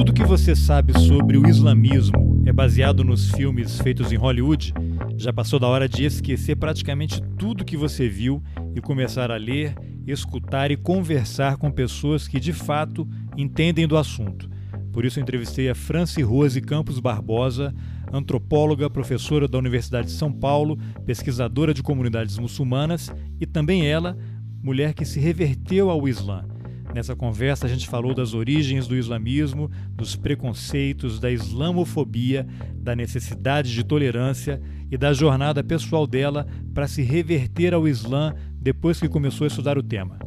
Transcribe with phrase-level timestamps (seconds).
[0.00, 4.72] tudo que você sabe sobre o islamismo é baseado nos filmes feitos em Hollywood,
[5.18, 8.42] já passou da hora de esquecer praticamente tudo que você viu
[8.74, 9.74] e começar a ler,
[10.06, 13.06] escutar e conversar com pessoas que de fato
[13.36, 14.48] entendem do assunto.
[14.90, 17.74] Por isso entrevistei a Franci Rose Campos Barbosa,
[18.10, 24.16] antropóloga, professora da Universidade de São Paulo, pesquisadora de comunidades muçulmanas e também ela,
[24.62, 26.49] mulher que se reverteu ao Islã.
[26.94, 33.72] Nessa conversa, a gente falou das origens do islamismo, dos preconceitos, da islamofobia, da necessidade
[33.72, 39.44] de tolerância e da jornada pessoal dela para se reverter ao Islã depois que começou
[39.44, 40.18] a estudar o tema.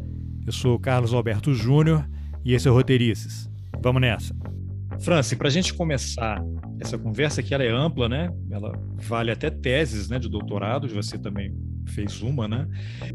[0.45, 2.07] Eu sou Carlos Alberto Júnior
[2.45, 3.49] e esse é o Roteirices.
[3.81, 4.33] Vamos nessa!
[4.99, 6.41] Franci, para a gente começar
[6.79, 8.31] essa conversa aqui, ela é ampla, né?
[8.49, 11.53] Ela vale até teses né, de doutorado, você também
[11.91, 12.67] fez uma, né?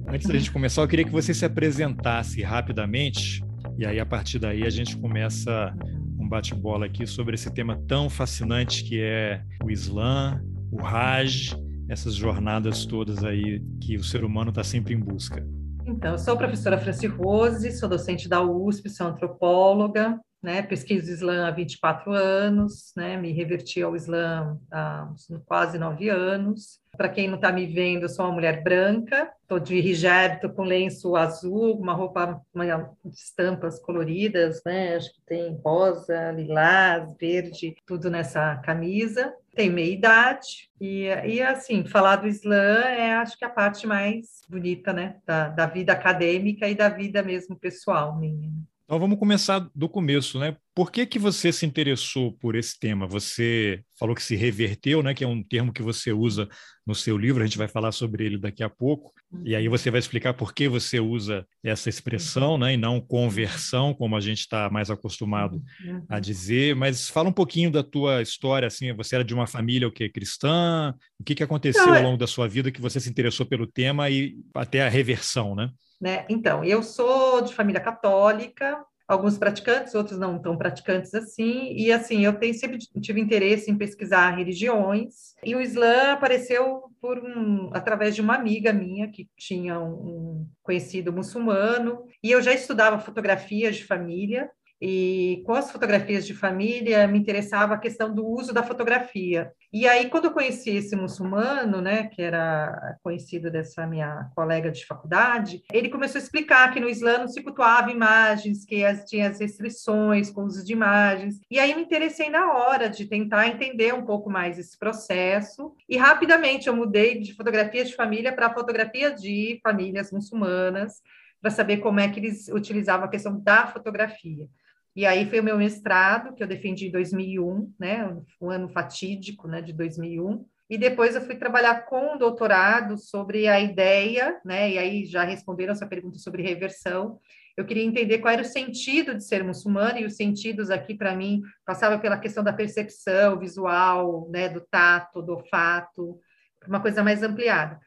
[0.06, 3.42] Antes da gente começar, eu queria que você se apresentasse rapidamente,
[3.78, 5.74] e aí a partir daí a gente começa
[6.18, 11.56] um bate-bola aqui sobre esse tema tão fascinante que é o Islã, o Hajj,
[11.88, 15.46] essas jornadas todas aí que o ser humano está sempre em busca.
[15.86, 21.10] Então, eu sou a professora Franci Rose, sou docente da USP, sou antropóloga, né, pesquiso
[21.10, 25.08] Islã há 24 anos, né, me reverti ao Islã há
[25.46, 26.78] quase nove anos.
[26.98, 30.50] Para quem não está me vendo, eu sou uma mulher branca, estou de hijab, estou
[30.50, 32.64] com lenço azul, uma roupa uma,
[33.04, 39.32] de estampas coloridas, né, acho que tem rosa, lilás, verde, tudo nessa camisa.
[39.54, 44.42] Tenho meia idade e, e assim, falar do Islã é, acho que a parte mais
[44.48, 48.50] bonita, né, da, da vida acadêmica e da vida mesmo pessoal minha.
[48.88, 50.56] Então vamos começar do começo, né?
[50.74, 53.06] Por que, que você se interessou por esse tema?
[53.06, 55.12] Você falou que se reverteu, né?
[55.12, 56.48] Que é um termo que você usa
[56.86, 59.12] no seu livro, a gente vai falar sobre ele daqui a pouco.
[59.44, 62.72] E aí você vai explicar por que você usa essa expressão, né?
[62.72, 65.62] E não conversão, como a gente está mais acostumado
[66.08, 66.74] a dizer.
[66.74, 68.94] Mas fala um pouquinho da tua história, assim.
[68.94, 70.08] Você era de uma família o quê?
[70.08, 70.94] cristã?
[71.20, 74.08] O que, que aconteceu ao longo da sua vida que você se interessou pelo tema
[74.08, 75.68] e até a reversão, né?
[76.00, 76.24] Né?
[76.28, 82.24] Então, eu sou de família católica, alguns praticantes, outros não tão praticantes assim, e assim,
[82.24, 88.14] eu tenho, sempre tive interesse em pesquisar religiões, e o Islã apareceu por um, através
[88.14, 93.84] de uma amiga minha que tinha um, conhecido muçulmano, e eu já estudava fotografias de
[93.84, 94.50] família,
[94.80, 99.52] e com as fotografias de família me interessava a questão do uso da fotografia.
[99.72, 104.86] E aí, quando eu conheci esse muçulmano, né, que era conhecido dessa minha colega de
[104.86, 109.28] faculdade, ele começou a explicar que no Islã não se cultuava imagens, que as, tinha
[109.28, 111.40] as restrições com o uso de imagens.
[111.50, 115.74] E aí me interessei na hora de tentar entender um pouco mais esse processo.
[115.88, 121.02] E rapidamente eu mudei de fotografia de família para fotografia de famílias muçulmanas,
[121.40, 124.48] para saber como é que eles utilizavam a questão da fotografia.
[124.98, 129.46] E aí foi o meu mestrado, que eu defendi em 2001, né, um ano fatídico,
[129.46, 130.44] né, de 2001.
[130.68, 135.22] E depois eu fui trabalhar com um doutorado sobre a ideia, né, e aí já
[135.22, 137.20] responderam essa pergunta sobre reversão.
[137.56, 141.14] Eu queria entender qual era o sentido de ser muçulmano, e os sentidos aqui, para
[141.14, 146.18] mim, passava pela questão da percepção visual, né, do tato, do olfato,
[146.66, 147.78] uma coisa mais ampliada.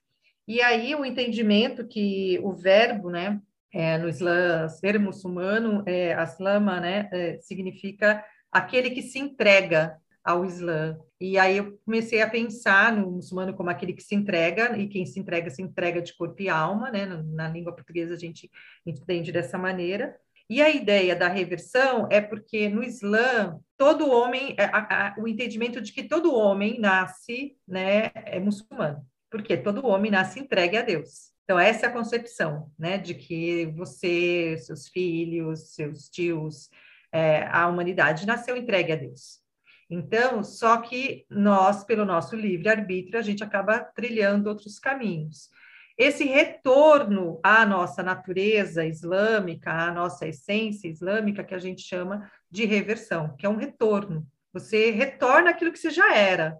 [0.47, 3.37] E aí o entendimento que o verbo, né,
[3.73, 10.45] é, no Islã, ser muçulmano, é, aslama, né, é, significa aquele que se entrega ao
[10.45, 10.99] Islã.
[11.19, 15.05] E aí eu comecei a pensar no muçulmano como aquele que se entrega, e quem
[15.05, 17.05] se entrega, se entrega de corpo e alma, né?
[17.05, 18.49] Na, na língua portuguesa a gente
[18.85, 20.15] entende dessa maneira.
[20.49, 25.27] E a ideia da reversão é porque no Islã, todo homem, é, a, a, o
[25.27, 30.81] entendimento de que todo homem nasce né, é muçulmano, porque todo homem nasce entregue a
[30.81, 31.30] Deus.
[31.43, 36.69] Então, essa é a concepção, né, de que você, seus filhos, seus tios,
[37.11, 39.41] é, a humanidade nasceu entregue a Deus.
[39.89, 45.49] Então, só que nós, pelo nosso livre-arbítrio, a gente acaba trilhando outros caminhos.
[45.97, 52.63] Esse retorno à nossa natureza islâmica, à nossa essência islâmica, que a gente chama de
[52.65, 54.25] reversão, que é um retorno.
[54.53, 56.57] Você retorna aquilo que você já era,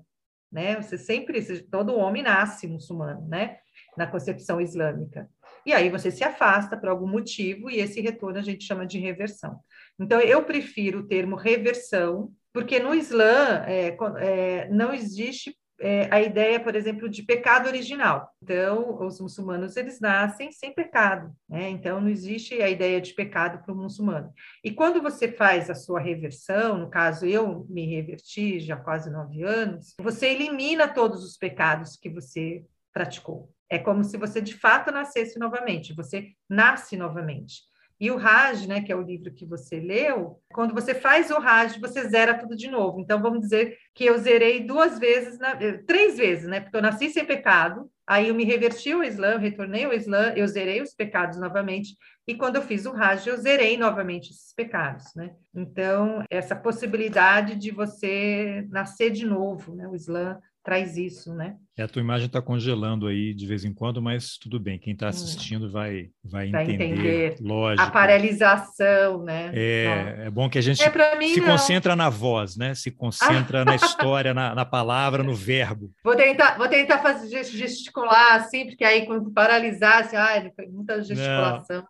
[0.51, 0.81] né?
[0.81, 3.57] Você sempre, todo homem nasce muçulmano, né?
[3.97, 5.29] Na concepção islâmica.
[5.65, 8.99] E aí você se afasta por algum motivo e esse retorno a gente chama de
[8.99, 9.59] reversão.
[9.99, 16.21] Então, eu prefiro o termo reversão, porque no Islã é, é, não existe é, a
[16.21, 18.29] ideia, por exemplo, de pecado original.
[18.41, 21.69] Então, os muçulmanos, eles nascem sem pecado, né?
[21.69, 24.31] Então, não existe a ideia de pecado para o muçulmano.
[24.63, 29.09] E quando você faz a sua reversão, no caso, eu me reverti já há quase
[29.09, 33.51] nove anos, você elimina todos os pecados que você praticou.
[33.71, 37.61] É como se você de fato nascesse novamente, você nasce novamente.
[37.97, 41.39] E o Raj, né, que é o livro que você leu, quando você faz o
[41.39, 42.99] Raj, você zera tudo de novo.
[42.99, 45.55] Então, vamos dizer que eu zerei duas vezes, na,
[45.87, 46.59] três vezes, né?
[46.59, 50.47] Porque eu nasci sem pecado, aí eu me reverti ao Islã, retornei ao Islã, eu
[50.47, 51.95] zerei os pecados novamente,
[52.27, 55.33] e quando eu fiz o Raj, eu zerei novamente esses pecados, né?
[55.53, 59.87] Então, essa possibilidade de você nascer de novo, né?
[59.87, 61.55] O Islã traz isso, né?
[61.77, 64.93] É, a tua imagem está congelando aí de vez em quando, mas tudo bem, quem
[64.93, 65.09] está hum.
[65.09, 67.87] assistindo vai, vai, vai entender, entender, lógico.
[67.87, 69.51] A paralisação, né?
[69.53, 71.47] É, é bom que a gente é, mim, se não.
[71.47, 72.75] concentra na voz, né?
[72.75, 75.91] Se concentra na história, na, na, palavra, no verbo.
[76.03, 81.87] Vou tentar, vou tentar fazer gesticular assim, porque aí quando paralisar, assim, ai, muita gesticulação.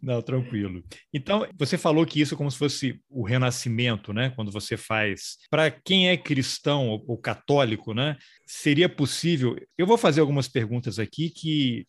[0.00, 0.82] Não, não, tranquilo.
[1.12, 4.32] Então, você falou que isso é como se fosse o renascimento, né?
[4.36, 5.38] Quando você faz.
[5.50, 8.16] Para quem é cristão ou, ou católico, né?
[8.46, 9.56] Seria possível.
[9.76, 11.86] Eu vou fazer algumas perguntas aqui que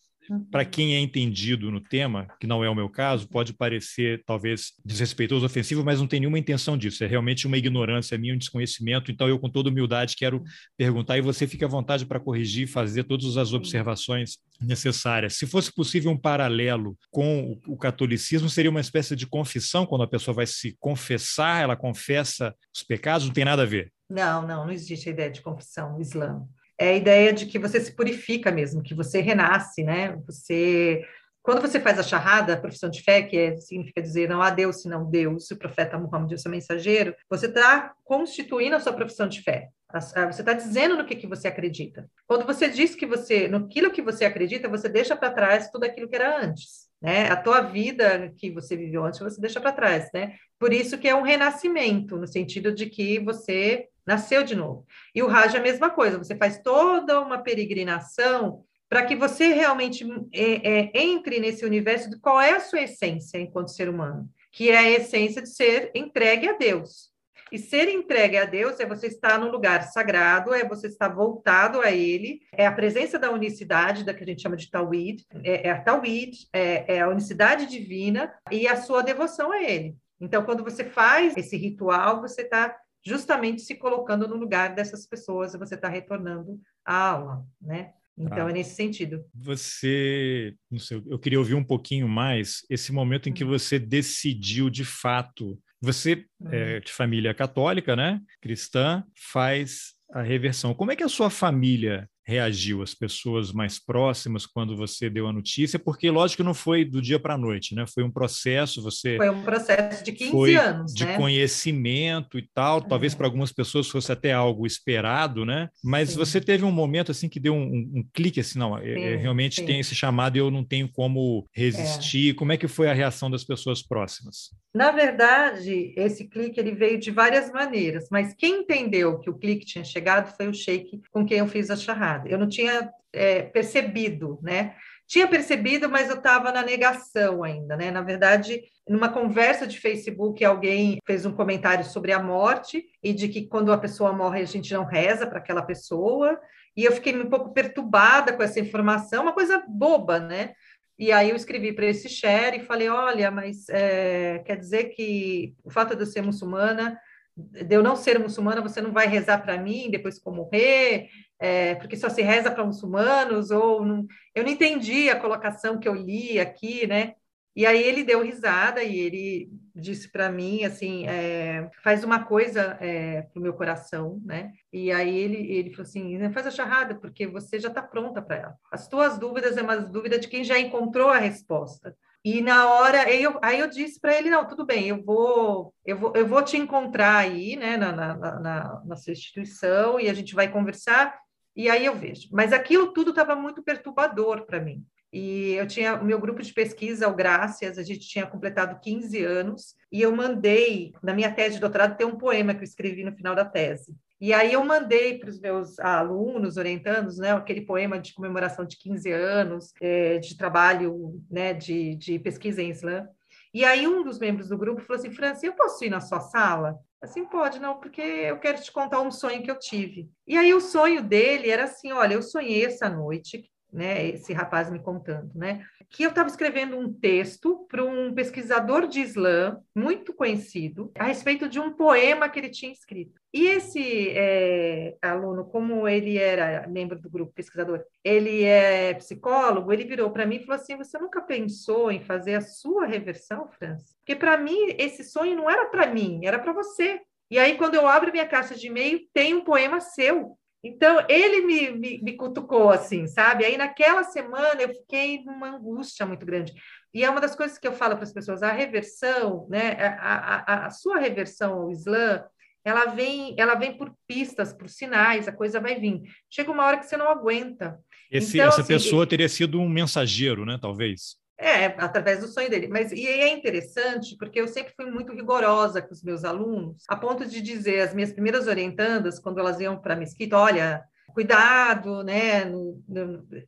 [0.52, 0.70] para uhum.
[0.70, 5.46] quem é entendido no tema, que não é o meu caso, pode parecer talvez desrespeitoso,
[5.46, 7.04] ofensivo, mas não tem nenhuma intenção disso.
[7.04, 9.12] É realmente uma ignorância minha, um desconhecimento.
[9.12, 10.44] Então, eu, com toda humildade, quero
[10.78, 15.36] perguntar e você fica à vontade para corrigir, fazer todas as observações necessárias.
[15.36, 20.08] Se fosse possível um paralelo com o catolicismo, seria uma espécie de confissão, quando a
[20.08, 23.92] pessoa vai se confessar, ela confessa os pecados, não tem nada a ver.
[24.10, 26.46] Não, não, não existe a ideia de confissão no Islã.
[26.78, 30.16] É a ideia de que você se purifica mesmo, que você renasce, né?
[30.26, 31.04] Você
[31.46, 34.50] quando você faz a charrada, a profissão de fé, que é, significa dizer não há
[34.50, 38.94] Deus senão Deus, o profeta Muhammad é o seu mensageiro, você está constituindo a sua
[38.94, 39.70] profissão de fé.
[39.94, 42.10] Você está dizendo no que, que você acredita.
[42.28, 46.10] Quando você diz que você, no que você acredita, você deixa para trás tudo aquilo
[46.10, 46.90] que era antes.
[47.02, 47.30] Né?
[47.30, 50.34] A tua vida que você viveu antes, você deixa para trás, né?
[50.60, 54.86] Por isso que é um renascimento, no sentido de que você nasceu de novo.
[55.14, 59.48] E o Raj é a mesma coisa, você faz toda uma peregrinação para que você
[59.48, 64.30] realmente é, é, entre nesse universo de qual é a sua essência enquanto ser humano,
[64.52, 67.14] que é a essência de ser entregue a Deus.
[67.52, 71.80] E ser entregue a Deus é você estar no lugar sagrado, é você estar voltado
[71.80, 75.68] a Ele, é a presença da unicidade, da que a gente chama de Tawhid, é,
[75.68, 79.96] é a Tawhid, é, é a unicidade divina e a sua devoção a Ele.
[80.20, 82.76] Então, quando você faz esse ritual, você está
[83.06, 87.94] justamente se colocando no lugar dessas pessoas, você está retornando à aula, né?
[88.18, 89.26] Então, ah, é nesse sentido.
[89.34, 93.50] Você, não sei, eu queria ouvir um pouquinho mais esse momento em que uhum.
[93.50, 95.60] você decidiu de fato.
[95.82, 96.80] Você é uhum.
[96.80, 98.22] de família católica, né?
[98.42, 100.74] Cristã, faz a reversão.
[100.74, 105.34] Como é que a sua família reagiu, as pessoas mais próximas, quando você deu a
[105.34, 105.78] notícia?
[105.78, 107.86] Porque, lógico, não foi do dia para a noite, né?
[107.88, 109.18] Foi um processo, você...
[109.18, 111.18] Foi um processo de 15 anos, de né?
[111.18, 112.82] conhecimento e tal.
[112.82, 113.16] Talvez é.
[113.16, 115.70] para algumas pessoas fosse até algo esperado, né?
[115.84, 116.18] Mas sim.
[116.18, 119.18] você teve um momento, assim, que deu um, um, um clique, assim, não, é, é
[119.18, 119.66] sim, realmente sim.
[119.66, 122.32] tem esse chamado e eu não tenho como resistir.
[122.32, 122.34] É.
[122.34, 124.50] Como é que foi a reação das pessoas próximas?
[124.74, 129.66] Na verdade, esse clique ele veio de várias maneiras, mas quem entendeu que o clique
[129.66, 132.15] tinha chegado foi o Sheik com quem eu fiz a charrada.
[132.26, 134.76] Eu não tinha é, percebido, né?
[135.08, 137.92] Tinha percebido, mas eu estava na negação ainda, né?
[137.92, 143.28] Na verdade, numa conversa de Facebook, alguém fez um comentário sobre a morte e de
[143.28, 146.40] que quando a pessoa morre a gente não reza para aquela pessoa.
[146.76, 150.54] E eu fiquei um pouco perturbada com essa informação, uma coisa boba, né?
[150.98, 155.54] E aí eu escrevi para esse share e falei, olha, mas é, quer dizer que
[155.64, 156.98] o fato de eu ser muçulmana,
[157.36, 161.10] de eu não ser muçulmana, você não vai rezar para mim depois que eu morrer,
[161.40, 164.06] é, porque só se reza para muçulmanos, ou não...
[164.34, 167.16] eu não entendi a colocação que eu li aqui, né?
[167.56, 172.78] E aí ele deu risada e ele disse para mim assim, é, faz uma coisa
[172.82, 174.52] é, para o meu coração, né?
[174.74, 178.36] E aí ele, ele falou assim, faz a charrada, porque você já está pronta para
[178.36, 178.56] ela.
[178.70, 181.96] As tuas dúvidas é uma dúvida de quem já encontrou a resposta.
[182.26, 185.96] E na hora, eu, aí eu disse para ele, não, tudo bem, eu vou, eu
[185.96, 190.14] vou, eu vou te encontrar aí, né, na, na, na, na sua instituição, e a
[190.16, 191.20] gente vai conversar,
[191.56, 192.28] e aí eu vejo.
[192.32, 194.84] Mas aquilo tudo estava muito perturbador para mim.
[195.14, 199.24] E eu tinha o meu grupo de pesquisa, o Graças, a gente tinha completado 15
[199.24, 203.04] anos, e eu mandei, na minha tese de doutorado, tem um poema que eu escrevi
[203.04, 203.96] no final da tese.
[204.20, 208.78] E aí eu mandei para os meus alunos, orientandos, né, aquele poema de comemoração de
[208.78, 213.08] 15 anos, é, de trabalho, né, de, de pesquisa em Islã.
[213.54, 216.22] E aí um dos membros do grupo falou assim, França, eu posso ir na sua
[216.22, 216.78] sala?
[217.02, 220.10] Assim, pode, não, porque eu quero te contar um sonho que eu tive.
[220.26, 224.72] E aí o sonho dele era assim, olha, eu sonhei essa noite né, esse rapaz
[224.72, 230.14] me contando, né, que eu estava escrevendo um texto para um pesquisador de Islã muito
[230.14, 233.20] conhecido a respeito de um poema que ele tinha escrito.
[233.34, 239.84] E esse é, aluno, como ele era membro do grupo pesquisador, ele é psicólogo, ele
[239.84, 243.94] virou para mim e falou assim: Você nunca pensou em fazer a sua reversão, França?
[244.00, 247.02] Porque para mim esse sonho não era para mim, era para você.
[247.30, 250.38] E aí, quando eu abro minha caixa de e-mail, tem um poema seu.
[250.68, 253.46] Então, ele me, me, me, cutucou assim, sabe?
[253.46, 256.54] Aí, naquela semana, eu fiquei numa angústia muito grande.
[256.92, 259.74] E é uma das coisas que eu falo para as pessoas: a reversão, né?
[260.00, 262.24] A, a, a, sua reversão ao Islã,
[262.64, 266.02] ela vem, ela vem por pistas, por sinais, a coisa vai vir.
[266.28, 267.78] Chega uma hora que você não aguenta.
[268.10, 270.58] Esse, então, essa assim, pessoa teria sido um mensageiro, né?
[270.60, 271.16] Talvez.
[271.38, 272.68] É, através do sonho dele.
[272.68, 276.96] Mas e é interessante porque eu sempre fui muito rigorosa com os meus alunos, a
[276.96, 282.04] ponto de dizer às minhas primeiras orientandas, quando elas iam para a mesquita, olha, cuidado,
[282.04, 282.46] né,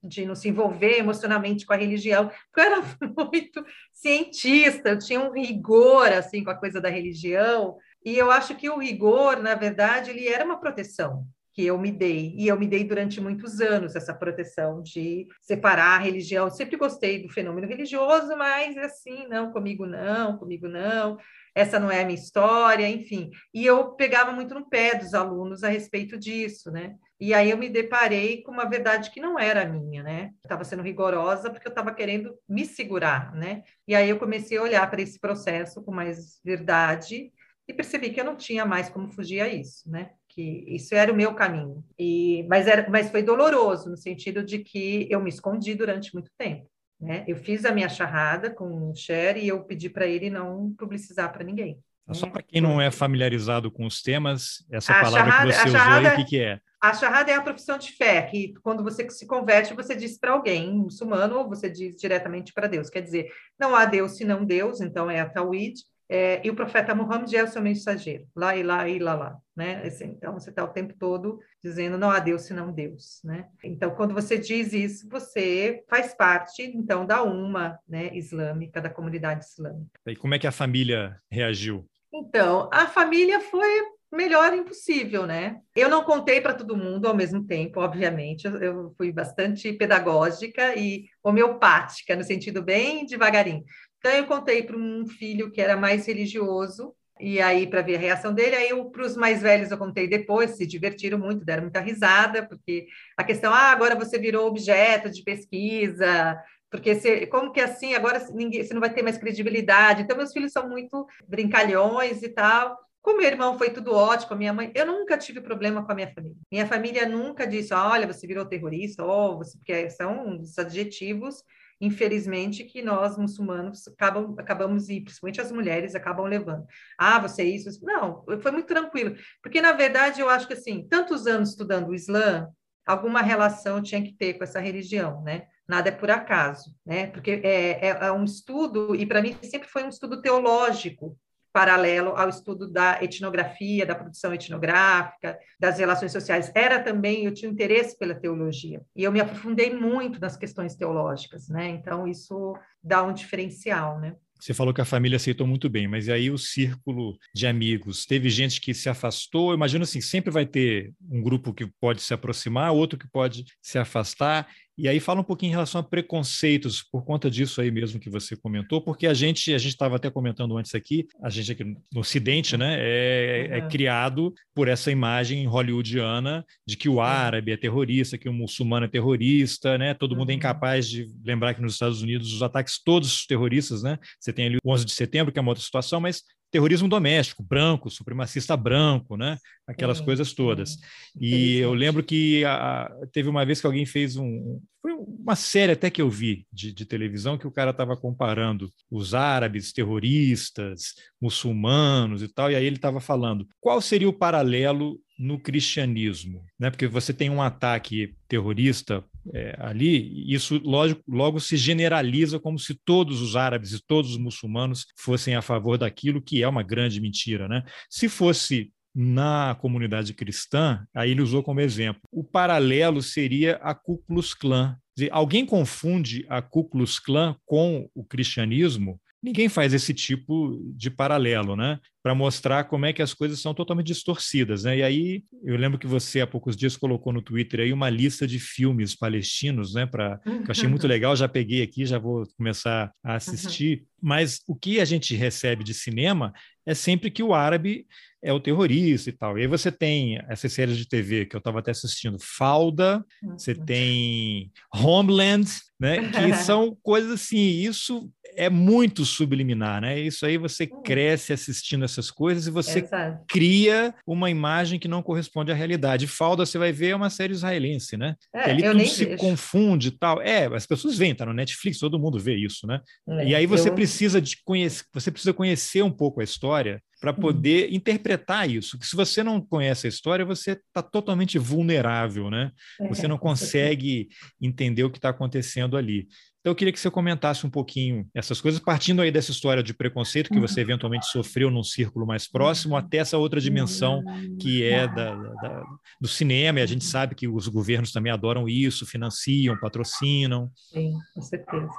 [0.04, 2.82] de não se envolver emocionalmente com a religião, eu era
[3.32, 8.56] muito cientista, eu tinha um rigor assim com a coisa da religião, e eu acho
[8.56, 11.26] que o rigor, na verdade, ele era uma proteção
[11.58, 12.36] que eu me dei.
[12.38, 16.52] E eu me dei durante muitos anos essa proteção de separar a religião.
[16.52, 21.18] Sempre gostei do fenômeno religioso, mas assim, não, comigo não, comigo não.
[21.56, 23.32] Essa não é a minha história, enfim.
[23.52, 26.94] E eu pegava muito no pé dos alunos a respeito disso, né?
[27.20, 30.34] E aí eu me deparei com uma verdade que não era minha, né?
[30.44, 33.64] Estava sendo rigorosa porque eu estava querendo me segurar, né?
[33.88, 37.34] E aí eu comecei a olhar para esse processo com mais verdade
[37.68, 40.12] e percebi que eu não tinha mais como fugir a isso, né?
[40.38, 41.84] Que isso era o meu caminho.
[41.98, 46.30] E, mas, era, mas foi doloroso, no sentido de que eu me escondi durante muito
[46.38, 46.70] tempo.
[47.02, 47.26] Né?
[47.28, 51.34] Eu fiz a minha charrada com o Cher e eu pedi para ele não publicizar
[51.34, 51.80] para ninguém.
[52.12, 55.68] Só para quem não é familiarizado com os temas, essa a palavra charrada, que você
[55.68, 56.60] usou aí, o que, que é?
[56.80, 60.32] A charrada é a profissão de fé, que quando você se converte, você diz para
[60.32, 62.90] alguém muçulmano ou você diz diretamente para Deus.
[62.90, 63.30] Quer dizer,
[63.60, 67.44] não há Deus senão Deus, então é a Tawhid, é, e o profeta Muhammad é
[67.44, 69.84] o seu mensageiro, lá e lá e lá lá, né?
[70.02, 73.48] Então você está o tempo todo dizendo não há Deus senão Deus, né?
[73.64, 79.44] Então quando você diz isso, você faz parte então da uma, né, islâmica, da comunidade
[79.46, 79.92] islâmica.
[80.06, 81.86] E como é que a família reagiu?
[82.14, 85.58] Então a família foi melhor impossível, né?
[85.76, 88.46] Eu não contei para todo mundo ao mesmo tempo, obviamente.
[88.46, 93.64] Eu, eu fui bastante pedagógica e homeopática, no sentido bem devagarinho.
[94.00, 98.00] Então, eu contei para um filho que era mais religioso, e aí, para ver a
[98.00, 101.80] reação dele, aí para os mais velhos eu contei depois, se divertiram muito, deram muita
[101.80, 102.88] risada, porque
[103.18, 106.40] a questão, ah, agora você virou objeto de pesquisa,
[106.70, 110.04] porque você, como que assim, agora ninguém, você não vai ter mais credibilidade.
[110.04, 112.78] Então, meus filhos são muito brincalhões e tal.
[113.02, 115.96] Com meu irmão foi tudo ótimo, a minha mãe, eu nunca tive problema com a
[115.96, 116.38] minha família.
[116.52, 121.42] Minha família nunca disse, olha, você virou terrorista, ou você, porque são os adjetivos
[121.80, 126.66] infelizmente, que nós muçulmanos acabam, acabamos, e principalmente as mulheres, acabam levando.
[126.98, 127.70] Ah, você é isso.
[127.84, 129.16] Não, foi muito tranquilo.
[129.42, 132.48] Porque, na verdade, eu acho que, assim, tantos anos estudando o Islã,
[132.86, 135.48] alguma relação tinha que ter com essa religião, né?
[135.68, 137.08] Nada é por acaso, né?
[137.08, 141.18] Porque é, é, é um estudo, e para mim sempre foi um estudo teológico,
[141.58, 146.52] paralelo ao estudo da etnografia, da produção etnográfica, das relações sociais.
[146.54, 151.50] Era também, eu tinha interesse pela teologia, e eu me aprofundei muito nas questões teológicas,
[151.50, 151.70] né?
[151.70, 154.14] Então, isso dá um diferencial, né?
[154.40, 158.30] Você falou que a família aceitou muito bem, mas aí o círculo de amigos, teve
[158.30, 159.52] gente que se afastou.
[159.52, 163.80] Imagino assim, sempre vai ter um grupo que pode se aproximar, outro que pode se
[163.80, 164.48] afastar.
[164.78, 168.10] E aí fala um pouquinho em relação a preconceitos por conta disso aí mesmo que
[168.10, 171.64] você comentou, porque a gente a gente estava até comentando antes aqui, a gente aqui
[171.64, 177.58] no Ocidente, né, é, é, criado por essa imagem hollywoodiana de que o árabe é
[177.58, 179.94] terrorista, que o muçulmano é terrorista, né?
[179.94, 183.98] Todo mundo é incapaz de lembrar que nos Estados Unidos os ataques todos terroristas, né?
[184.20, 187.44] Você tem ali o 11 de setembro que é uma outra situação, mas terrorismo doméstico,
[187.44, 189.38] branco, supremacista branco, né?
[189.68, 190.78] Aquelas coisas todas.
[191.20, 194.62] E eu lembro que a, teve uma vez que alguém fez um.
[194.82, 198.72] Foi uma série até que eu vi de, de televisão que o cara estava comparando
[198.90, 204.98] os árabes terroristas, muçulmanos e tal, e aí ele estava falando qual seria o paralelo
[205.20, 206.70] no cristianismo, né?
[206.70, 209.04] Porque você tem um ataque terrorista
[209.34, 214.18] é, ali, isso lógico, logo se generaliza como se todos os árabes e todos os
[214.18, 217.48] muçulmanos fossem a favor daquilo, que é uma grande mentira.
[217.48, 217.64] Né?
[217.90, 222.02] Se fosse na comunidade cristã, aí ele usou como exemplo.
[222.12, 224.76] O paralelo seria a Ku Klux Klan.
[224.96, 229.00] Dizer, alguém confunde a Ku Klux Klan com o cristianismo?
[229.22, 231.80] Ninguém faz esse tipo de paralelo, né?
[232.08, 234.78] para mostrar como é que as coisas são totalmente distorcidas, né?
[234.78, 238.26] E aí eu lembro que você há poucos dias colocou no Twitter aí uma lista
[238.26, 239.86] de filmes palestinos, né?
[239.86, 243.80] Para que eu achei muito legal, já peguei aqui, já vou começar a assistir.
[243.80, 243.86] Uhum.
[244.04, 246.32] Mas o que a gente recebe de cinema
[246.66, 247.86] é sempre que o árabe
[248.24, 249.38] é o terrorista e tal.
[249.38, 253.04] E aí você tem essas séries de TV que eu estava até assistindo, Falda,
[253.38, 253.66] você uhum.
[253.66, 255.46] tem Homeland,
[255.80, 256.10] né?
[256.10, 260.00] Que são coisas assim, isso é muito subliminar, né?
[260.00, 260.82] Isso aí você hum.
[260.84, 263.24] cresce assistindo essas coisas e você Exato.
[263.28, 266.06] cria uma imagem que não corresponde à realidade.
[266.08, 268.16] Falda, você vai ver, é uma série israelense, né?
[268.36, 269.18] É, ali tudo se vejo.
[269.18, 270.22] confunde e tal.
[270.22, 272.80] É, as pessoas veem, tá no Netflix, todo mundo vê isso, né?
[273.10, 273.74] É, e aí você eu...
[273.74, 277.18] precisa de conhecer, você precisa conhecer um pouco a história para uhum.
[277.18, 278.78] poder interpretar isso.
[278.78, 282.52] Que se você não conhece a história, você está totalmente vulnerável, né?
[282.82, 284.10] É, você não consegue
[284.42, 286.08] entender o que está acontecendo ali.
[286.48, 289.74] Então, eu queria que você comentasse um pouquinho essas coisas, partindo aí dessa história de
[289.74, 292.80] preconceito que você eventualmente sofreu num círculo mais próximo, uhum.
[292.80, 294.02] até essa outra dimensão
[294.40, 295.64] que é da, da,
[296.00, 300.50] do cinema, e a gente sabe que os governos também adoram isso, financiam, patrocinam.
[300.56, 301.70] Sim, com certeza.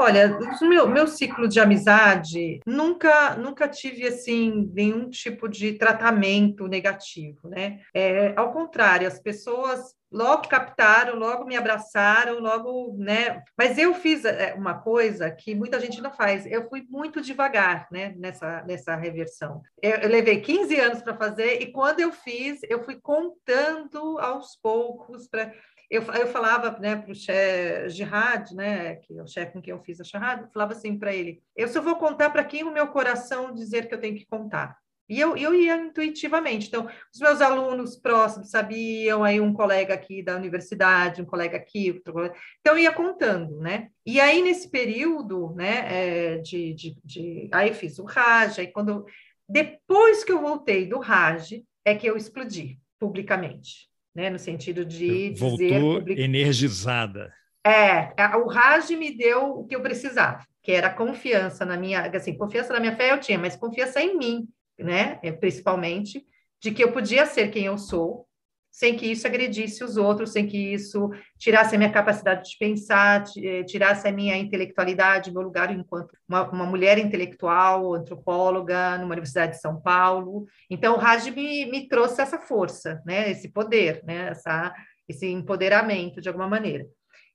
[0.00, 6.66] Olha, o meu, meu ciclo de amizade, nunca, nunca tive, assim, nenhum tipo de tratamento
[6.66, 7.78] negativo, né?
[7.94, 13.42] É, ao contrário, as pessoas logo captaram, logo me abraçaram, logo, né?
[13.56, 16.46] Mas eu fiz é, uma coisa que muita gente não faz.
[16.46, 18.14] Eu fui muito devagar, né?
[18.16, 19.62] Nessa nessa reversão.
[19.82, 24.56] Eu, eu levei 15 anos para fazer e quando eu fiz, eu fui contando aos
[24.56, 25.52] poucos para
[25.90, 29.72] eu, eu falava né, para o chefe Jihad, né, que é o chefe com quem
[29.72, 32.72] eu fiz a charrada, falava assim para ele: eu só vou contar para quem o
[32.72, 34.76] meu coração dizer que eu tenho que contar.
[35.08, 36.66] E eu, eu ia intuitivamente.
[36.66, 41.92] Então, os meus alunos próximos sabiam, aí um colega aqui da universidade, um colega aqui,
[41.92, 42.34] outro colega...
[42.60, 43.88] então eu ia contando, né?
[44.04, 47.48] E aí, nesse período, né, é, de, de, de...
[47.52, 49.06] aí fiz o RAJ, aí quando...
[49.48, 54.28] Depois que eu voltei do RAJ, é que eu explodi publicamente, né?
[54.28, 55.80] No sentido de Voltou dizer...
[55.80, 56.20] Public...
[56.20, 57.32] energizada.
[57.64, 62.10] É, o RAJ me deu o que eu precisava, que era confiança na minha...
[62.10, 66.24] Assim, confiança na minha fé eu tinha, mas confiança em mim, né, é, principalmente,
[66.60, 68.26] de que eu podia ser quem eu sou,
[68.76, 73.24] sem que isso agredisse os outros, sem que isso tirasse a minha capacidade de pensar,
[73.38, 79.52] eh, tirasse a minha intelectualidade, meu lugar enquanto uma, uma mulher intelectual, antropóloga, numa Universidade
[79.52, 80.44] de São Paulo.
[80.68, 84.74] Então, o Raj me, me trouxe essa força, né, esse poder, né, essa,
[85.08, 86.86] esse empoderamento, de alguma maneira.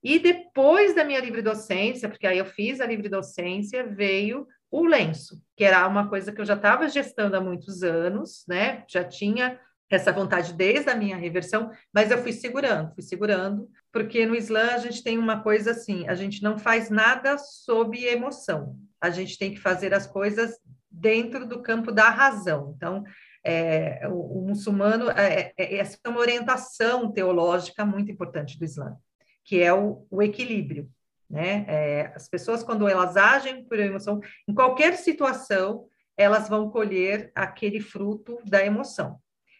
[0.03, 4.85] E depois da minha livre docência, porque aí eu fiz a livre docência, veio o
[4.85, 8.85] lenço, que era uma coisa que eu já estava gestando há muitos anos, né?
[8.87, 14.25] Já tinha essa vontade desde a minha reversão, mas eu fui segurando, fui segurando, porque
[14.25, 18.77] no Islã a gente tem uma coisa assim, a gente não faz nada sob emoção,
[19.01, 20.57] a gente tem que fazer as coisas
[20.89, 22.73] dentro do campo da razão.
[22.77, 23.03] Então,
[23.43, 28.95] é, o, o, muçulmano, é, é, essa é uma orientação teológica muito importante do Islã,
[29.43, 30.89] que é o, o equilíbrio.
[31.31, 31.63] Né?
[31.67, 37.79] É, as pessoas, quando elas agem por emoção, em qualquer situação, elas vão colher aquele
[37.79, 39.17] fruto da emoção.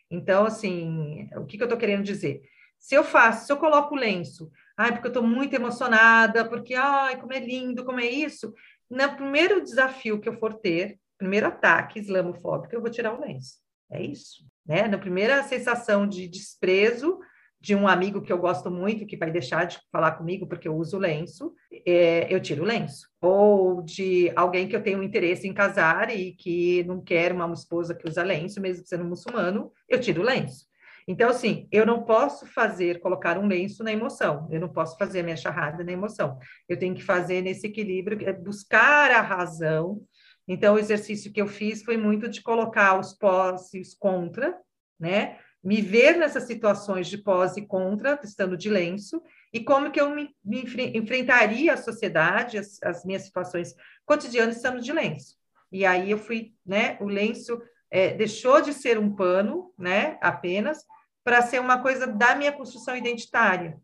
[0.10, 2.42] Então, assim, o que, que eu estou querendo dizer?
[2.78, 6.74] Se eu faço, se eu coloco o lenço, ai, porque eu estou muito emocionada, porque,
[6.74, 8.54] ai, como é lindo, como é isso,
[8.90, 13.60] no primeiro desafio que eu for ter, primeiro ataque islamofóbico, eu vou tirar o lenço.
[13.90, 14.44] É isso.
[14.66, 14.88] Né?
[14.88, 17.20] Na primeira sensação de desprezo,
[17.62, 20.76] de um amigo que eu gosto muito, que vai deixar de falar comigo porque eu
[20.76, 21.54] uso lenço,
[21.86, 23.08] é, eu tiro o lenço.
[23.22, 27.94] Ou de alguém que eu tenho interesse em casar e que não quer uma esposa
[27.94, 30.66] que usa lenço, mesmo sendo muçulmano, eu tiro o lenço.
[31.08, 35.22] Então, assim, eu não posso fazer, colocar um lenço na emoção, eu não posso fazer
[35.22, 36.40] minha charrada na emoção.
[36.68, 40.02] Eu tenho que fazer nesse equilíbrio, é buscar a razão.
[40.48, 44.58] Então, o exercício que eu fiz foi muito de colocar os pós e os contra,
[45.00, 45.38] né?
[45.64, 49.22] Me ver nessas situações de pós e contra, estando de lenço,
[49.54, 50.64] e como que eu me, me
[50.96, 55.36] enfrentaria a sociedade, as, as, minhas situações cotidianas estando de lenço.
[55.72, 60.80] E aí eu fui, né, o lenço é, deixou de ser um pano, né, apenas,
[61.24, 63.78] para ser uma coisa da minha construção identitária.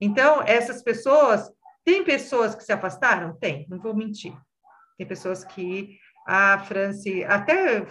[0.00, 1.50] Então, essas pessoas,
[1.84, 3.34] tem pessoas que se afastaram?
[3.36, 4.36] Tem, não vou mentir.
[4.98, 7.86] Tem pessoas que a Franci, até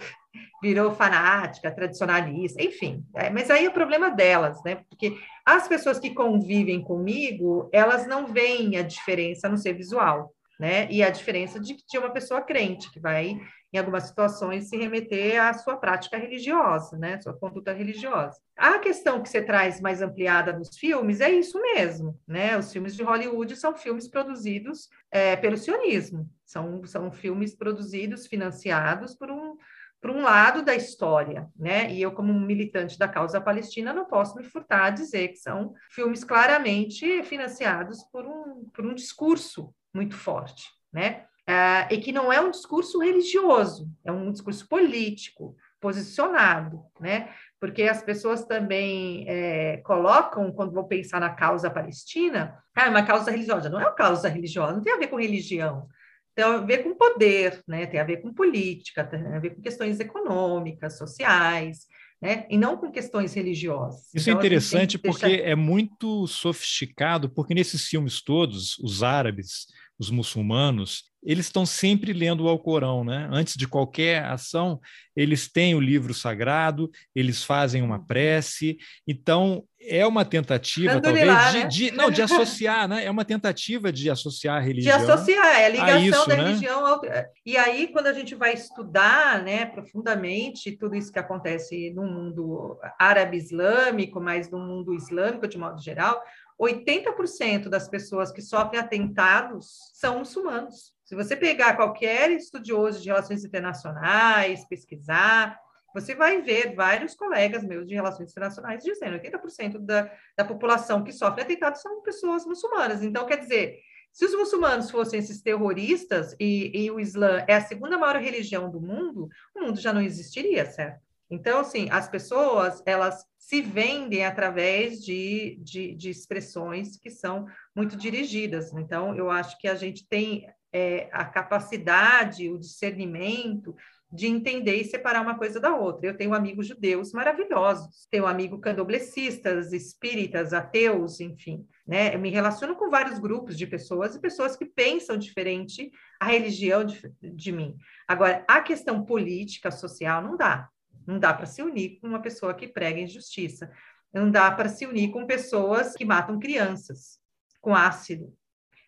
[0.62, 3.04] virou fanática, tradicionalista, enfim.
[3.14, 4.76] É, mas aí é o problema delas, né?
[4.88, 10.90] Porque as pessoas que convivem comigo, elas não veem a diferença no ser visual, né?
[10.90, 13.36] E a diferença de, de uma pessoa crente, que vai,
[13.72, 17.20] em algumas situações, se remeter à sua prática religiosa, né?
[17.20, 18.38] Sua conduta religiosa.
[18.56, 22.56] A questão que você traz mais ampliada nos filmes é isso mesmo, né?
[22.56, 29.14] Os filmes de Hollywood são filmes produzidos é, pelo sionismo, são, são filmes produzidos, financiados
[29.14, 29.56] por um
[30.04, 31.90] para um lado da história, né?
[31.90, 35.72] E eu, como militante da causa palestina, não posso me furtar a dizer que são
[35.90, 41.24] filmes claramente financiados por um, por um discurso muito forte, né?
[41.48, 47.30] Uh, e que não é um discurso religioso, é um discurso político, posicionado, né?
[47.58, 53.06] Porque as pessoas também é, colocam, quando vão pensar na causa palestina, ah, é uma
[53.06, 53.70] causa religiosa.
[53.70, 55.88] Não é uma causa religiosa, não tem a ver com religião
[56.34, 57.86] tem a ver com poder, né?
[57.86, 61.86] tem a ver com política, tem a ver com questões econômicas, sociais,
[62.20, 62.46] né?
[62.50, 64.12] e não com questões religiosas.
[64.14, 65.48] Isso é então, é interessante porque deixar...
[65.48, 69.66] é muito sofisticado, porque nesses filmes todos, os árabes,
[69.98, 73.28] os muçulmanos, eles estão sempre lendo o Alcorão, né?
[73.32, 74.78] Antes de qualquer ação,
[75.16, 78.04] eles têm o livro sagrado, eles fazem uma uhum.
[78.04, 78.76] prece.
[79.08, 81.66] Então, é uma tentativa, talvez, lá, de, né?
[81.66, 83.04] de, não, de associar, né?
[83.04, 84.98] É uma tentativa de associar a religião.
[84.98, 86.44] De associar, é a ligação a isso, da né?
[86.44, 86.86] religião.
[86.86, 87.00] Ao...
[87.44, 92.78] E aí, quando a gente vai estudar né, profundamente tudo isso que acontece no mundo
[92.98, 96.20] árabe-islâmico, mas no mundo islâmico de modo geral,
[96.60, 100.94] 80% das pessoas que sofrem atentados são muçulmanos.
[101.04, 105.58] Se você pegar qualquer estudioso de relações internacionais, pesquisar,
[105.94, 111.04] você vai ver vários colegas meus de relações internacionais dizendo que 80% da, da população
[111.04, 113.02] que sofre atentados são pessoas muçulmanas.
[113.02, 113.78] Então, quer dizer,
[114.12, 118.70] se os muçulmanos fossem esses terroristas e, e o Islã é a segunda maior religião
[118.70, 121.00] do mundo, o mundo já não existiria, certo?
[121.30, 127.96] Então, assim, as pessoas, elas se vendem através de, de, de, expressões que são muito
[127.96, 128.72] dirigidas.
[128.72, 133.74] Então, eu acho que a gente tem é, a capacidade, o discernimento
[134.14, 136.06] de entender e separar uma coisa da outra.
[136.06, 142.14] Eu tenho amigos judeus maravilhosos, tenho amigo candomblecistas, espíritas, ateus, enfim, né?
[142.14, 146.84] Eu me relaciono com vários grupos de pessoas e pessoas que pensam diferente a religião
[146.84, 147.76] de, de mim.
[148.06, 150.68] Agora, a questão política, social, não dá.
[151.06, 153.70] Não dá para se unir com uma pessoa que prega injustiça.
[154.12, 157.18] Não dá para se unir com pessoas que matam crianças
[157.60, 158.32] com ácido.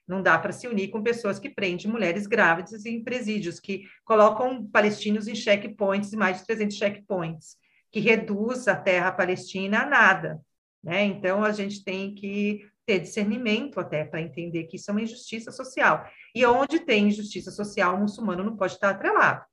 [0.06, 4.64] Não dá para se unir com pessoas que prendem mulheres grávidas em presídios, que colocam
[4.68, 7.56] palestinos em checkpoints, mais de 300 checkpoints,
[7.90, 10.40] que reduz a terra palestina a nada.
[10.84, 11.02] Né?
[11.04, 15.50] Então, a gente tem que ter discernimento até para entender que isso é uma injustiça
[15.50, 16.08] social.
[16.32, 19.44] E onde tem injustiça social, o muçulmano não pode estar atrelado.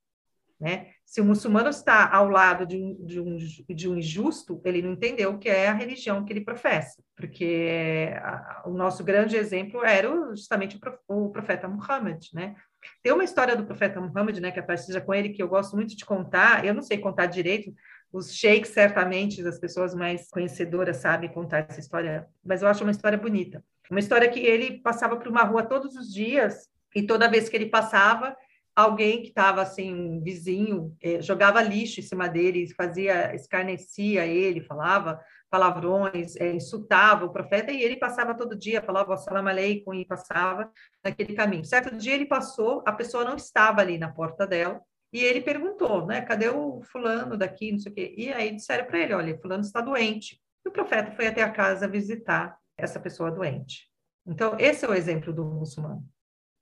[0.59, 0.91] Né?
[1.05, 3.37] Se o muçulmano está ao lado de um, de, um,
[3.69, 8.13] de um injusto, ele não entendeu o que é a religião que ele professa, porque
[8.15, 12.55] a, o nosso grande exemplo era justamente o, profeta Muhammad, né?
[13.01, 15.95] Tem uma história do profeta Muhammad, né, que aparece com ele, que eu gosto muito
[15.95, 17.73] de contar, eu não sei contar direito,
[18.11, 22.91] os sheiks, certamente, as pessoas mais conhecedoras sabem contar essa história, mas eu acho uma
[22.91, 23.63] história bonita.
[23.89, 27.55] Uma história que ele passava por uma rua todos os dias, e toda vez que
[27.55, 28.35] ele passava,
[28.75, 34.61] alguém que estava assim, um vizinho, eh, jogava lixo em cima dele, fazia, escarnecia ele,
[34.61, 40.05] falava palavrões, eh, insultava o profeta, e ele passava todo dia, falava salam aleikum, e
[40.05, 40.71] passava
[41.03, 41.63] naquele caminho.
[41.63, 44.81] Certo dia ele passou, a pessoa não estava ali na porta dela,
[45.11, 48.15] e ele perguntou, né, cadê o fulano daqui, não sei o quê.
[48.17, 50.41] E aí disseram para ele, olha, fulano está doente.
[50.65, 53.87] E o profeta foi até a casa visitar essa pessoa doente.
[54.25, 56.03] Então, esse é o exemplo do muçulmano.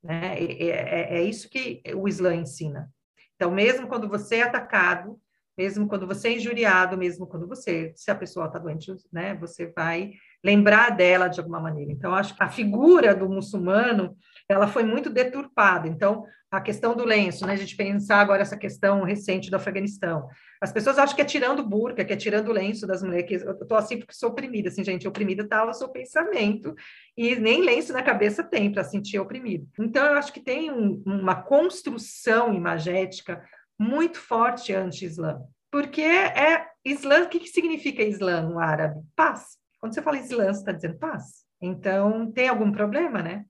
[0.04, 0.38] Né?
[0.40, 2.90] É, é, é isso que o Islã ensina.
[3.36, 5.20] Então, mesmo quando você é atacado,
[5.58, 9.72] mesmo quando você é injuriado, mesmo quando você, se a pessoa está doente, né, você
[9.76, 10.12] vai
[10.44, 11.92] lembrar dela de alguma maneira.
[11.92, 14.16] Então, acho que a figura do muçulmano,
[14.52, 15.88] ela foi muito deturpada.
[15.88, 20.28] Então, a questão do lenço, né, a gente pensar agora essa questão recente do Afeganistão.
[20.62, 23.36] As pessoas acham que é tirando burca, que é tirando o lenço das mulheres, que
[23.36, 26.76] eu estou assim porque sou oprimida, assim, gente, oprimida está o seu pensamento,
[27.16, 29.66] e nem lenço na cabeça tem para sentir oprimido.
[29.80, 33.44] Então, eu acho que tem um, uma construção imagética
[33.80, 39.00] muito forte anti-islã, porque é islã, o que, que significa islã no árabe?
[39.16, 39.62] Paz.
[39.82, 41.44] Quando você fala Islã, você está dizendo paz.
[41.60, 43.46] Então, tem algum problema, né?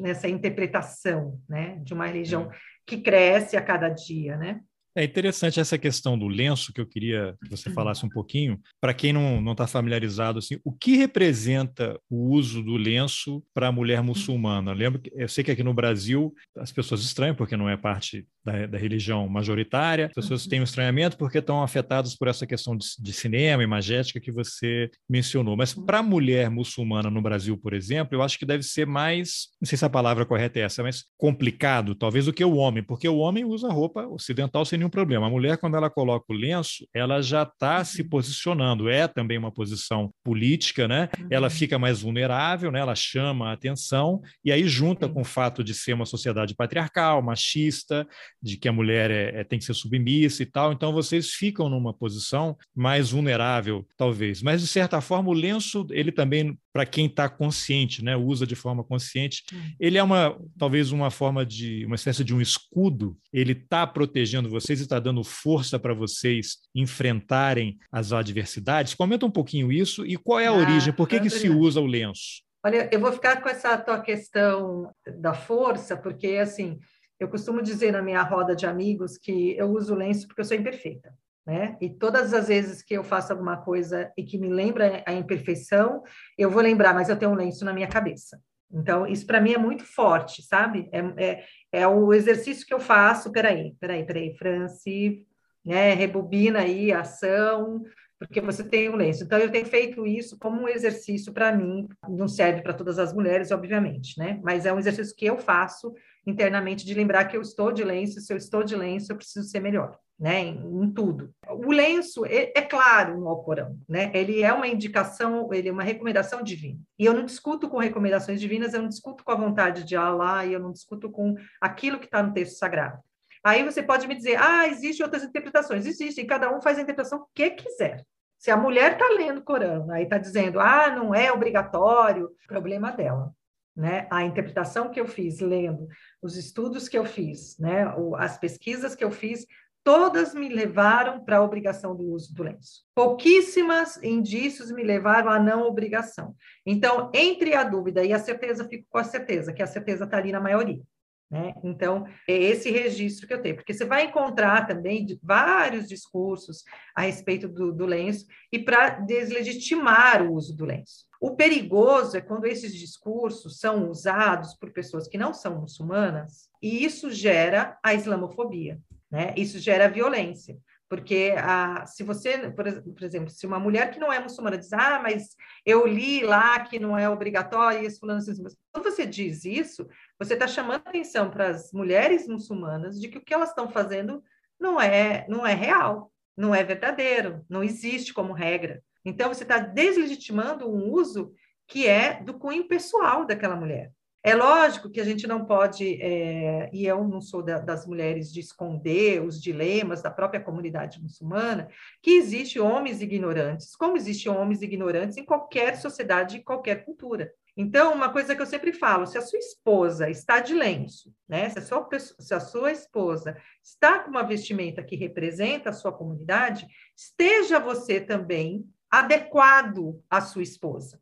[0.00, 1.76] Nessa interpretação, né?
[1.82, 2.56] De uma religião é.
[2.86, 4.60] que cresce a cada dia, né?
[4.96, 8.58] É interessante essa questão do lenço que eu queria que você falasse um pouquinho.
[8.80, 13.72] Para quem não está familiarizado, assim, o que representa o uso do lenço para a
[13.72, 14.72] mulher muçulmana?
[14.72, 18.26] Lembro que eu sei que aqui no Brasil as pessoas estranham porque não é parte
[18.44, 22.76] da, da religião majoritária, as pessoas têm um estranhamento porque estão afetadas por essa questão
[22.76, 25.56] de, de cinema, imagética que você mencionou.
[25.56, 29.48] Mas para a mulher muçulmana no Brasil, por exemplo, eu acho que deve ser mais,
[29.60, 32.82] não sei se a palavra correta é essa, mas complicado, talvez, do que o homem,
[32.82, 35.26] porque o homem usa roupa ocidental sem nenhum problema.
[35.26, 38.08] A mulher, quando ela coloca o lenço, ela já está se uhum.
[38.08, 38.88] posicionando.
[38.88, 41.08] É também uma posição política, né?
[41.18, 41.28] Uhum.
[41.30, 42.80] Ela fica mais vulnerável, né?
[42.80, 47.22] Ela chama a atenção e aí junta com o fato de ser uma sociedade patriarcal,
[47.22, 48.06] machista,
[48.42, 50.72] de que a mulher é, é, tem que ser submissa e tal.
[50.72, 54.42] Então vocês ficam numa posição mais vulnerável, talvez.
[54.42, 58.54] Mas de certa forma o lenço ele também para quem está consciente, né, usa de
[58.54, 59.60] forma consciente, hum.
[59.78, 63.16] ele é uma talvez uma forma de uma espécie de um escudo.
[63.32, 68.94] Ele está protegendo vocês e está dando força para vocês enfrentarem as adversidades.
[68.94, 70.92] Comenta um pouquinho isso e qual é a ah, origem?
[70.92, 72.42] Por que, que se usa o lenço?
[72.64, 76.78] Olha, eu vou ficar com essa tua questão da força, porque assim
[77.18, 80.56] eu costumo dizer na minha roda de amigos que eu uso lenço porque eu sou
[80.56, 81.12] imperfeita
[81.46, 81.76] né?
[81.80, 86.02] E todas as vezes que eu faço alguma coisa e que me lembra a imperfeição,
[86.36, 88.40] eu vou lembrar, mas eu tenho um lenço na minha cabeça.
[88.72, 90.88] Então, isso para mim é muito forte, sabe?
[90.92, 93.32] É, é, é, o exercício que eu faço.
[93.32, 95.26] Peraí, peraí, peraí, Franci,
[95.64, 95.92] né?
[95.94, 97.82] Rebobina aí a ação,
[98.16, 99.24] porque você tem um lenço.
[99.24, 103.12] Então, eu tenho feito isso como um exercício para mim, não serve para todas as
[103.12, 104.38] mulheres, obviamente, né?
[104.40, 105.92] Mas é um exercício que eu faço
[106.24, 109.48] internamente de lembrar que eu estou de lenço, se eu estou de lenço, eu preciso
[109.48, 111.32] ser melhor né, em, em, tudo.
[111.48, 114.10] O lenço é, é, claro no Alcorão, né?
[114.12, 116.78] Ele é uma indicação, ele é uma recomendação divina.
[116.98, 120.44] E eu não discuto com recomendações divinas, eu não discuto com a vontade de Allah
[120.44, 122.98] e eu não discuto com aquilo que está no texto sagrado.
[123.42, 125.86] Aí você pode me dizer, ah, existem outras interpretações.
[125.86, 128.04] Existem, cada um faz a interpretação que quiser.
[128.38, 132.92] Se a mulher está lendo o Corão, aí está dizendo, ah, não é obrigatório, problema
[132.92, 133.32] dela.
[133.74, 134.06] Né?
[134.10, 135.88] A interpretação que eu fiz lendo,
[136.20, 137.84] os estudos que eu fiz, né?
[138.18, 139.46] as pesquisas que eu fiz,
[139.84, 142.84] todas me levaram para a obrigação do uso do lenço.
[142.94, 146.34] Pouquíssimas indícios me levaram à não obrigação.
[146.64, 150.16] Então, entre a dúvida e a certeza, fico com a certeza, que a certeza está
[150.16, 150.82] ali na maioria.
[151.30, 151.54] Né?
[151.62, 157.02] Então, é esse registro que eu tenho, porque você vai encontrar também vários discursos a
[157.02, 161.06] respeito do, do lenço e para deslegitimar o uso do lenço.
[161.20, 166.84] O perigoso é quando esses discursos são usados por pessoas que não são muçulmanas e
[166.84, 168.80] isso gera a islamofobia.
[169.10, 169.34] Né?
[169.36, 170.56] Isso gera violência,
[170.88, 172.66] porque a, se você, por,
[173.02, 176.78] exemplo, se uma mulher que não é muçulmana diz, ah, mas eu li lá que
[176.78, 178.42] não é obrigatório, esse fulano, assim,
[178.72, 183.20] quando você diz isso, você está chamando atenção para as mulheres muçulmanas de que o
[183.20, 184.22] que elas estão fazendo
[184.58, 188.82] não é, não é real, não é verdadeiro, não existe como regra.
[189.04, 191.32] Então, você está deslegitimando um uso
[191.66, 193.92] que é do cunho pessoal daquela mulher.
[194.22, 198.30] É lógico que a gente não pode, é, e eu não sou da, das mulheres
[198.30, 201.70] de esconder os dilemas da própria comunidade muçulmana,
[202.02, 207.32] que existe homens ignorantes, como existem homens ignorantes em qualquer sociedade, em qualquer cultura.
[207.56, 211.48] Então, uma coisa que eu sempre falo, se a sua esposa está de lenço, né?
[211.48, 215.92] Se a sua, se a sua esposa está com uma vestimenta que representa a sua
[215.92, 221.00] comunidade, esteja você também adequado à sua esposa.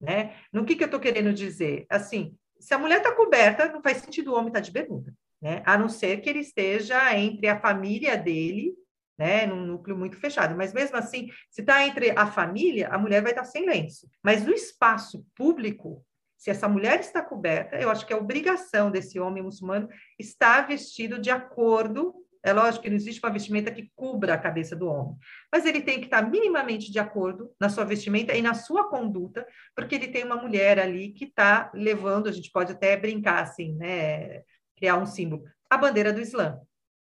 [0.00, 0.36] Né?
[0.52, 1.84] No que, que eu estou querendo dizer?
[1.90, 5.14] Assim, se a mulher está coberta, não faz sentido o homem estar tá de bermuda,
[5.40, 5.62] né?
[5.64, 8.74] A não ser que ele esteja entre a família dele,
[9.16, 9.46] né?
[9.46, 10.56] Num núcleo muito fechado.
[10.56, 14.08] Mas mesmo assim, se está entre a família, a mulher vai estar tá sem lenço.
[14.22, 16.04] Mas no espaço público,
[16.36, 21.18] se essa mulher está coberta, eu acho que é obrigação desse homem muçulmano estar vestido
[21.18, 25.16] de acordo é lógico que não existe uma vestimenta que cubra a cabeça do homem,
[25.52, 29.46] mas ele tem que estar minimamente de acordo na sua vestimenta e na sua conduta,
[29.74, 33.74] porque ele tem uma mulher ali que está levando, a gente pode até brincar assim,
[33.74, 34.42] né,
[34.76, 36.60] criar um símbolo, a bandeira do Islã.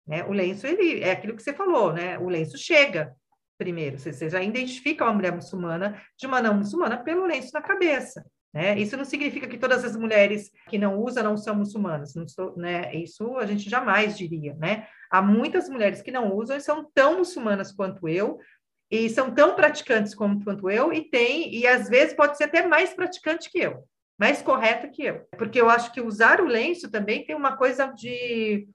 [0.07, 0.23] Né?
[0.23, 2.17] O lenço, ele é aquilo que você falou, né?
[2.17, 3.15] O lenço chega
[3.59, 8.25] primeiro, você já identifica uma mulher muçulmana de uma não muçulmana pelo lenço na cabeça.
[8.53, 8.79] Né?
[8.79, 12.57] Isso não significa que todas as mulheres que não usam não são muçulmanas, não sou,
[12.57, 12.93] né?
[12.95, 14.88] Isso a gente jamais diria, né?
[15.12, 18.39] Há muitas mulheres que não usam e são tão muçulmanas quanto eu,
[18.89, 22.65] e são tão praticantes como, quanto eu, e tem, e às vezes pode ser até
[22.65, 23.83] mais praticante que eu,
[24.19, 25.27] mais correta que eu.
[25.38, 28.67] Porque eu acho que usar o lenço também tem uma coisa de,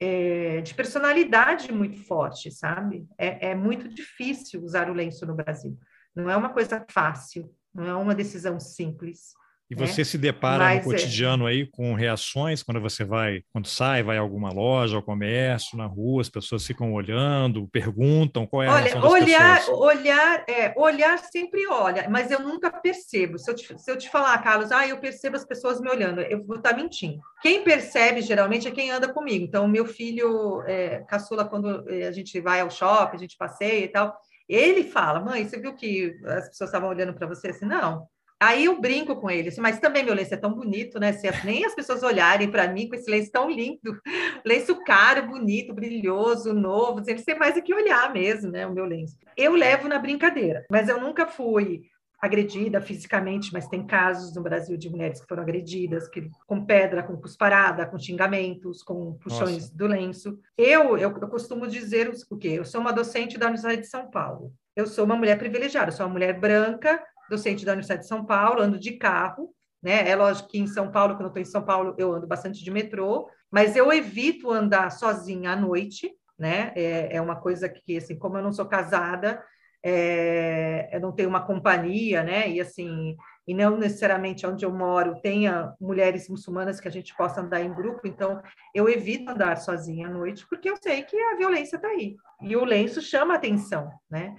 [0.00, 3.06] é, de personalidade muito forte, sabe?
[3.18, 5.76] É, é muito difícil usar o lenço no Brasil.
[6.16, 9.34] Não é uma coisa fácil não é uma decisão simples.
[9.70, 9.86] E né?
[9.86, 14.02] você se depara Mas, no é cotidiano aí com reações quando você vai, quando sai,
[14.02, 18.66] vai a alguma loja, ao comércio, na rua, as pessoas ficam olhando, perguntam qual é
[18.66, 19.78] a Olha, reação das olhar, pessoas.
[19.78, 23.38] olhar, é, olhar sempre olha, mas eu nunca percebo.
[23.38, 26.20] Se eu, te, se eu te falar, Carlos, ah, eu percebo as pessoas me olhando,
[26.22, 27.20] eu vou estar mentindo.
[27.40, 29.44] Quem percebe geralmente é quem anda comigo.
[29.44, 33.84] Então, meu filho é, caçula, quando é, a gente vai ao shopping, a gente passeia
[33.84, 34.18] e tal,
[34.54, 37.66] ele fala, mãe, você viu que as pessoas estavam olhando para você assim?
[37.66, 38.08] Não,
[38.42, 41.12] Aí eu brinco com ele, assim, mas também meu lenço é tão bonito, né?
[41.12, 44.00] Se nem as pessoas olharem para mim com esse lenço tão lindo,
[44.46, 48.66] lenço caro, bonito, brilhoso, novo, eles têm mais o que olhar mesmo, né?
[48.66, 49.18] O meu lenço.
[49.36, 51.82] Eu levo na brincadeira, mas eu nunca fui
[52.20, 57.02] agredida fisicamente, mas tem casos no Brasil de mulheres que foram agredidas, que, com pedra,
[57.02, 59.76] com cusparada, com xingamentos, com puxões Nossa.
[59.76, 60.38] do lenço.
[60.56, 62.48] Eu, eu, eu costumo dizer o quê?
[62.48, 64.52] Eu sou uma docente da Universidade de São Paulo.
[64.76, 68.24] Eu sou uma mulher privilegiada, eu sou uma mulher branca, docente da Universidade de São
[68.26, 70.08] Paulo, ando de carro, né?
[70.08, 72.62] É lógico que em São Paulo, quando eu estou em São Paulo, eu ando bastante
[72.62, 76.72] de metrô, mas eu evito andar sozinha à noite, né?
[76.76, 79.42] É, é uma coisa que, assim, como eu não sou casada,
[79.82, 82.48] é, eu não tenho uma companhia, né?
[82.48, 83.16] E assim,
[83.46, 87.72] e não necessariamente onde eu moro tenha mulheres muçulmanas que a gente possa andar em
[87.72, 88.40] grupo, então
[88.74, 92.16] eu evito andar sozinha à noite, porque eu sei que a violência está aí.
[92.42, 94.36] E o lenço chama atenção, né?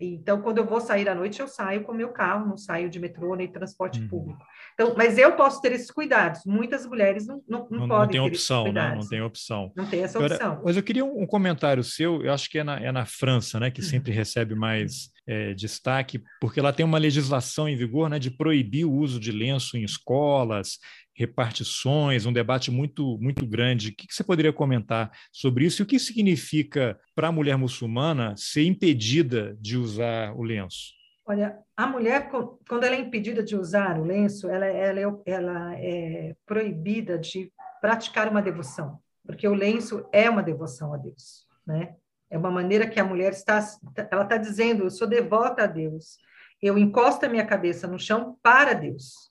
[0.00, 2.98] Então, quando eu vou sair à noite, eu saio com meu carro, não saio de
[2.98, 4.08] metrô nem transporte uhum.
[4.08, 4.44] público.
[4.74, 6.44] Então, mas eu posso ter esses cuidados.
[6.44, 8.94] Muitas mulheres não, não, não, não podem não tem opção, né?
[8.94, 9.72] Não tem opção.
[9.76, 10.60] Não tem essa opção.
[10.64, 13.60] mas eu queria um, um, comentário seu, eu acho que é na, é na França,
[13.60, 18.18] né, que sempre recebe mais é, destaque, porque lá tem uma legislação em vigor né,
[18.18, 20.78] de proibir o uso de lenço em escolas,
[21.20, 23.90] repartições, um debate muito, muito grande.
[23.90, 28.34] O que você poderia comentar sobre isso e o que significa para a mulher muçulmana
[28.38, 30.94] ser impedida de usar o lenço?
[31.26, 32.30] Olha, a mulher,
[32.66, 37.52] quando ela é impedida de usar o lenço, ela, ela, é, ela é proibida de
[37.82, 41.96] praticar uma devoção, porque o lenço é uma devoção a Deus, né?
[42.30, 43.62] É uma maneira que a mulher está,
[44.10, 46.16] ela está dizendo, eu sou devota a Deus,
[46.62, 49.29] eu encosto a minha cabeça no chão para Deus,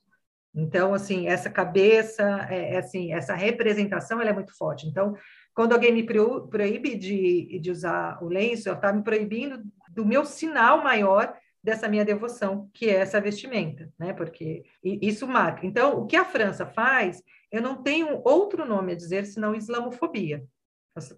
[0.53, 4.87] então, assim, essa cabeça, é, é, assim, essa representação, ela é muito forte.
[4.87, 5.15] Então,
[5.53, 10.25] quando alguém me proíbe de, de usar o lenço, ela está me proibindo do meu
[10.25, 14.13] sinal maior dessa minha devoção, que é essa vestimenta, né?
[14.13, 15.65] Porque isso marca.
[15.65, 20.45] Então, o que a França faz, eu não tenho outro nome a dizer senão islamofobia.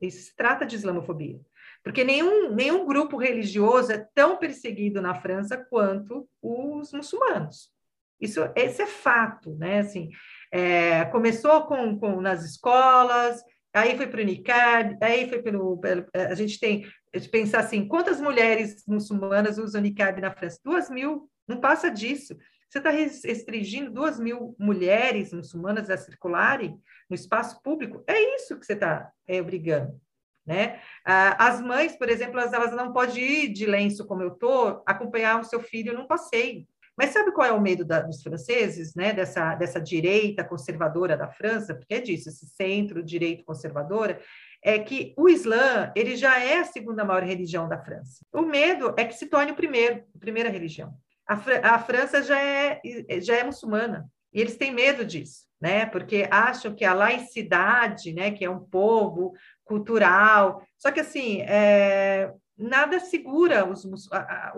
[0.01, 1.39] Isso se trata de islamofobia.
[1.83, 7.71] Porque nenhum, nenhum grupo religioso é tão perseguido na França quanto os muçulmanos.
[8.21, 9.79] Isso, esse é fato, né?
[9.79, 10.09] Assim,
[10.51, 13.41] é, começou com, com, nas escolas,
[13.73, 17.87] aí foi para o NICAB, aí foi pelo, pelo, A gente tem de pensar assim:
[17.87, 20.59] quantas mulheres muçulmanas usam NICAB na França?
[20.63, 22.37] Duas mil, não passa disso.
[22.69, 26.79] Você está restringindo duas mil mulheres muçulmanas a circularem
[27.09, 28.01] no espaço público?
[28.07, 29.99] É isso que você está é, obrigando.
[30.45, 30.79] Né?
[31.05, 34.81] Ah, as mães, por exemplo, elas, elas não podem ir de lenço como eu estou,
[34.85, 36.65] acompanhar o seu filho num passeio.
[36.97, 39.13] Mas sabe qual é o medo da, dos franceses, né?
[39.13, 44.19] Dessa, dessa direita conservadora da França, porque é disso, esse centro-direito conservadora,
[44.63, 48.25] é que o Islã ele já é a segunda maior religião da França.
[48.31, 50.93] O medo é que se torne o primeiro, a primeira religião.
[51.27, 52.81] A, a França já é,
[53.21, 55.85] já é muçulmana e eles têm medo disso, né?
[55.85, 62.31] Porque acham que a laicidade, né, que é um povo cultural, só que assim é,
[62.57, 64.53] nada segura os, a, a,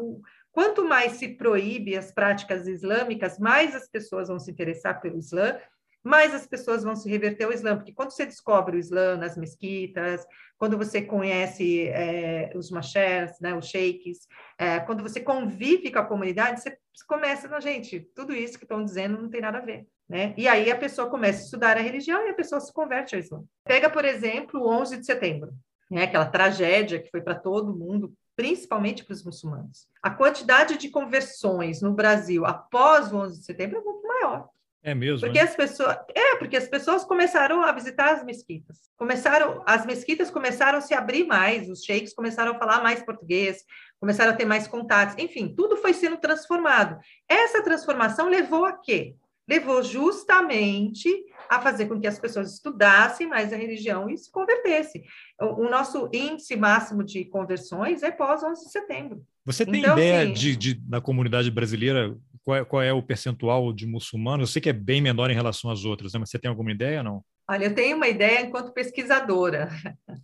[0.53, 5.59] Quanto mais se proíbe as práticas islâmicas, mais as pessoas vão se interessar pelo Islã,
[6.03, 9.35] mais as pessoas vão se reverter ao Islã, porque quando você descobre o Islã nas
[9.35, 10.23] mesquitas,
[10.57, 16.05] quando você conhece é, os machés, né, os sheiks, é, quando você convive com a
[16.05, 19.87] comunidade, você começa, não, gente, tudo isso que estão dizendo não tem nada a ver.
[20.07, 20.35] Né?
[20.37, 23.21] E aí a pessoa começa a estudar a religião e a pessoa se converte ao
[23.21, 23.43] Islã.
[23.63, 25.51] Pega, por exemplo, o 11 de setembro,
[25.89, 26.03] né?
[26.03, 29.87] aquela tragédia que foi para todo mundo, principalmente para os muçulmanos.
[30.01, 34.49] A quantidade de conversões no Brasil após o 11 de setembro é muito maior.
[34.85, 35.21] É mesmo?
[35.21, 35.45] Porque né?
[35.45, 38.77] as pessoas, é, porque as pessoas começaram a visitar as mesquitas.
[38.97, 43.63] Começaram, as mesquitas começaram a se abrir mais, os sheiks começaram a falar mais português,
[43.97, 45.15] começaram a ter mais contatos.
[45.17, 46.99] Enfim, tudo foi sendo transformado.
[47.29, 49.15] Essa transformação levou a quê?
[49.47, 51.09] Levou justamente
[51.49, 55.03] a fazer com que as pessoas estudassem mais a religião e se convertessem.
[55.41, 59.23] O, o nosso índice máximo de conversões é pós 11 de setembro.
[59.45, 63.03] Você tem então, ideia assim, de, de, da comunidade brasileira, qual é, qual é, o
[63.03, 64.49] percentual de muçulmanos?
[64.49, 66.19] Eu sei que é bem menor em relação às outras, né?
[66.19, 67.23] mas você tem alguma ideia ou não?
[67.49, 69.69] Olha, eu tenho uma ideia enquanto pesquisadora.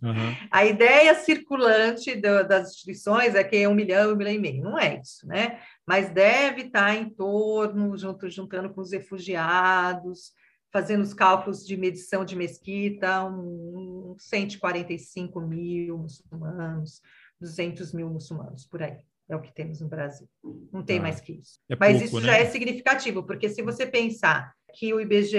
[0.02, 0.34] Uhum.
[0.50, 4.62] A ideia circulante do, das instituições é que é um milhão, um milhão e meio.
[4.62, 5.60] Não é isso, né?
[5.86, 10.32] Mas deve estar em torno, junto, juntando com os refugiados,
[10.72, 17.02] fazendo os cálculos de medição de mesquita, um, um 145 mil muçulmanos,
[17.40, 18.98] 200 mil muçulmanos, por aí.
[19.28, 20.28] É o que temos no Brasil.
[20.72, 21.60] Não tem ah, mais que isso.
[21.68, 22.32] É Mas pouco, isso né?
[22.32, 25.38] já é significativo, porque se você pensar que o IBGE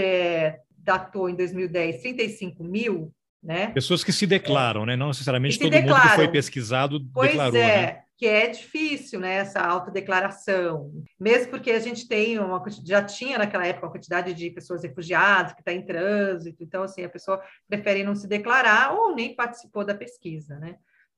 [0.83, 3.67] datou em 2010 35 mil, né?
[3.71, 4.95] Pessoas que se declaram, né?
[4.95, 5.95] Não necessariamente todo declaram.
[5.95, 7.85] mundo que foi pesquisado pois declarou, é.
[7.93, 8.01] Né?
[8.21, 13.65] que é difícil, né, essa autodeclaração, mesmo porque a gente tem uma, já tinha naquela
[13.65, 18.03] época uma quantidade de pessoas refugiadas que está em trânsito, então, assim, a pessoa prefere
[18.03, 20.75] não se declarar ou nem participou da pesquisa, né?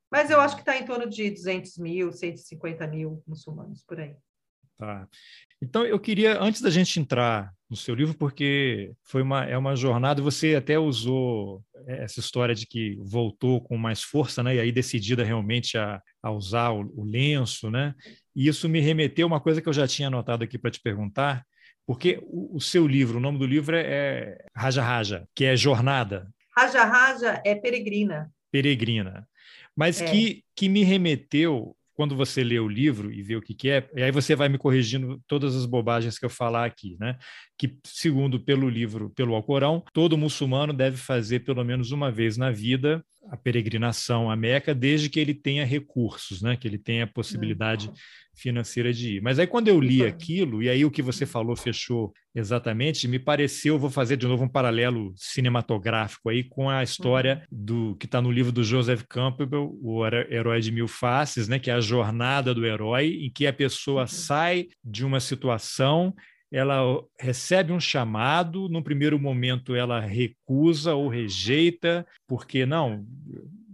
[0.09, 4.15] Mas eu acho que está em torno de 200 mil, 150 mil muçulmanos por aí.
[4.77, 5.05] Tá.
[5.61, 9.75] Então, eu queria, antes da gente entrar no seu livro, porque foi uma, é uma
[9.75, 14.55] jornada, você até usou essa história de que voltou com mais força, né?
[14.55, 17.95] E aí decidida realmente a, a usar o, o lenço, né?
[18.35, 20.79] E isso me remeteu a uma coisa que eu já tinha anotado aqui para te
[20.79, 21.43] perguntar,
[21.83, 25.55] porque o, o, seu livro, o nome do livro é, é Raja Raja, que é
[25.55, 26.29] jornada.
[26.55, 28.31] Raja Raja é peregrina.
[28.51, 29.27] Peregrina.
[29.75, 30.05] Mas é.
[30.05, 33.87] que, que me remeteu quando você lê o livro e vê o que, que é,
[33.95, 37.17] e aí você vai me corrigindo todas as bobagens que eu falar aqui, né?
[37.63, 42.51] Que, segundo pelo livro, pelo Alcorão, todo muçulmano deve fazer pelo menos uma vez na
[42.51, 46.57] vida a peregrinação à Meca, desde que ele tenha recursos, né?
[46.57, 47.93] Que ele tenha a possibilidade uhum
[48.35, 49.21] financeira de ir.
[49.21, 53.19] Mas aí quando eu li aquilo, e aí o que você falou fechou exatamente, me
[53.19, 57.65] pareceu, vou fazer de novo um paralelo cinematográfico aí com a história uhum.
[57.65, 61.69] do que está no livro do Joseph Campbell, o Herói de Mil Faces, né, que
[61.69, 64.07] é a jornada do herói, em que a pessoa uhum.
[64.07, 66.13] sai de uma situação
[66.53, 73.03] ela recebe um chamado, no primeiro momento ela recusa ou rejeita, porque não,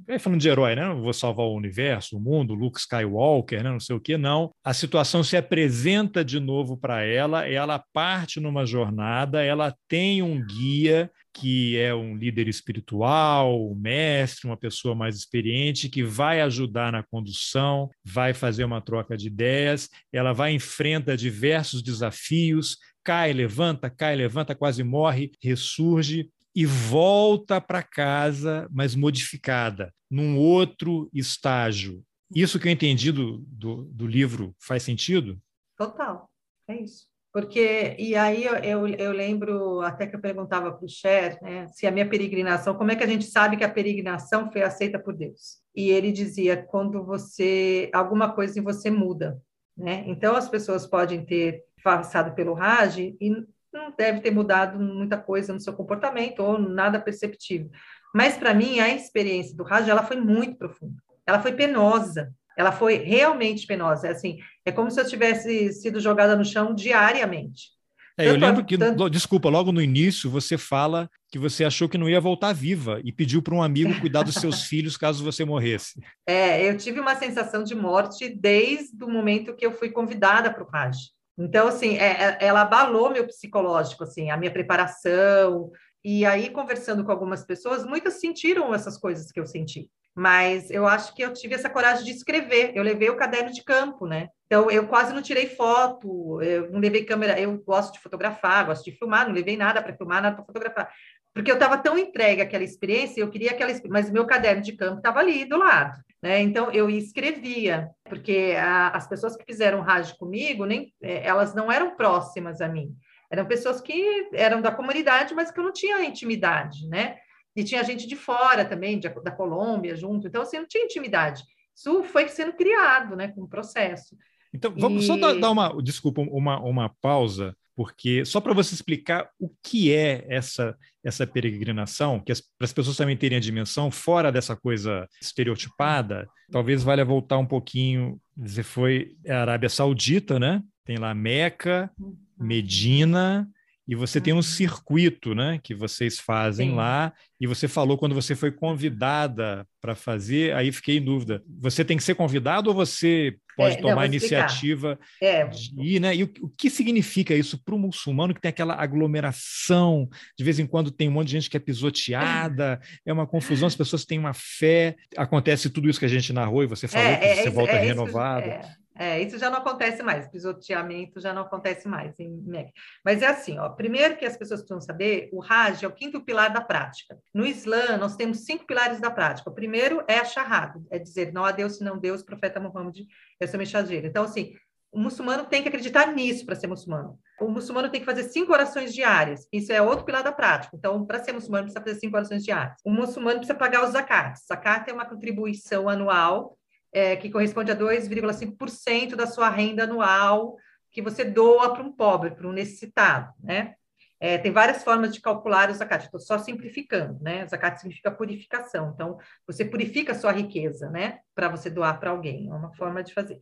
[0.08, 0.86] é falando de herói, né?
[0.86, 3.70] Não vou salvar o universo, o mundo, Luke Skywalker, né?
[3.70, 4.50] não sei o que, não.
[4.64, 10.42] A situação se apresenta de novo para ela, ela parte numa jornada, ela tem um
[10.44, 16.92] guia que é um líder espiritual, um mestre, uma pessoa mais experiente, que vai ajudar
[16.92, 23.90] na condução, vai fazer uma troca de ideias, ela vai enfrenta diversos desafios, cai, levanta,
[23.90, 32.04] cai, levanta, quase morre, ressurge, e volta para casa, mas modificada, num outro estágio.
[32.34, 35.40] Isso que eu entendi do, do, do livro faz sentido?
[35.78, 36.30] Total,
[36.68, 37.08] é isso.
[37.32, 41.68] Porque, e aí eu, eu, eu lembro até que eu perguntava para o Cher, né,
[41.68, 44.98] se a minha peregrinação, como é que a gente sabe que a peregrinação foi aceita
[44.98, 45.60] por Deus?
[45.76, 49.40] E ele dizia, quando você, alguma coisa em você muda,
[49.78, 50.04] né?
[50.08, 55.54] Então as pessoas podem ter passado pelo Raj e não deve ter mudado muita coisa
[55.54, 57.70] no seu comportamento ou nada perceptível.
[58.14, 61.02] Mas para mim a experiência do rádio ela foi muito profunda.
[61.26, 62.34] Ela foi penosa.
[62.60, 64.10] Ela foi realmente penosa.
[64.10, 67.70] É assim, é como se eu tivesse sido jogada no chão diariamente.
[68.18, 69.10] É, eu lembro que, tanto...
[69.10, 73.14] desculpa, logo no início você fala que você achou que não ia voltar viva e
[73.14, 76.02] pediu para um amigo cuidar dos seus filhos caso você morresse.
[76.28, 80.62] É, eu tive uma sensação de morte desde o momento que eu fui convidada para
[80.62, 80.98] o Raj.
[81.38, 85.72] Então, assim, é, é, ela abalou meu psicológico, assim, a minha preparação.
[86.04, 89.90] E aí, conversando com algumas pessoas, muitas sentiram essas coisas que eu senti.
[90.20, 92.74] Mas eu acho que eu tive essa coragem de escrever.
[92.76, 94.28] Eu levei o caderno de campo, né?
[94.48, 97.40] Então, eu quase não tirei foto, eu não levei câmera.
[97.40, 100.92] Eu gosto de fotografar, gosto de filmar, não levei nada para filmar, nada para fotografar.
[101.34, 103.72] Porque eu estava tão entregue àquela experiência, eu queria aquela.
[103.88, 105.98] Mas meu caderno de campo estava ali do lado.
[106.22, 106.42] Né?
[106.42, 111.72] Então, eu escrevia, porque a, as pessoas que fizeram rádio comigo, nem, é, elas não
[111.72, 112.94] eram próximas a mim.
[113.32, 117.16] Eram pessoas que eram da comunidade, mas que eu não tinha intimidade, né?
[117.60, 120.28] E tinha gente de fora também, de, da Colômbia junto.
[120.28, 121.44] Então, assim, não tinha intimidade.
[121.76, 124.16] Isso foi sendo criado, né, com o processo.
[124.54, 125.08] Então, vamos e...
[125.08, 129.94] só dar, dar uma, desculpa, uma, uma pausa porque só para você explicar o que
[129.96, 135.08] é essa essa peregrinação, que para as pessoas também terem a dimensão fora dessa coisa
[135.22, 138.20] estereotipada, talvez valha voltar um pouquinho.
[138.36, 140.62] Você foi a Arábia Saudita, né?
[140.84, 142.18] Tem lá Meca, uhum.
[142.38, 143.50] Medina,
[143.90, 144.42] e você tem um uhum.
[144.44, 146.76] circuito, né, que vocês fazem Sim.
[146.76, 147.12] lá,
[147.42, 151.42] e você falou quando você foi convidada para fazer, aí fiquei em dúvida.
[151.60, 155.44] Você tem que ser convidado ou você pode é, tomar não, a iniciativa é.
[155.48, 156.16] de ir, né?
[156.16, 160.60] E o, o que significa isso para o muçulmano que tem aquela aglomeração, de vez
[160.60, 164.06] em quando tem um monte de gente que é pisoteada, é uma confusão, as pessoas
[164.06, 167.42] têm uma fé, acontece tudo isso que a gente narrou e você falou é, que
[167.42, 168.52] você é, volta é renovado.
[169.00, 169.22] É.
[169.22, 172.74] Isso já não acontece mais, pisoteamento já não acontece mais em MEC.
[173.04, 176.20] Mas é assim, ó, primeiro que as pessoas precisam saber, o Raj é o quinto
[176.20, 177.18] pilar da prática.
[177.34, 179.50] No Islã, nós temos cinco pilares da prática.
[179.50, 183.00] O primeiro é a Shahada, é dizer, não há Deus senão Deus, profeta Muhammad
[183.40, 184.06] é seu mensageiro.
[184.06, 184.54] Então, assim,
[184.92, 187.18] o muçulmano tem que acreditar nisso para ser muçulmano.
[187.40, 189.48] O muçulmano tem que fazer cinco orações diárias.
[189.54, 190.76] Isso é outro pilar da prática.
[190.76, 192.76] Então, para ser muçulmano, precisa fazer cinco orações diárias.
[192.84, 194.46] O muçulmano precisa pagar os zakats.
[194.46, 196.59] Zakat é uma contribuição anual
[196.92, 200.58] é, que corresponde a 2,5% da sua renda anual
[200.92, 203.76] que você doa para um pobre, para um necessitado, né?
[204.20, 206.06] É, tem várias formas de calcular o zakat.
[206.06, 207.48] Estou só simplificando, né?
[207.48, 208.92] Zakat significa purificação.
[208.94, 209.18] Então,
[209.48, 211.20] você purifica a sua riqueza, né?
[211.34, 212.50] Para você doar para alguém.
[212.50, 213.40] É uma forma de fazer.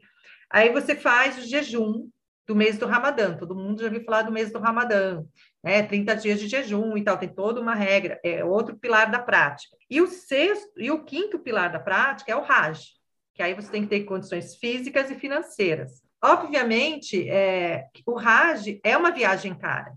[0.49, 2.07] Aí você faz o jejum
[2.45, 3.35] do mês do Ramadã.
[3.35, 5.23] Todo mundo já ouviu falar do mês do Ramadã,
[5.63, 5.81] né?
[5.81, 7.17] 30 dias de jejum e tal.
[7.17, 8.19] Tem toda uma regra.
[8.23, 9.75] É outro pilar da prática.
[9.89, 12.96] E o sexto e o quinto pilar da prática é o Raj,
[13.37, 16.01] que aí você tem que ter condições físicas e financeiras.
[16.21, 19.95] Obviamente, é, o Raj é uma viagem cara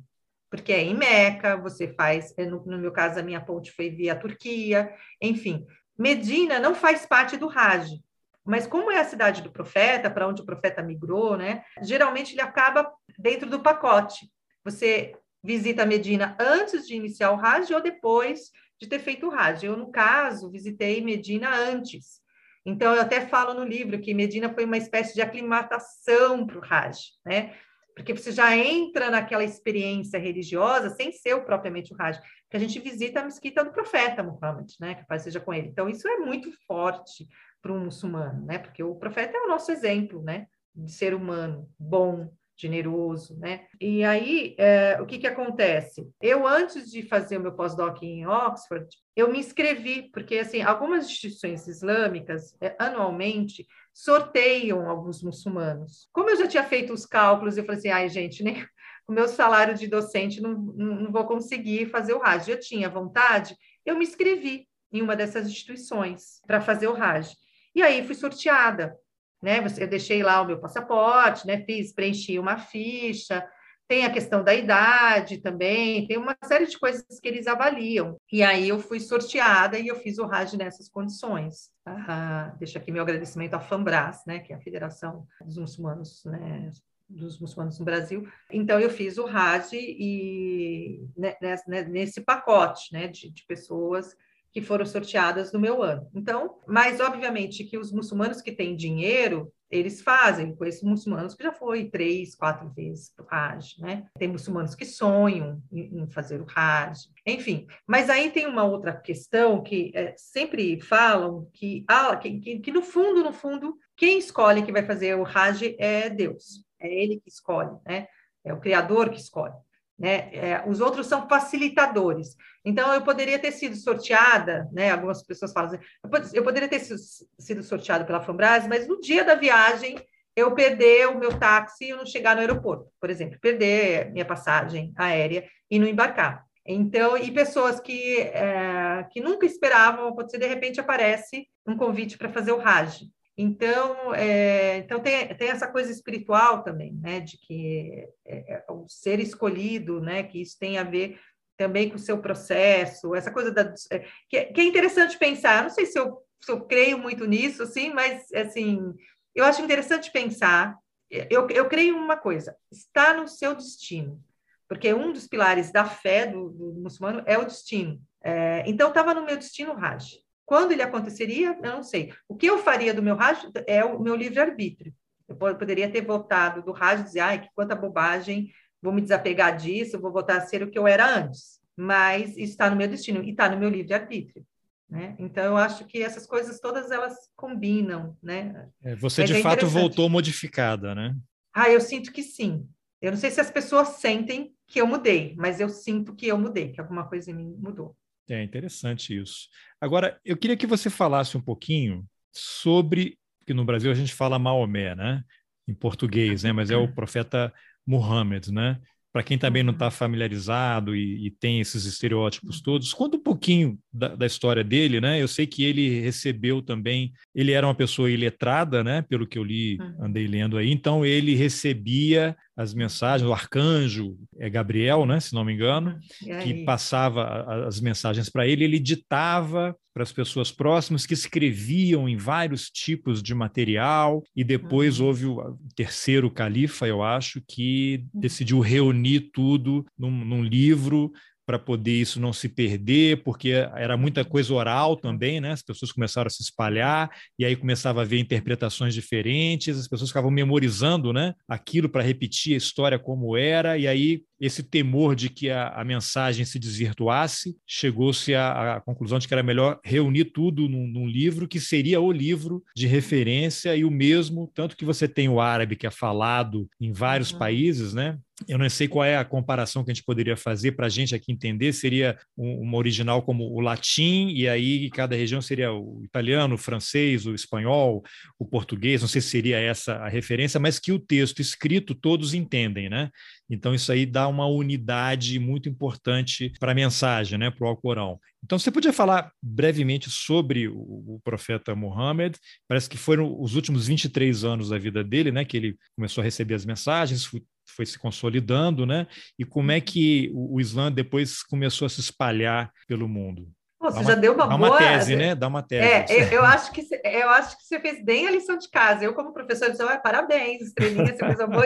[0.50, 3.88] porque é em Meca, você faz, é, no, no, meu caso, a minha ponte foi
[3.88, 5.64] via Turquia, enfim.
[5.96, 8.02] Medina não faz parte do Hajj,
[8.44, 11.62] mas como é a cidade do profeta, para onde o profeta migrou, né?
[11.82, 14.28] Geralmente ele acaba dentro do pacote.
[14.64, 19.66] Você visita Medina antes de iniciar o Hajj ou depois de ter feito o Hajj.
[19.66, 22.19] Eu, no caso, visitei Medina antes.
[22.64, 26.64] Então, eu até falo no livro que Medina foi uma espécie de aclimatação para o
[26.64, 27.54] Hajj, né?
[28.00, 32.60] porque você já entra naquela experiência religiosa sem ser o, propriamente o Hajj, que a
[32.60, 35.68] gente visita a mesquita do profeta Muhammad, né, que paz seja com ele.
[35.68, 37.28] Então, isso é muito forte
[37.60, 41.68] para um muçulmano, né, porque o profeta é o nosso exemplo, né, de ser humano,
[41.78, 43.66] bom, generoso, né?
[43.80, 46.06] E aí, é, o que que acontece?
[46.20, 48.86] Eu, antes de fazer o meu pós-doc em Oxford,
[49.16, 56.08] eu me inscrevi, porque, assim, algumas instituições islâmicas, é, anualmente, sorteiam alguns muçulmanos.
[56.12, 58.56] Como eu já tinha feito os cálculos, eu falei assim, ai, gente, nem
[59.08, 62.48] o meu salário de docente não, não vou conseguir fazer o RAJ.
[62.48, 67.32] Eu tinha vontade, eu me inscrevi em uma dessas instituições para fazer o RAJ.
[67.74, 68.96] E aí fui sorteada,
[69.42, 69.64] né?
[69.78, 71.64] Eu deixei lá o meu passaporte, né?
[71.64, 73.46] Fiz, preenchi uma ficha,
[73.90, 78.16] tem a questão da idade também, tem uma série de coisas que eles avaliam.
[78.30, 81.72] E aí eu fui sorteada e eu fiz o RAJ nessas condições.
[81.84, 86.70] Ah, deixo aqui meu agradecimento à FAMBRAS, né, que é a Federação dos Muçulmanos, né,
[87.08, 88.28] dos muçulmanos no Brasil.
[88.52, 91.34] Então eu fiz o RAJ e né,
[91.66, 94.16] né, nesse pacote, né, de, de pessoas
[94.52, 96.08] que foram sorteadas no meu ano.
[96.14, 100.54] Então, mas obviamente que os muçulmanos que têm dinheiro, eles fazem.
[100.54, 104.06] Conheço muçulmanos que já foi três, quatro vezes para o Hajj, né?
[104.18, 107.66] Tem muçulmanos que sonham em, em, fazer o Hajj, enfim.
[107.86, 112.72] Mas aí tem uma outra questão que é, sempre falam que, ah, que, que, que,
[112.72, 116.64] no fundo, no fundo, quem escolhe que vai fazer o Hajj é Deus.
[116.80, 118.08] É Ele que escolhe, né?
[118.44, 119.54] É o Criador que escolhe.
[120.00, 120.30] Né?
[120.32, 122.34] É, os outros são facilitadores.
[122.64, 124.90] Então, eu poderia ter sido sorteada, né?
[124.90, 129.34] Algumas pessoas falam assim, eu poderia ter sido sorteada pela Fambras, mas no dia da
[129.34, 129.96] viagem
[130.34, 134.90] eu perder o meu táxi e não chegar no aeroporto, por exemplo, perder minha passagem
[134.96, 136.46] aérea e não embarcar.
[136.64, 142.30] Então, e pessoas que, é, que nunca esperavam, ser de repente aparece um convite para
[142.30, 143.02] fazer o Raj.
[143.36, 148.86] Então, é, então tem, tem essa coisa espiritual também, né, de que é, é, o
[148.88, 151.18] ser escolhido, né, que isso tem a ver
[151.56, 155.62] também com o seu processo, essa coisa da, é, que, que, é interessante pensar.
[155.62, 158.94] Não sei se eu, se eu creio muito nisso, assim, mas assim,
[159.34, 160.74] eu acho interessante pensar.
[161.10, 164.22] Eu, eu creio uma coisa: está no seu destino,
[164.66, 168.00] porque um dos pilares da fé do, do muçulmano é o destino.
[168.22, 170.18] É, então, estava no meu destino Raj.
[170.50, 172.12] Quando ele aconteceria, eu não sei.
[172.26, 174.92] O que eu faria do meu rádio é o meu livre-arbítrio.
[175.28, 178.50] Eu poderia ter votado do rádio e dizer, ai, que quanta bobagem,
[178.82, 181.60] vou me desapegar disso, vou voltar a ser o que eu era antes.
[181.76, 184.44] Mas isso está no meu destino e está no meu livre-arbítrio.
[184.88, 185.14] Né?
[185.20, 188.18] Então, eu acho que essas coisas todas elas combinam.
[188.20, 188.68] Né?
[188.82, 191.14] É, você, Mas de é fato, voltou modificada, né?
[191.54, 192.68] Ah, eu sinto que sim.
[193.00, 196.36] Eu não sei se as pessoas sentem que eu mudei, mas eu sinto que eu
[196.36, 197.96] mudei, que alguma coisa em mim mudou.
[198.30, 199.48] É interessante isso.
[199.80, 204.38] Agora, eu queria que você falasse um pouquinho sobre que no Brasil a gente fala
[204.38, 205.24] Maomé, né?
[205.66, 206.52] Em português, né?
[206.52, 207.52] Mas é o profeta
[207.84, 208.80] Muhammad, né?
[209.12, 209.90] Para quem também não está uhum.
[209.90, 215.20] familiarizado e, e, tem esses estereótipos todos, conta um pouquinho da, da, história dele, né?
[215.20, 219.02] Eu sei que ele recebeu também, ele era uma pessoa iletrada, né?
[219.02, 220.04] Pelo que eu li, uhum.
[220.04, 225.44] andei lendo aí, então ele recebia as mensagens, o arcanjo é Gabriel, né, se não
[225.44, 225.98] me engano,
[226.42, 232.16] que passava as mensagens para ele, ele ditava para as pessoas próximas que escreviam em
[232.16, 235.06] vários tipos de material e depois uhum.
[235.06, 238.20] houve o terceiro califa, eu acho, que uhum.
[238.20, 241.10] decidiu reunir tudo num, num livro
[241.50, 245.50] para poder isso não se perder, porque era muita coisa oral também, né?
[245.50, 250.10] As pessoas começaram a se espalhar e aí começava a haver interpretações diferentes, as pessoas
[250.10, 251.34] ficavam memorizando, né?
[251.48, 255.84] Aquilo para repetir a história como era e aí esse temor de que a, a
[255.84, 261.06] mensagem se desvirtuasse, chegou-se à, à, conclusão de que era melhor reunir tudo num, num,
[261.06, 265.40] livro que seria o livro de referência e o mesmo, tanto que você tem o
[265.40, 267.38] árabe que é falado em vários uhum.
[267.38, 268.18] países, né?
[268.48, 271.14] Eu não sei qual é a comparação que a gente poderia fazer para a gente
[271.14, 271.72] aqui entender.
[271.72, 277.26] Seria uma original como o latim, e aí cada região seria o italiano, o francês,
[277.26, 278.02] o espanhol,
[278.38, 279.02] o português.
[279.02, 283.10] Não sei se seria essa a referência, mas que o texto escrito todos entendem, né?
[283.50, 288.18] Então, isso aí dá uma unidade muito importante para a mensagem, né, para o Alcorão.
[288.44, 292.36] Então, você podia falar brevemente sobre o, o, profeta Muhammad?
[292.68, 296.24] Parece que foram os últimos 23 anos da vida dele, né, que ele começou a
[296.24, 299.06] receber as mensagens, foi, foi se consolidando, né?
[299.38, 303.48] E como é que o, o Islã depois começou a se espalhar pelo mundo?
[303.80, 304.70] Você uma, já deu uma dá boa...
[304.70, 305.34] uma tese, né?
[305.34, 306.12] Dá uma tese.
[306.12, 309.04] É, eu, acho que, eu acho que você fez bem a lição de casa.
[309.04, 311.64] Eu, como professora, disse, ah, parabéns, estrelinha, você fez uma boa,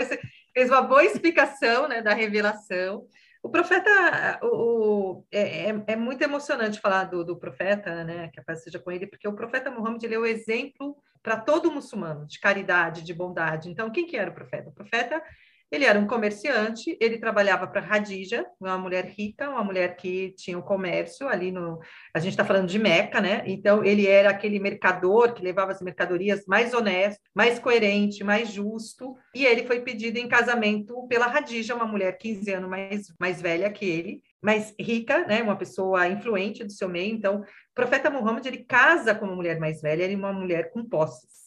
[0.54, 3.06] fez uma boa explicação né, da revelação.
[3.42, 8.40] O profeta, o, o é, é, é, muito emocionante falar do, do profeta, né, que
[8.40, 11.72] a paz seja com ele, porque o profeta Muhammad ele é o exemplo para todo
[11.72, 13.70] muçulmano de caridade, de bondade.
[13.70, 14.68] Então, quem que era o profeta?
[14.68, 15.22] O profeta
[15.70, 20.58] ele era um comerciante, ele trabalhava para Radija, uma mulher rica, uma mulher que tinha
[20.58, 21.80] um comércio ali no.
[22.14, 23.42] A gente está falando de Meca, né?
[23.46, 29.16] Então, ele era aquele mercador que levava as mercadorias mais honesto, mais coerente, mais justo.
[29.34, 33.70] E ele foi pedido em casamento pela Radija, uma mulher 15 anos mais, mais velha
[33.70, 35.42] que ele, mais rica, né?
[35.42, 37.14] Uma pessoa influente do seu meio.
[37.14, 37.44] Então, o
[37.74, 41.43] profeta Muhammad ele casa com uma mulher mais velha, ele é uma mulher com posses.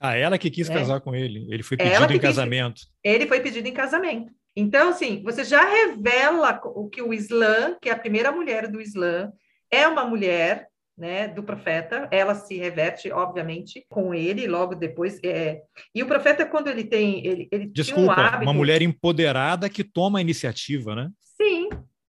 [0.00, 0.74] Ah, ela que quis é.
[0.74, 1.46] casar com ele.
[1.50, 2.76] Ele foi pedido em casamento.
[2.76, 2.88] Quis...
[3.04, 4.32] Ele foi pedido em casamento.
[4.56, 8.80] Então, assim, você já revela o que o Islã, que é a primeira mulher do
[8.80, 9.30] Islã,
[9.70, 10.68] é uma mulher
[11.00, 15.18] né, do profeta, ela se reverte, obviamente, com ele, logo depois.
[15.24, 15.62] É...
[15.94, 17.26] E o profeta, quando ele tem.
[17.26, 18.42] Ele, ele Desculpa, um hábito...
[18.42, 21.10] uma mulher empoderada que toma a iniciativa, né?
[21.20, 21.70] Sim,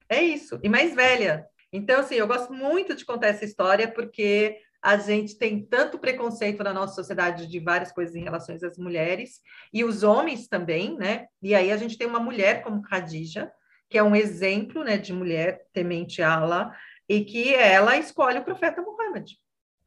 [0.10, 0.58] é isso.
[0.64, 1.46] E mais velha.
[1.72, 6.64] Então, assim, eu gosto muito de contar essa história, porque a gente tem tanto preconceito
[6.64, 9.42] na nossa sociedade de várias coisas em relação às mulheres
[9.74, 11.28] e os homens também, né?
[11.42, 13.52] E aí a gente tem uma mulher como Khadija,
[13.90, 16.76] que é um exemplo, né, de mulher temente a Allah
[17.08, 19.32] e que ela escolhe o profeta Muhammad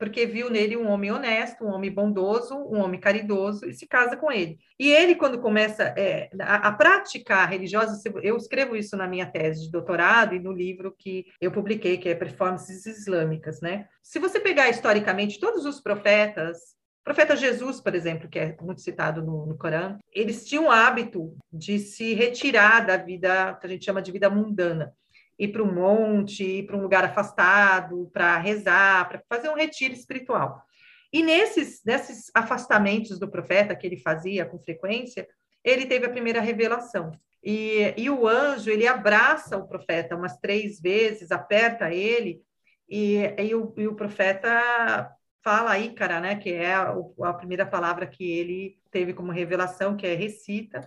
[0.01, 4.17] porque viu nele um homem honesto, um homem bondoso, um homem caridoso e se casa
[4.17, 4.59] com ele.
[4.79, 9.67] E ele, quando começa é, a, a prática religiosa, eu escrevo isso na minha tese
[9.67, 13.89] de doutorado e no livro que eu publiquei, que é Performances Islâmicas, né?
[14.03, 16.57] Se você pegar historicamente todos os profetas,
[17.03, 20.71] o profeta Jesus, por exemplo, que é muito citado no, no Corão, eles tinham o
[20.71, 24.95] hábito de se retirar da vida que a gente chama de vida mundana
[25.41, 29.95] ir para um monte, ir para um lugar afastado, para rezar, para fazer um retiro
[29.95, 30.63] espiritual.
[31.11, 35.27] E nesses, nesses afastamentos do profeta que ele fazia com frequência,
[35.65, 37.11] ele teve a primeira revelação.
[37.43, 42.43] E, e o anjo, ele abraça o profeta umas três vezes, aperta ele,
[42.87, 45.11] e, e, o, e o profeta
[45.43, 49.97] fala aí, cara, né, que é a, a primeira palavra que ele teve como revelação,
[49.97, 50.87] que é recita,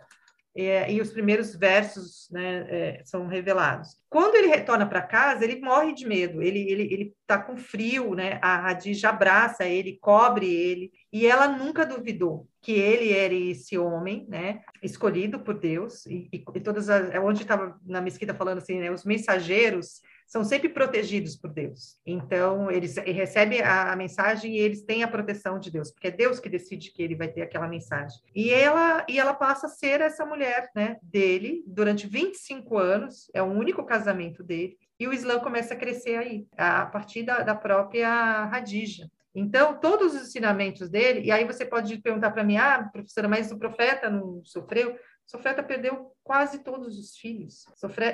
[0.55, 3.97] é, e os primeiros versos né, é, são revelados.
[4.09, 8.13] Quando ele retorna para casa, ele morre de medo, ele ele ele está com frio,
[8.13, 8.39] né?
[8.41, 14.25] A Radija abraça ele, cobre ele, e ela nunca duvidou que ele era esse homem,
[14.29, 14.61] né?
[14.81, 18.79] Escolhido por Deus e, e, e todas as, é onde estava na mesquita falando assim,
[18.79, 18.91] né?
[18.91, 21.97] Os mensageiros são sempre protegidos por Deus.
[22.05, 26.11] Então, eles recebem a, a, mensagem e eles têm a proteção de Deus, porque é
[26.11, 28.19] Deus que decide que ele vai ter aquela mensagem.
[28.35, 33.41] E ela, e ela passa a ser essa mulher né, dele durante 25 anos, é
[33.41, 37.55] o único casamento dele, e o Islã começa a crescer aí, a partir da, da
[37.55, 39.09] própria Radija.
[39.35, 43.51] Então, todos os ensinamentos dele, e aí você pode perguntar para mim, ah, professora, mas
[43.51, 44.95] o profeta não sofreu?
[45.27, 47.65] O profeta perdeu quase todos os filhos.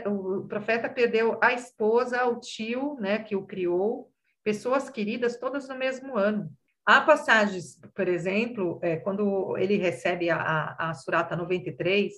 [0.06, 4.10] O profeta perdeu a esposa, o tio, né, que o criou,
[4.44, 6.50] pessoas queridas, todas no mesmo ano.
[6.86, 12.14] Há passagens, por exemplo, é, quando ele recebe a, a, a Surata 93,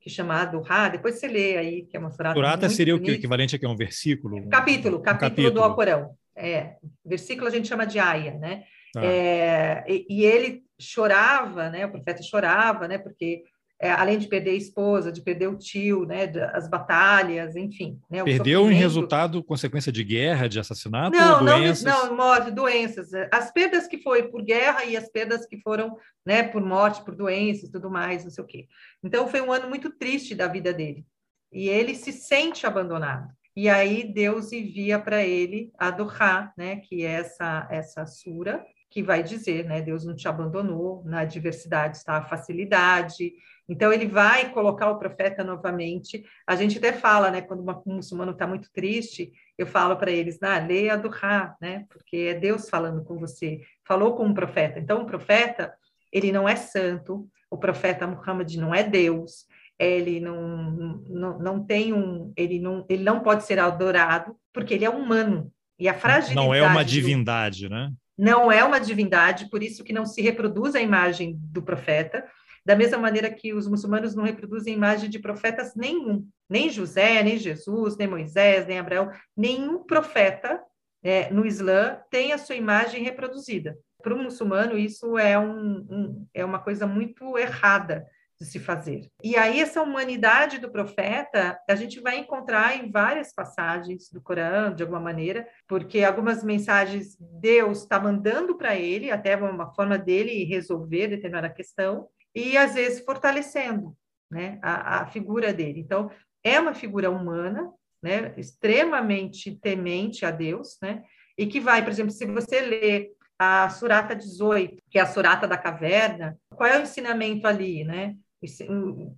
[0.00, 3.00] que é chamado Ra, depois você lê aí, que é uma Surata Surata seria o
[3.00, 3.12] que?
[3.12, 4.36] equivalente a um versículo?
[4.36, 6.16] Um, capítulo, um capítulo, capítulo, do Alcorão.
[6.34, 8.64] É, versículo a gente chama de Aya, né?
[8.96, 9.04] Ah.
[9.04, 11.86] É, e, e, ele chorava, né?
[11.86, 12.98] O profeta chorava, né?
[12.98, 13.44] Porque
[13.78, 16.24] é, além de perder a esposa, de perder o tio, né,
[16.54, 18.00] as batalhas, enfim.
[18.10, 21.84] Né, Perdeu em resultado, consequência de guerra, de assassinato não, doenças?
[21.84, 23.10] Não, não, morte, doenças.
[23.30, 27.14] As perdas que foi por guerra e as perdas que foram né, por morte, por
[27.14, 28.66] doenças, tudo mais, não sei o quê.
[29.04, 31.04] Então, foi um ano muito triste da vida dele.
[31.52, 33.28] E ele se sente abandonado.
[33.54, 39.02] E aí Deus envia para ele a Doha, né, que é essa, essa sura, que
[39.02, 39.82] vai dizer, né?
[39.82, 43.32] Deus não te abandonou, na adversidade está a facilidade.
[43.68, 46.24] Então, ele vai colocar o profeta novamente.
[46.46, 47.40] A gente até fala, né?
[47.42, 51.84] Quando um muçulmano está muito triste, eu falo para eles, ah, leia do Ra, né?
[51.88, 53.60] Porque é Deus falando com você.
[53.84, 54.78] Falou com um profeta.
[54.78, 55.74] Então, o profeta,
[56.12, 59.46] ele não é santo, o profeta Muhammad não é Deus,
[59.78, 64.84] ele não, não, não tem um, ele não, ele não pode ser adorado, porque ele
[64.84, 65.52] é humano.
[65.78, 66.34] E a fragilidade.
[66.34, 67.92] Não é uma divindade, do, né?
[68.16, 72.24] Não é uma divindade, por isso que não se reproduz a imagem do profeta,
[72.66, 77.38] da mesma maneira que os muçulmanos não reproduzem imagem de profetas nenhum, nem José, nem
[77.38, 80.60] Jesus, nem Moisés, nem Abraão, nenhum profeta
[81.00, 83.78] é, no Islã tem a sua imagem reproduzida.
[84.02, 88.04] Para o muçulmano, isso é, um, um, é uma coisa muito errada
[88.38, 89.08] de se fazer.
[89.22, 94.74] E aí, essa humanidade do profeta, a gente vai encontrar em várias passagens do Corão,
[94.74, 100.44] de alguma maneira, porque algumas mensagens Deus está mandando para ele, até uma forma dele
[100.44, 103.96] resolver determinada questão, e às vezes fortalecendo
[104.30, 105.80] né, a, a figura dele.
[105.80, 106.10] Então,
[106.44, 107.72] é uma figura humana,
[108.02, 111.02] né, extremamente temente a Deus, né,
[111.38, 115.48] e que vai, por exemplo, se você lê a Surata 18, que é a Surata
[115.48, 118.14] da Caverna, qual é o ensinamento ali, né?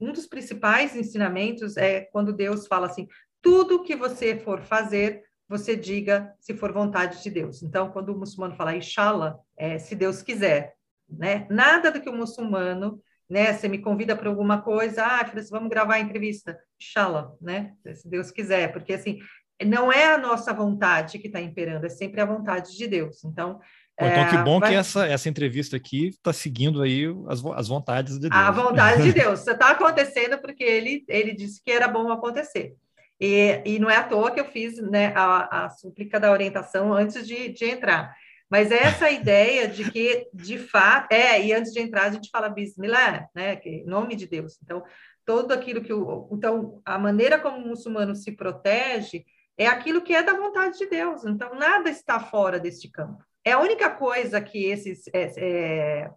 [0.00, 3.06] Um dos principais ensinamentos é quando Deus fala assim:
[3.40, 7.62] tudo que você for fazer, você diga se for vontade de Deus.
[7.62, 10.74] Então, quando o muçulmano fala Inshallah, é, se Deus quiser,
[11.08, 11.46] né?
[11.48, 13.52] Nada do que o muçulmano, né?
[13.52, 17.72] Você me convida para alguma coisa, ah, Francisco, vamos gravar a entrevista, Inshallah, né?
[17.94, 19.18] Se Deus quiser, porque assim
[19.66, 23.24] não é a nossa vontade que está imperando, é sempre a vontade de Deus.
[23.24, 23.58] Então,
[24.00, 24.70] então, que é, bom vai...
[24.70, 28.34] que essa, essa entrevista aqui está seguindo aí as, as vontades de Deus.
[28.34, 29.44] A vontade de Deus.
[29.46, 32.74] Está acontecendo porque ele, ele disse que era bom acontecer.
[33.20, 36.92] E, e não é à toa que eu fiz né, a, a súplica da orientação
[36.92, 38.14] antes de, de entrar.
[38.50, 42.48] Mas essa ideia de que, de fato, é, e antes de entrar a gente fala
[42.48, 44.58] Bismillah, né, que em nome de Deus.
[44.62, 44.82] Então,
[45.24, 46.28] todo aquilo que o.
[46.32, 49.24] Então, a maneira como o muçulmano se protege
[49.58, 51.24] é aquilo que é da vontade de Deus.
[51.24, 53.22] Então, nada está fora deste campo.
[53.44, 56.10] É a única coisa que esses, é, é,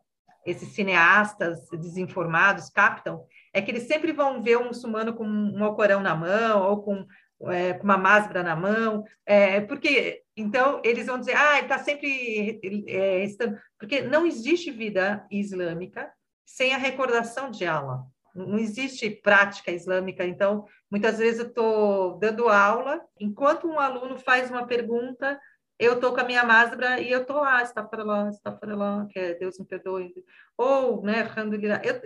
[0.46, 6.00] esses cineastas desinformados captam é que eles sempre vão ver um muçulmano com um alcorão
[6.00, 7.06] na mão ou com,
[7.52, 12.60] é, com uma máscara na mão, é, porque então eles vão dizer, ah, está sempre
[12.88, 13.26] é,
[13.80, 16.12] porque não existe vida islâmica
[16.46, 18.04] sem a recordação de Allah.
[18.34, 24.50] Não existe prática islâmica, então muitas vezes eu estou dando aula, enquanto um aluno faz
[24.50, 25.40] uma pergunta,
[25.78, 28.76] eu tô com a minha máscara e eu tô lá, está para lá, está para
[28.76, 30.14] lá, que é Deus me perdoe.
[30.56, 31.28] Ou, né,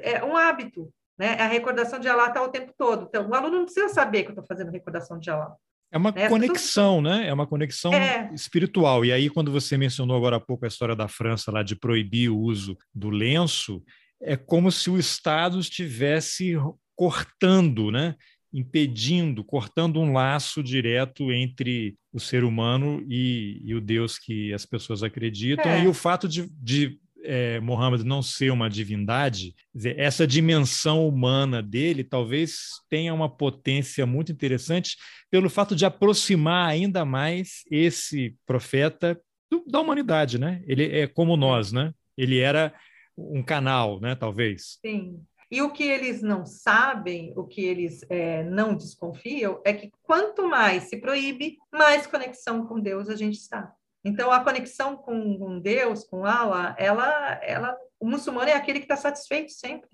[0.02, 1.34] é um hábito, né?
[1.34, 3.06] A recordação de Allah está o tempo todo.
[3.08, 5.56] Então, o aluno não precisa saber que eu estou fazendo recordação de Allah.
[5.96, 6.28] É uma né?
[6.28, 7.10] conexão, Tudo...
[7.10, 7.30] né?
[7.30, 8.30] É uma conexão é.
[8.34, 9.06] espiritual.
[9.06, 12.30] E aí, quando você mencionou agora há pouco a história da França lá de proibir
[12.30, 13.82] o uso do lenço,
[14.22, 16.56] é como se o Estado estivesse
[16.98, 18.16] cortando, né?
[18.54, 24.66] impedindo, cortando um laço direto entre o ser humano e, e o Deus que as
[24.66, 25.70] pessoas acreditam.
[25.70, 25.84] É.
[25.84, 29.56] E o fato de, de é, Mohammed não ser uma divindade,
[29.98, 34.96] essa dimensão humana dele talvez tenha uma potência muito interessante
[35.30, 39.20] pelo fato de aproximar ainda mais esse profeta
[39.50, 40.64] do, da humanidade, né?
[40.66, 41.94] Ele é como nós, né?
[42.18, 42.74] Ele era
[43.18, 44.16] um canal, né?
[44.16, 44.78] Talvez.
[44.86, 45.22] Sim.
[45.50, 50.48] E o que eles não sabem, o que eles é, não desconfiam, é que quanto
[50.48, 53.72] mais se proíbe, mais conexão com Deus a gente está.
[54.06, 58.86] Então, a conexão com, com Deus, com Allah, ela, ela, o muçulmano é aquele que
[58.86, 59.90] está satisfeito sempre.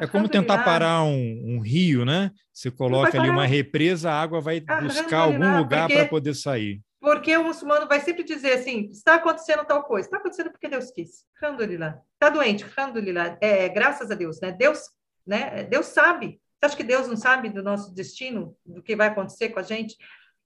[0.00, 2.30] É como tentar parar um, um, rio, né?
[2.50, 6.80] Você coloca ali uma represa, a água vai buscar algum lugar para poder sair.
[6.98, 10.90] Porque o muçulmano vai sempre dizer assim: está acontecendo tal coisa, está acontecendo porque Deus
[10.90, 11.24] quis.
[11.42, 12.00] Alhamdulillah.
[12.14, 13.36] Está doente, alhamdulillah.
[13.40, 14.50] É, graças a Deus, né?
[14.50, 14.88] Deus,
[15.26, 15.64] né?
[15.64, 16.40] Deus sabe.
[16.58, 19.62] Você acha que Deus não sabe do nosso destino, do que vai acontecer com a
[19.62, 19.96] gente?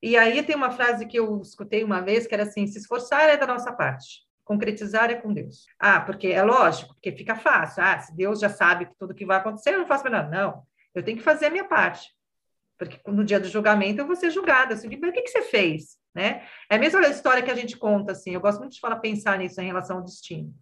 [0.02, 3.28] E aí tem uma frase que eu escutei uma vez que era assim: se esforçar
[3.28, 5.66] é da nossa parte, concretizar é com Deus.
[5.78, 7.82] Ah, porque é lógico, porque fica fácil.
[7.82, 10.28] Ah, se Deus já sabe tudo que vai acontecer, eu não faço nada.
[10.28, 10.62] Não,
[10.94, 12.14] eu tenho que fazer a minha parte.
[12.78, 14.74] Porque no dia do julgamento eu vou ser julgada.
[14.74, 15.96] Assim, mas o que, que você fez?
[16.14, 16.46] Né?
[16.70, 19.38] É a mesma história que a gente conta, assim, eu gosto muito de falar, pensar
[19.38, 20.54] nisso em relação ao destino.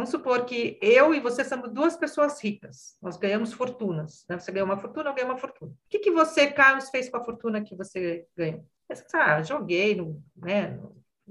[0.00, 4.38] Vamos supor que eu e você somos duas pessoas ricas, nós ganhamos fortunas, né?
[4.38, 5.72] Você ganhou uma fortuna, eu ganhei uma fortuna.
[5.72, 8.64] O que, que você, Carlos, fez com a fortuna que você ganhou?
[9.12, 10.80] Ah, joguei, no, né?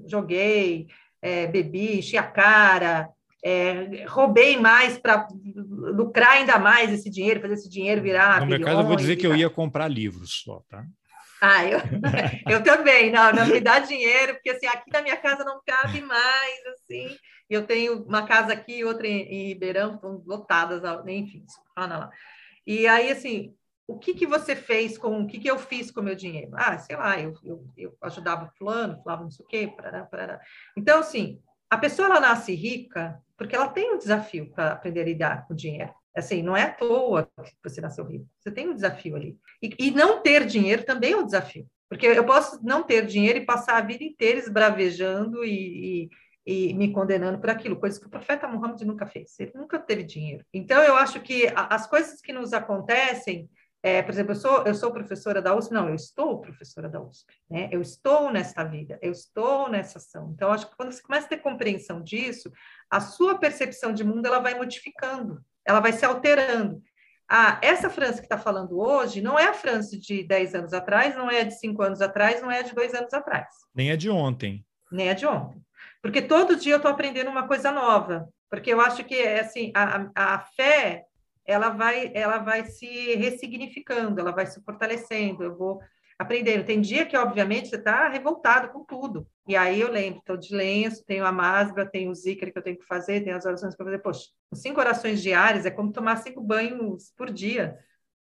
[0.05, 0.85] joguei,
[1.19, 3.09] é, bebi, enchi a cara,
[3.43, 8.41] é, roubei mais para lucrar ainda mais esse dinheiro, fazer esse dinheiro virar.
[8.41, 10.85] No meu caso, eu vou dizer que eu ia comprar livros só, tá?
[11.41, 11.79] Ah, eu,
[12.47, 16.01] eu também, não, não me dá dinheiro, porque assim, aqui na minha casa não cabe
[16.01, 17.17] mais, assim.
[17.49, 22.11] Eu tenho uma casa aqui outra em, em Ribeirão, estão lotadas, enfim, fala lá.
[22.65, 23.55] E aí, assim,
[23.87, 26.51] o que, que você fez com, o que, que eu fiz com o meu dinheiro?
[26.53, 30.39] Ah, sei lá, eu, eu, eu ajudava fulano, falava não sei o quê, parará, parará.
[30.77, 35.05] Então, assim, a pessoa, ela nasce rica porque ela tem um desafio para aprender a
[35.05, 35.93] lidar com o dinheiro.
[36.15, 38.27] Assim, não é à toa que você nasceu rico.
[38.39, 39.37] Você tem um desafio ali.
[39.61, 41.65] E, e não ter dinheiro também é um desafio.
[41.87, 46.09] Porque eu posso não ter dinheiro e passar a vida inteira esbravejando e, e,
[46.45, 49.39] e, me condenando por aquilo, coisas que o profeta Muhammad nunca fez.
[49.39, 50.45] Ele nunca teve dinheiro.
[50.53, 53.49] Então, eu acho que as coisas que nos acontecem,
[53.81, 57.01] é, por exemplo, eu sou, eu sou professora da USP, não, eu estou professora da
[57.01, 57.69] USP, né?
[57.71, 60.31] Eu estou nesta vida, eu estou nessa ação.
[60.33, 62.51] Então, acho que quando você começa a ter compreensão disso,
[62.89, 66.81] a sua percepção de mundo ela vai modificando ela vai se alterando.
[67.29, 71.15] Ah, essa França que está falando hoje não é a França de 10 anos atrás,
[71.15, 73.47] não é de 5 anos atrás, não é de 2 anos atrás.
[73.73, 74.65] Nem é de ontem.
[74.91, 75.61] Nem é de ontem.
[76.01, 78.27] Porque todo dia eu estou aprendendo uma coisa nova.
[78.49, 81.05] Porque eu acho que assim, a, a fé
[81.45, 85.43] ela vai, ela vai se ressignificando, ela vai se fortalecendo.
[85.43, 85.79] Eu vou
[86.19, 86.65] aprendendo.
[86.65, 89.25] Tem dia que, obviamente, você está revoltado com tudo.
[89.47, 92.61] E aí eu lembro, estou de lenço, tenho a máscara, tenho o zícara que eu
[92.61, 93.99] tenho que fazer, tenho as orações para fazer.
[93.99, 97.79] Poxa, cinco orações diárias é como tomar cinco banhos por dia.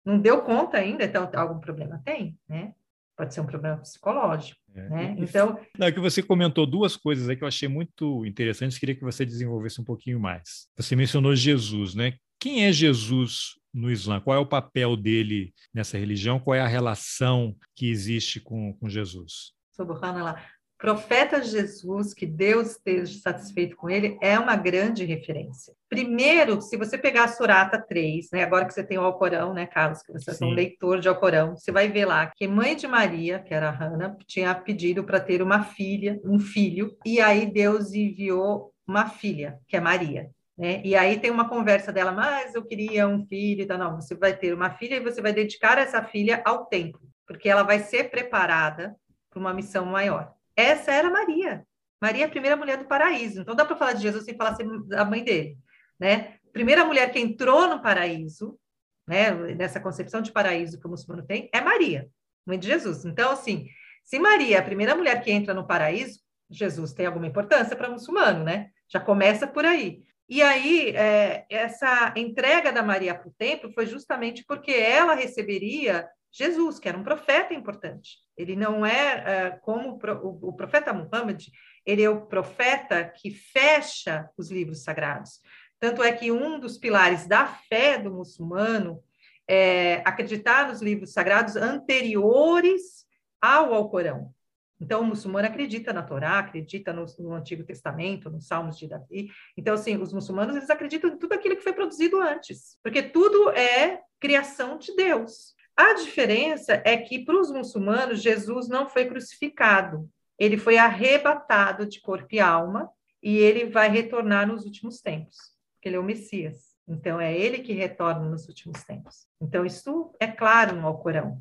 [0.04, 2.74] Não deu conta ainda, então algum problema tem, né?
[3.16, 4.88] Pode ser um problema psicológico, é.
[4.88, 5.16] né?
[5.18, 5.58] Então...
[5.78, 9.04] Não, é que você comentou duas coisas aí que eu achei muito interessantes, queria que
[9.04, 10.66] você desenvolvesse um pouquinho mais.
[10.76, 12.14] Você mencionou Jesus, né?
[12.40, 14.20] Quem é Jesus no Islã?
[14.20, 16.38] Qual é o papel dele nessa religião?
[16.38, 19.52] Qual é a relação que existe com, com Jesus?
[19.74, 20.40] Subhanallah.
[20.84, 25.72] Profeta Jesus, que Deus esteja satisfeito com ele, é uma grande referência.
[25.88, 29.64] Primeiro, se você pegar a Surata 3, né, agora que você tem o Alcorão, né,
[29.64, 30.44] Carlos, que você Sim.
[30.44, 33.70] é um leitor de Alcorão, você vai ver lá que mãe de Maria, que era
[33.70, 39.58] Hannah, tinha pedido para ter uma filha, um filho, e aí Deus enviou uma filha,
[39.66, 40.28] que é Maria.
[40.54, 40.82] Né?
[40.84, 43.78] E aí tem uma conversa dela, mas eu queria um filho, tá?
[43.78, 47.48] não, você vai ter uma filha e você vai dedicar essa filha ao templo, porque
[47.48, 48.94] ela vai ser preparada
[49.30, 50.34] para uma missão maior.
[50.56, 51.66] Essa era Maria.
[52.00, 53.40] Maria é a primeira mulher do paraíso.
[53.40, 55.56] Então dá para falar de Jesus sem falar da mãe dele,
[55.98, 56.38] né?
[56.52, 58.58] Primeira mulher que entrou no paraíso,
[59.06, 59.30] né?
[59.54, 62.08] Nessa concepção de paraíso que o muçulmano tem, é Maria,
[62.46, 63.04] mãe de Jesus.
[63.04, 63.68] Então assim,
[64.04, 67.88] se Maria é a primeira mulher que entra no paraíso, Jesus tem alguma importância para
[67.88, 68.70] o muçulmano, né?
[68.88, 70.02] Já começa por aí.
[70.28, 76.08] E aí, é, essa entrega da Maria para o templo foi justamente porque ela receberia
[76.32, 78.23] Jesus, que era um profeta importante.
[78.36, 81.46] Ele não é, é como o, o profeta Muhammad,
[81.84, 85.40] ele é o profeta que fecha os livros sagrados.
[85.78, 89.02] Tanto é que um dos pilares da fé do muçulmano
[89.46, 93.04] é acreditar nos livros sagrados anteriores
[93.40, 94.32] ao Alcorão.
[94.80, 99.28] Então, o muçulmano acredita na Torá, acredita no, no, Antigo Testamento, nos Salmos de Davi.
[99.56, 103.50] Então, assim, os muçulmanos, eles acreditam em tudo aquilo que foi produzido antes, porque tudo
[103.50, 105.54] é criação de Deus.
[105.76, 110.08] A diferença é que, para os muçulmanos, Jesus não foi crucificado,
[110.38, 112.88] ele foi arrebatado de corpo e alma,
[113.22, 115.36] e ele vai retornar nos últimos tempos,
[115.72, 116.74] porque ele é o Messias.
[116.86, 119.26] Então, é ele que retorna nos últimos tempos.
[119.40, 121.40] Então, isso é claro no Alcorão.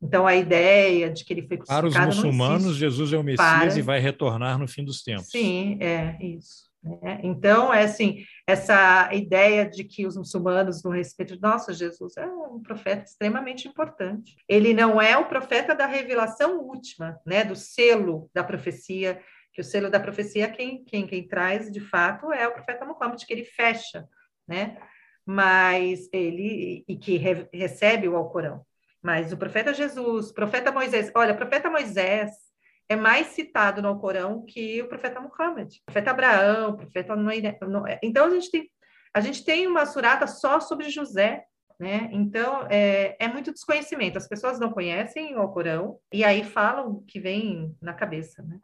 [0.00, 3.48] Então, a ideia de que ele foi crucificado Para os muçulmanos, Jesus é o Messias
[3.48, 3.78] Para...
[3.78, 5.28] e vai retornar no fim dos tempos.
[5.28, 6.67] Sim, é isso.
[7.02, 7.20] É.
[7.22, 12.62] Então, é assim, essa ideia de que os muçulmanos não respeitam, nossa, Jesus é um
[12.62, 14.36] profeta extremamente importante.
[14.48, 19.20] Ele não é o profeta da revelação última, né, do selo da profecia,
[19.52, 23.24] que o selo da profecia quem, quem, quem traz, de fato, é o profeta Muhammad,
[23.24, 24.08] que ele fecha,
[24.46, 24.78] né,
[25.26, 28.64] mas ele, e que re, recebe o Alcorão.
[29.02, 32.47] Mas o profeta Jesus, profeta Moisés, olha, profeta Moisés
[32.88, 37.98] é mais citado no Alcorão que o profeta Muhammad, o profeta Abraão, o profeta Noé.
[38.02, 38.70] Então a gente tem
[39.12, 41.44] a gente tem uma surata só sobre José,
[41.80, 42.08] né?
[42.12, 44.18] Então é, é muito desconhecimento.
[44.18, 48.58] As pessoas não conhecem o Alcorão e aí falam o que vem na cabeça, né?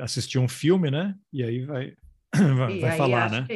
[0.00, 1.14] Assistir um filme, né?
[1.32, 1.94] E aí vai
[2.56, 3.46] vai, vai falar, né?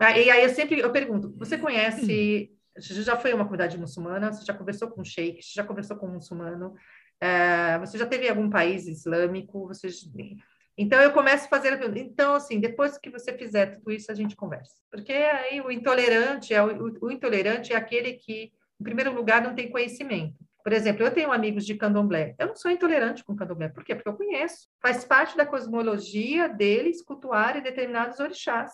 [0.00, 4.32] É e aí eu sempre eu pergunto: você conhece você já foi uma comunidade muçulmana,
[4.32, 6.74] você já conversou com um sheik, você já conversou com um muçulmano,
[7.20, 9.88] é, você já teve algum país islâmico, você...
[10.76, 11.78] Então, eu começo a fazer...
[11.96, 14.74] Então, assim, depois que você fizer tudo isso, a gente conversa.
[14.90, 19.54] Porque aí o intolerante é, o, o intolerante é aquele que, em primeiro lugar, não
[19.54, 20.34] tem conhecimento.
[20.62, 22.34] Por exemplo, eu tenho amigos de candomblé.
[22.38, 23.68] Eu não sou intolerante com candomblé.
[23.68, 23.94] Por quê?
[23.94, 24.68] Porque eu conheço.
[24.80, 28.72] Faz parte da cosmologia deles cultuarem determinados orixás.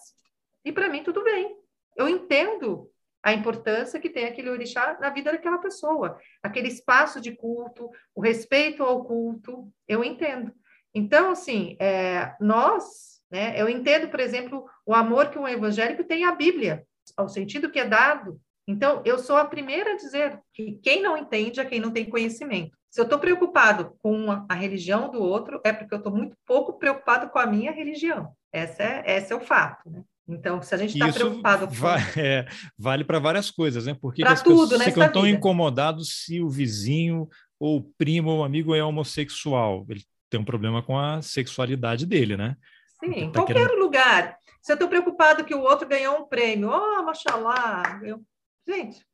[0.64, 1.56] E para mim, tudo bem.
[1.96, 2.90] Eu entendo
[3.26, 8.20] a importância que tem aquele orixá na vida daquela pessoa, aquele espaço de culto, o
[8.20, 10.52] respeito ao culto, eu entendo.
[10.94, 16.24] Então, assim, é, nós, né, eu entendo, por exemplo, o amor que um evangélico tem
[16.24, 18.40] à Bíblia, ao sentido que é dado.
[18.64, 22.08] Então, eu sou a primeira a dizer que quem não entende é quem não tem
[22.08, 22.78] conhecimento.
[22.88, 26.78] Se eu estou preocupado com a, religião do outro, é porque eu estou muito pouco
[26.78, 28.32] preocupado com a minha religião.
[28.52, 30.04] Essa é, esse é o fato, né?
[30.28, 31.74] Então, se a gente está preocupado com...
[31.74, 32.46] va é,
[32.76, 33.96] vale para várias coisas, né?
[34.00, 37.28] Porque as tudo, pessoas ficam tão incomodados se o vizinho
[37.60, 39.86] ou o primo ou amigo é homossexual.
[39.88, 42.56] Ele tem um problema com a sexualidade dele, né?
[42.98, 43.78] Sim, em tá qualquer querendo...
[43.78, 44.36] lugar.
[44.60, 48.00] Se eu estou preocupado que o outro ganhou um prêmio, oh, machalá.
[48.02, 48.20] Eu...
[48.68, 49.06] Gente,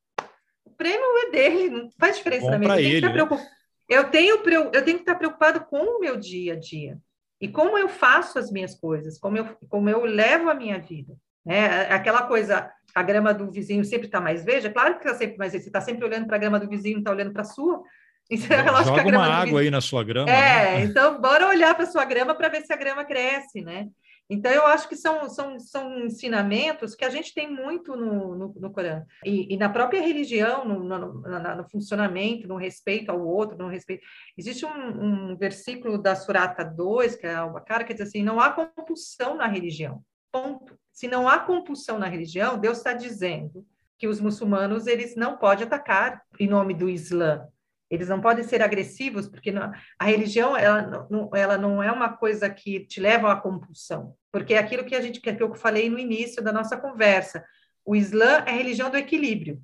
[0.64, 3.08] o prêmio é dele, não faz diferença Bom na minha vida.
[3.10, 3.48] Né?
[3.86, 6.98] Eu tenho, eu tenho que estar preocupado com o meu dia a dia.
[7.42, 11.12] E como eu faço as minhas coisas, como eu, como eu levo a minha vida.
[11.44, 11.88] Né?
[11.90, 15.36] Aquela coisa, a grama do vizinho sempre está mais verde, é claro que está sempre
[15.36, 15.64] mais verde.
[15.64, 17.82] Você está sempre olhando para a grama do vizinho, está olhando para a sua.
[18.30, 20.30] Então, é Joga uma água aí na sua grama.
[20.30, 20.84] É, né?
[20.84, 23.88] então bora olhar para a sua grama para ver se a grama cresce, né?
[24.32, 28.54] Então, eu acho que são, são, são ensinamentos que a gente tem muito no, no,
[28.56, 29.04] no Corão.
[29.22, 34.02] E, e, na própria religião, no, no, no, funcionamento, no respeito ao outro, no respeito.
[34.36, 38.40] Existe um, um versículo da Surata 2, que é uma cara que diz assim: não
[38.40, 40.02] há compulsão na religião.
[40.32, 40.78] Ponto.
[40.90, 43.66] Se não há compulsão na religião, Deus está dizendo
[43.98, 47.46] que os muçulmanos eles não podem atacar em nome do Islã.
[47.92, 49.52] Eles não podem ser agressivos, porque
[49.98, 54.54] a religião ela não, ela não é uma coisa que te leva à compulsão, porque
[54.54, 57.44] é aquilo que a gente que eu falei no início da nossa conversa.
[57.84, 59.60] O Islã é a religião do equilíbrio.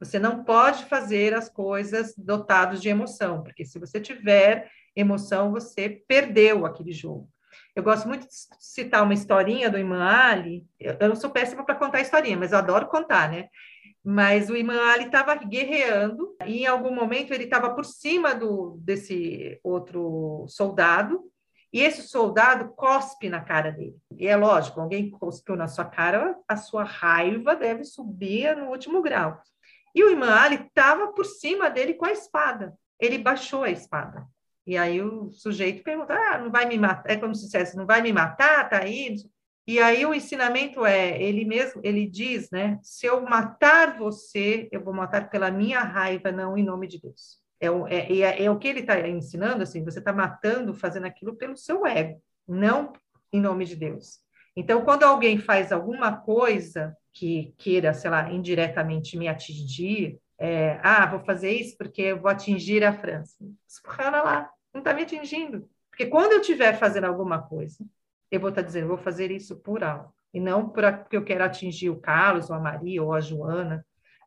[0.00, 5.88] Você não pode fazer as coisas dotados de emoção, porque se você tiver emoção, você
[5.88, 7.30] perdeu aquele jogo.
[7.76, 10.66] Eu gosto muito de citar uma historinha do Imam Ali.
[10.80, 13.48] Eu, eu não sou péssima para contar historinha, mas eu adoro contar, né?
[14.10, 18.78] Mas o Imam Ali estava guerreando e em algum momento ele estava por cima do,
[18.80, 21.30] desse outro soldado
[21.70, 23.98] e esse soldado cospe na cara dele.
[24.16, 29.02] E é lógico, alguém cuspiu na sua cara, a sua raiva deve subir no último
[29.02, 29.42] grau.
[29.94, 32.72] E o Imam Ali estava por cima dele com a espada.
[32.98, 34.26] Ele baixou a espada.
[34.66, 37.12] E aí o sujeito pergunta: ah, não vai me matar?
[37.12, 38.70] É como se dissesse: não vai me matar?
[38.70, 39.16] Tá aí?
[39.68, 42.80] E aí o ensinamento é, ele mesmo, ele diz, né?
[42.82, 47.38] Se eu matar você, eu vou matar pela minha raiva, não em nome de Deus.
[47.60, 51.36] É, é, é, é o que ele está ensinando, assim, você está matando, fazendo aquilo
[51.36, 52.94] pelo seu ego, não
[53.30, 54.20] em nome de Deus.
[54.56, 61.04] Então, quando alguém faz alguma coisa que queira, sei lá, indiretamente me atingir, é, ah,
[61.04, 63.36] vou fazer isso porque eu vou atingir a França.
[64.00, 65.68] lá, não está me atingindo.
[65.90, 67.84] Porque quando eu estiver fazendo alguma coisa
[68.30, 71.90] eu vou estar dizendo, vou fazer isso por algo, e não porque eu quero atingir
[71.90, 73.84] o Carlos, ou a Maria, ou a Joana,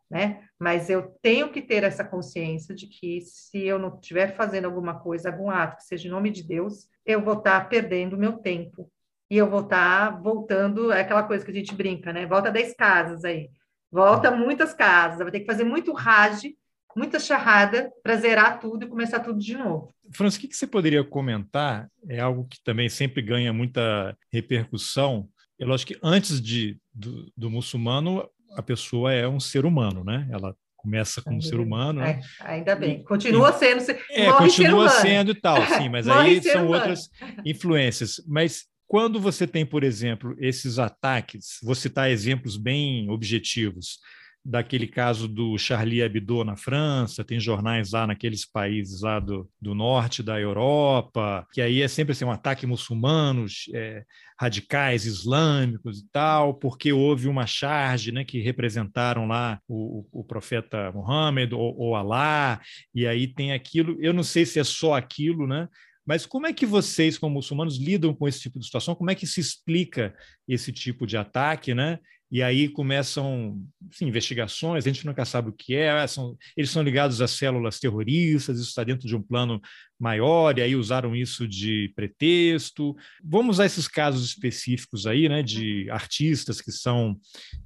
[0.10, 0.44] né?
[0.60, 5.00] Mas eu tenho que ter essa consciência de que se eu não estiver fazendo alguma
[5.00, 8.34] coisa, algum ato que seja em nome de Deus, eu vou estar perdendo o meu
[8.34, 8.92] tempo.
[9.30, 12.26] E eu vou estar voltando, é aquela coisa que a gente brinca, né?
[12.26, 13.50] Volta 10 casas aí.
[13.90, 16.58] Volta muitas casas, vai ter que fazer muito rage
[16.96, 19.94] muita charrada para zerar tudo e começar tudo de novo.
[20.14, 21.90] França, o que, você poderia comentar?
[22.08, 25.28] É algo que também sempre ganha muita repercussão.
[25.60, 30.28] É lógico que antes de, do, do muçulmano, a pessoa é um ser humano, né?
[30.32, 32.02] Ela começa como ser humano.
[32.02, 33.04] É, ainda bem.
[33.04, 33.84] Continua sendo.
[34.10, 36.74] É, continua sendo e tal, sim, mas aí são humano.
[36.74, 37.10] outras
[37.46, 38.22] influências.
[38.28, 44.00] Mas quando você tem, por exemplo, esses ataques, vou citar exemplos bem objetivos
[44.44, 49.76] daquele caso do Charlie Hebdo na França, tem jornais lá naqueles países lá do, do
[49.76, 54.04] norte da Europa, que aí é sempre assim, um ataque muçulmanos, é,
[54.40, 60.92] radicais islâmicos e tal, porque houve uma charge né, que representaram lá o, o profeta
[60.92, 62.60] Muhammad ou, ou Alá,
[62.96, 65.68] e aí tem aquilo, eu não sei se é só aquilo, né?
[66.04, 68.96] Mas como é que vocês, como muçulmanos, lidam com esse tipo de situação?
[68.96, 70.16] Como é que se explica
[70.48, 72.00] esse tipo de ataque, né?
[72.32, 73.62] E aí começam
[73.92, 77.78] sim, investigações, a gente nunca sabe o que é, são, eles são ligados a células
[77.78, 79.60] terroristas, isso está dentro de um plano
[80.00, 82.96] maior, e aí usaram isso de pretexto.
[83.24, 87.20] Vamos usar esses casos específicos aí, né, de artistas que são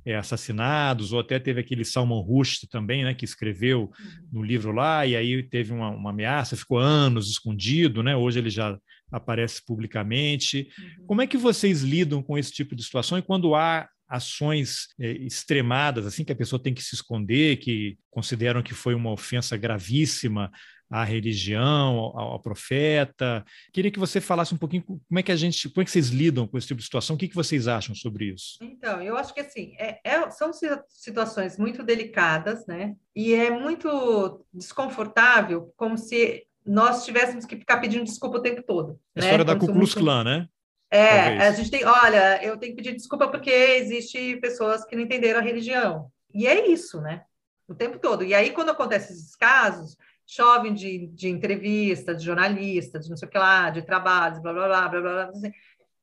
[0.03, 4.27] é, assassinados, ou até teve aquele Salman Rushdie também, né, que escreveu uhum.
[4.33, 8.49] no livro lá, e aí teve uma, uma ameaça, ficou anos escondido, né, hoje ele
[8.49, 8.77] já
[9.11, 10.69] aparece publicamente.
[10.77, 11.05] Uhum.
[11.05, 15.11] Como é que vocês lidam com esse tipo de situação e quando há ações é,
[15.11, 19.57] extremadas, assim, que a pessoa tem que se esconder, que consideram que foi uma ofensa
[19.57, 20.51] gravíssima
[20.89, 23.43] à religião, ao, ao, profeta.
[23.73, 26.09] Queria que você falasse um pouquinho como é que a gente, como é que vocês
[26.09, 28.57] lidam com esse tipo de situação, o que, que vocês acham sobre isso?
[28.61, 30.51] Então, eu acho que assim, é, é, são
[30.87, 32.95] situações muito delicadas, né?
[33.15, 38.99] E é muito desconfortável, como se nós tivéssemos que ficar pedindo desculpa o tempo todo.
[39.15, 39.25] A né?
[39.25, 40.47] história da Ku Klux Klan, né?
[40.95, 41.41] É, Talvez.
[41.41, 45.41] a gente tem, olha, eu tenho que pedir desculpa porque existe pessoas que não entenderam
[45.41, 46.09] a religião.
[46.33, 47.23] E é isso, né?
[47.67, 48.23] O tempo todo.
[48.23, 53.27] E aí, quando acontecem esses casos, chovem de, de entrevistas, de jornalistas, de não sei
[53.27, 55.29] o que lá, de trabalhos, blá, blá, blá, blá, blá, blá.
[55.29, 55.51] Assim,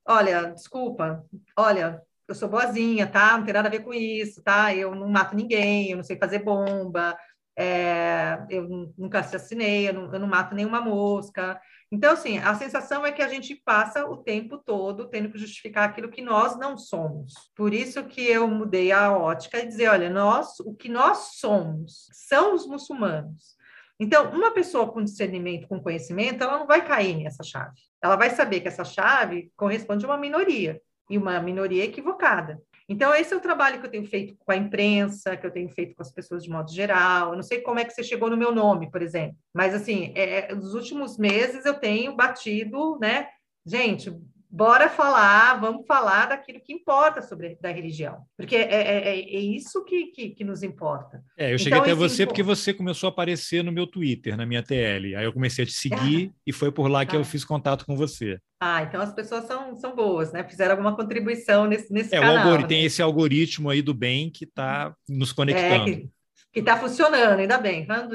[0.07, 1.25] olha, desculpa,
[1.57, 3.39] olha, eu sou boazinha, tá?
[3.39, 4.75] Não tem nada a ver com isso, tá?
[4.75, 7.17] Eu não mato ninguém, eu não sei fazer bomba,
[7.57, 11.61] é, eu nunca assassinei, eu não, eu não mato nenhuma mosca.
[11.91, 15.89] Então, assim, a sensação é que a gente passa o tempo todo tendo que justificar
[15.89, 17.35] aquilo que nós não somos.
[17.55, 22.09] Por isso que eu mudei a ótica e dizer, olha, nós, o que nós somos
[22.13, 23.57] são os muçulmanos.
[24.01, 27.79] Então, uma pessoa com discernimento, com conhecimento, ela não vai cair nessa chave.
[28.03, 32.61] Ela vai saber que essa chave corresponde a uma minoria, e uma minoria equivocada.
[32.93, 35.71] Então, esse é o trabalho que eu tenho feito com a imprensa, que eu tenho
[35.71, 37.31] feito com as pessoas de modo geral.
[37.31, 40.13] Eu não sei como é que você chegou no meu nome, por exemplo, mas, assim,
[40.15, 43.29] é, nos últimos meses eu tenho batido, né?
[43.65, 44.15] Gente,
[44.53, 49.41] bora falar, vamos falar daquilo que importa sobre da religião, porque é, é, é, é
[49.41, 51.25] isso que, que, que, nos importa.
[51.39, 54.45] É, eu cheguei então, até você porque você começou a aparecer no meu Twitter, na
[54.45, 55.17] minha TL.
[55.17, 57.19] Aí eu comecei a te seguir e foi por lá que ah.
[57.19, 58.39] eu fiz contato com você.
[58.61, 60.45] Ah, então as pessoas são, são boas, né?
[60.45, 62.59] Fizeram alguma contribuição nesse, nesse é, canal.
[62.59, 62.67] Né?
[62.67, 65.91] Tem esse algoritmo aí do bem que está nos conectando.
[65.91, 66.11] É, que
[66.53, 67.87] que está funcionando, ainda bem.
[67.87, 68.07] Né?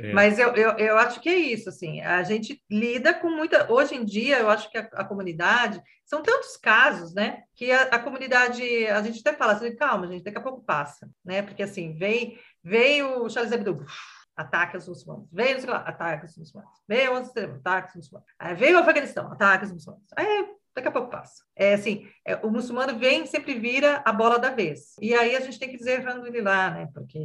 [0.00, 0.12] É.
[0.12, 3.72] Mas eu, eu, eu acho que é isso, assim, a gente lida com muita.
[3.72, 5.82] Hoje em dia, eu acho que a, a comunidade.
[6.04, 7.42] São tantos casos, né?
[7.56, 8.62] Que a, a, comunidade.
[8.86, 11.42] A gente até fala assim, calma, gente, daqui a pouco passa, né?
[11.42, 13.84] Porque assim, veio, veio o Charles Hebdo,
[14.36, 15.28] ataque aos muçulmanos.
[15.32, 16.70] Veio, sei lá, ataque aos muçulmanos.
[16.86, 18.28] Veio o ataque aos muçulmanos.
[18.38, 20.06] Aí veio o Afeganistão, ataque aos muçulmanos.
[20.14, 21.42] Aí daqui a pouco passa.
[21.56, 24.94] É assim, é, o muçulmano vem sempre vira a bola da vez.
[25.00, 26.04] E aí a gente tem que dizer
[26.42, 26.88] lá, né?
[26.92, 27.18] Porque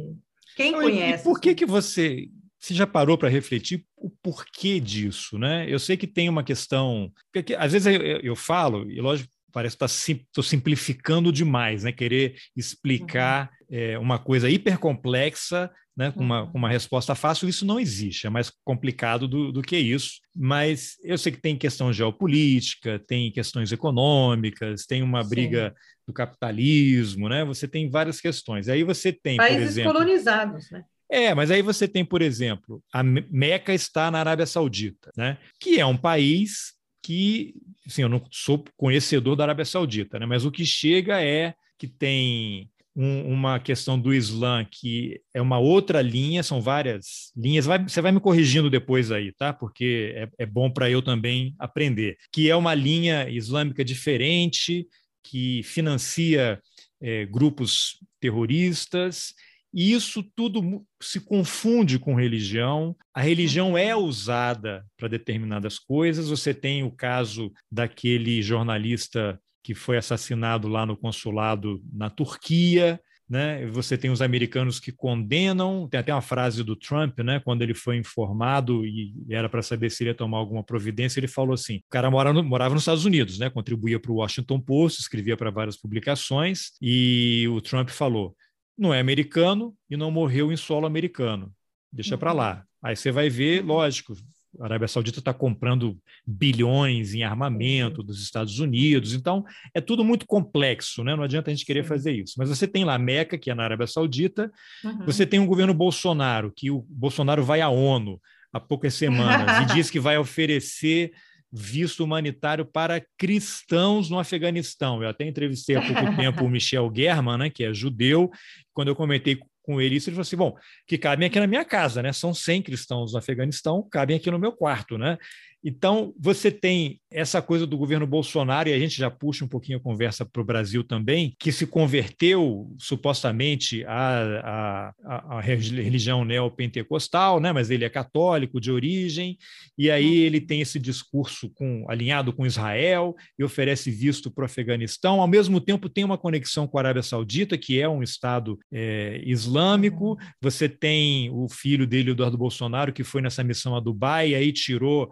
[0.56, 1.22] quem conhece.
[1.22, 2.28] E por que que você
[2.58, 5.66] você já parou para refletir o porquê disso, né?
[5.68, 9.76] Eu sei que tem uma questão, porque às vezes eu, eu falo e lógico parece
[9.76, 11.92] que estou simplificando demais, né?
[11.92, 13.61] Querer explicar uhum.
[13.72, 18.30] É, uma coisa hipercomplexa né, com, uma, com uma resposta fácil, isso não existe, é
[18.30, 20.20] mais complicado do, do que isso.
[20.36, 26.02] Mas eu sei que tem questão geopolítica, tem questões econômicas, tem uma briga Sim.
[26.08, 27.44] do capitalismo, né?
[27.44, 28.68] Você tem várias questões.
[28.68, 30.84] Aí você tem, Países por exemplo, colonizados, né?
[31.10, 35.36] É, mas aí você tem, por exemplo, a Meca está na Arábia Saudita, né?
[35.60, 37.54] Que é um país que,
[37.86, 40.24] assim, eu não sou conhecedor da Arábia Saudita, né?
[40.24, 45.58] Mas o que chega é que tem um, uma questão do Islã que é uma
[45.58, 47.66] outra linha, são várias linhas.
[47.66, 49.52] Vai, você vai me corrigindo depois aí, tá?
[49.52, 52.16] Porque é, é bom para eu também aprender.
[52.32, 54.86] Que é uma linha islâmica diferente,
[55.22, 56.60] que financia
[57.00, 59.32] é, grupos terroristas.
[59.74, 62.94] E isso tudo se confunde com religião.
[63.14, 66.28] A religião é usada para determinadas coisas.
[66.28, 73.00] Você tem o caso daquele jornalista que foi assassinado lá no consulado na Turquia.
[73.28, 73.64] Né?
[73.66, 77.40] Você tem os americanos que condenam, tem até uma frase do Trump, né?
[77.40, 81.54] quando ele foi informado e era para saber se ia tomar alguma providência, ele falou
[81.54, 83.48] assim: o cara mora no, morava nos Estados Unidos, né?
[83.48, 88.36] contribuía para o Washington Post, escrevia para várias publicações, e o Trump falou:
[88.76, 91.50] não é americano e não morreu em solo americano,
[91.90, 92.56] deixa para lá.
[92.56, 92.62] Uhum.
[92.82, 94.14] Aí você vai ver, lógico,
[94.60, 95.96] a Arábia Saudita está comprando
[96.26, 99.44] bilhões em armamento dos Estados Unidos, então
[99.74, 101.16] é tudo muito complexo, né?
[101.16, 102.34] não adianta a gente querer fazer isso.
[102.38, 104.50] Mas você tem lá a Meca, que é na Arábia Saudita,
[104.84, 105.04] uhum.
[105.06, 108.20] você tem um governo Bolsonaro, que o Bolsonaro vai à ONU
[108.52, 111.12] há poucas semanas e diz que vai oferecer
[111.52, 115.02] visto humanitário para cristãos no Afeganistão.
[115.02, 118.30] Eu até entrevistei há pouco tempo o Michel German, né, que é judeu.
[118.72, 120.56] Quando eu comentei com ele isso, ele falou assim: bom,
[120.86, 122.12] que cabem aqui na minha casa, né?
[122.12, 125.16] São 100 cristãos no Afeganistão, cabem aqui no meu quarto, né?
[125.64, 129.78] Então, você tem essa coisa do governo Bolsonaro, e a gente já puxa um pouquinho
[129.78, 137.38] a conversa para o Brasil também, que se converteu supostamente à, à, à religião neopentecostal,
[137.38, 137.52] né?
[137.52, 139.36] mas ele é católico de origem,
[139.76, 144.46] e aí ele tem esse discurso com, alinhado com Israel e oferece visto para o
[144.46, 145.20] Afeganistão.
[145.20, 149.20] Ao mesmo tempo, tem uma conexão com a Arábia Saudita, que é um Estado é,
[149.24, 150.16] islâmico.
[150.40, 154.52] Você tem o filho dele, Eduardo Bolsonaro, que foi nessa missão a Dubai, e aí
[154.52, 155.10] tirou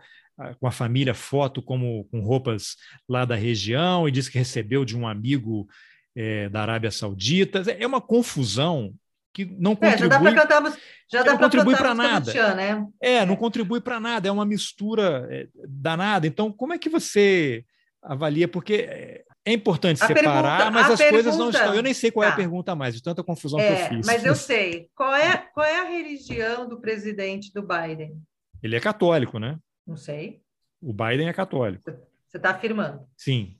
[0.58, 2.76] com a família foto como com roupas
[3.08, 5.66] lá da região e disse que recebeu de um amigo
[6.14, 7.62] é, da Arábia Saudita.
[7.78, 8.94] É uma confusão
[9.32, 9.94] que não contribui.
[9.94, 10.78] É, já dá para cantar,
[11.10, 12.32] já dá não contribui para nada.
[12.32, 12.86] Tchan, né?
[13.00, 16.26] É, não contribui para nada, é uma mistura é, danada.
[16.26, 17.64] Então, como é que você
[18.02, 18.48] avalia?
[18.48, 21.22] Porque é, é importante a separar, pergunta, mas as pergunta...
[21.22, 21.74] coisas não estão.
[21.74, 22.36] Eu nem sei qual é a tá.
[22.36, 24.06] pergunta mais, de tanta confusão é, que eu fiz.
[24.06, 24.88] Mas eu sei.
[24.94, 28.14] Qual é, qual é a religião do presidente do Biden?
[28.62, 29.56] Ele é católico, né?
[29.86, 30.42] Não sei.
[30.80, 31.82] O Biden é católico.
[31.82, 33.06] Você está afirmando?
[33.16, 33.56] Sim.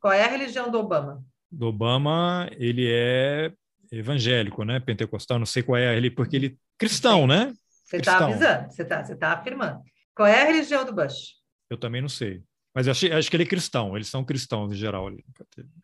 [0.00, 1.24] Qual é a religião do Obama?
[1.50, 3.52] Do Obama, ele é
[3.90, 4.80] evangélico, né?
[4.80, 7.52] Pentecostal, não sei qual é ele, porque ele cristão, né?
[7.84, 9.80] Você está avisando, você está você tá afirmando.
[10.14, 11.36] Qual é a religião do Bush?
[11.70, 12.42] Eu também não sei.
[12.74, 15.10] Mas eu achei, acho que ele é cristão, eles são cristãos em geral.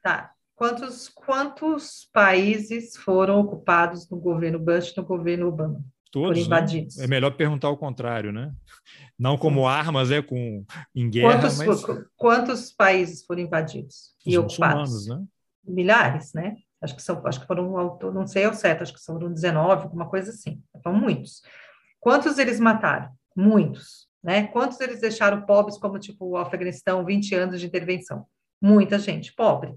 [0.02, 0.32] Tá.
[0.54, 5.84] Quantos, quantos países foram ocupados no governo Bush no governo Obama?
[6.14, 6.96] Todos, invadidos.
[6.96, 7.06] Né?
[7.06, 8.54] É melhor perguntar o contrário, né?
[9.18, 10.64] Não como armas, é com
[10.94, 12.06] em guerra, quantos, mas...
[12.16, 15.08] quantos países foram invadidos Os e ocupados?
[15.08, 15.24] Né?
[15.66, 16.54] Milhares, né?
[16.80, 20.08] Acho que são, acho que foram, não sei ao certo, acho que foram 19, alguma
[20.08, 20.62] coisa assim.
[20.84, 21.42] Foram muitos.
[21.98, 23.10] Quantos eles mataram?
[23.34, 24.46] Muitos, né?
[24.46, 28.24] Quantos eles deixaram pobres, como tipo o Afeganistão, 20 anos de intervenção?
[28.62, 29.74] Muita gente pobre,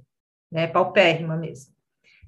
[0.51, 0.68] né?
[0.68, 1.73] Paupérrima mesmo.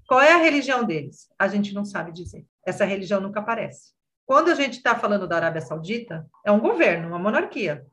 [0.07, 1.29] Qual é a religião deles?
[1.37, 2.43] A gente não sabe dizer.
[2.65, 3.98] Essa religião nunca aparece.
[4.29, 7.83] Quando a gente está falando da Arábia Saudita, é um governo, uma monarquia.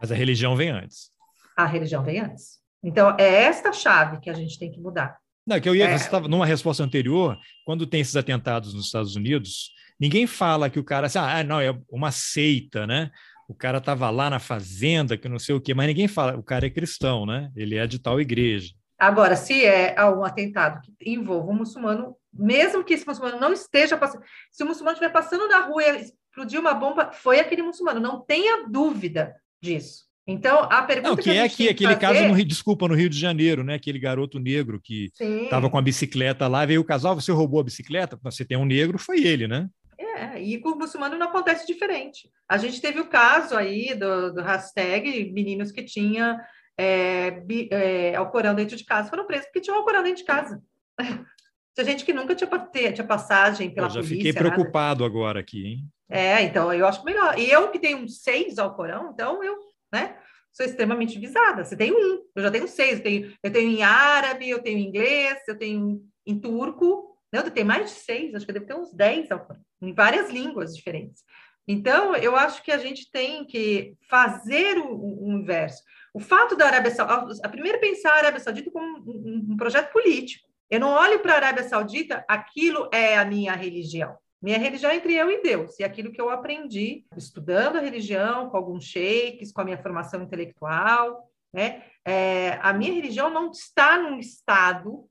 [0.00, 1.10] Mas a religião vem antes.
[1.54, 2.60] A religião vem antes.
[2.82, 5.18] Então, é esta chave que a gente tem que mudar.
[5.46, 5.98] Não, que eu ia, é.
[5.98, 7.36] você estava numa resposta anterior,
[7.66, 9.70] quando tem esses atentados nos Estados Unidos,
[10.00, 13.10] ninguém fala que o cara, assim, ah, não, é uma seita, né?
[13.46, 16.42] O cara estava lá na fazenda, que não sei o quê, mas ninguém fala, o
[16.42, 17.50] cara é cristão, né?
[17.54, 18.72] Ele é de tal igreja.
[19.02, 23.96] Agora, se é um atentado que envolva um muçulmano, mesmo que esse muçulmano não esteja
[23.96, 27.98] passando, se o muçulmano estiver passando na rua e explodiu uma bomba, foi aquele muçulmano,
[27.98, 30.04] não tenha dúvida disso.
[30.24, 32.00] Então, a pergunta não, que, que é aqui, aquele fazer...
[32.00, 33.74] caso no Rio, desculpa, no Rio de Janeiro, né?
[33.74, 37.64] Aquele garoto negro que estava com a bicicleta lá, veio o casal, você roubou a
[37.64, 38.16] bicicleta?
[38.22, 39.68] Você tem um negro, foi ele, né?
[39.98, 42.30] É, e com o muçulmano não acontece diferente.
[42.48, 46.38] A gente teve o caso aí do, do hashtag meninos que tinham
[46.78, 50.62] é, é, Alcorão dentro de casa, foram presos porque tinham Alcorão dentro de casa.
[51.74, 52.50] Tinha gente que nunca tinha,
[52.92, 54.00] tinha passagem pela polícia.
[54.00, 55.06] Eu já polícia, fiquei preocupado nada.
[55.06, 55.88] agora aqui, hein?
[56.10, 57.38] É, então eu acho melhor.
[57.38, 59.56] E eu que tenho seis Alcorão, então eu,
[59.90, 60.18] né?
[60.52, 61.64] Sou extremamente visada.
[61.64, 62.98] Você tem um, eu já tenho seis.
[62.98, 67.16] Eu tenho, eu tenho em árabe, eu tenho em inglês, eu tenho em turco.
[67.32, 69.94] Não, eu tenho mais de seis, acho que eu devo ter uns dez Alcorão, em
[69.94, 71.22] várias línguas diferentes.
[71.66, 75.82] Então, eu acho que a gente tem que fazer o, o inverso.
[76.14, 79.92] O fato da Arábia Saudita, a primeiro pensar a Arábia Saudita como um, um projeto
[79.92, 80.46] político.
[80.68, 84.16] Eu não olho para a Arábia Saudita, aquilo é a minha religião.
[84.40, 88.50] Minha religião é entre eu e Deus, e aquilo que eu aprendi estudando a religião,
[88.50, 91.84] com alguns sheiks, com a minha formação intelectual, né?
[92.04, 95.08] É, a minha religião não está num estado,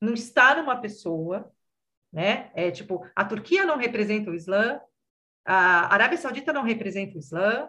[0.00, 1.52] não está numa pessoa,
[2.10, 2.50] né?
[2.54, 4.80] É tipo, a Turquia não representa o Islã,
[5.44, 7.68] a Arábia Saudita não representa o Islã,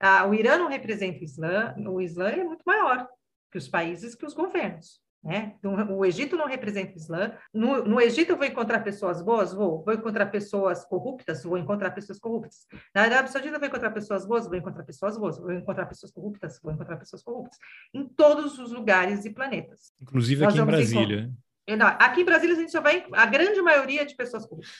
[0.00, 3.08] a, o Irã não representa o Islã, o Islã é muito maior
[3.50, 5.00] que os países, que os governos.
[5.26, 5.56] Né?
[5.58, 7.32] Então, o Egito não representa o Islã.
[7.52, 9.52] No, no, Egito eu vou encontrar pessoas boas?
[9.52, 9.82] Vou.
[9.82, 11.42] Vou encontrar pessoas corruptas?
[11.42, 12.64] Vou encontrar pessoas corruptas.
[12.94, 14.46] Na Arábia Saudita eu vou encontrar pessoas boas?
[14.46, 15.36] Vou encontrar pessoas boas.
[15.36, 16.60] Vou encontrar pessoas corruptas?
[16.62, 17.58] Vou encontrar pessoas corruptas.
[17.92, 19.92] Em todos os lugares e planetas.
[20.00, 21.32] Inclusive Nós aqui em Brasília.
[21.68, 24.72] Não, aqui em Brasília a gente só vai a grande maioria de pessoas corruptas.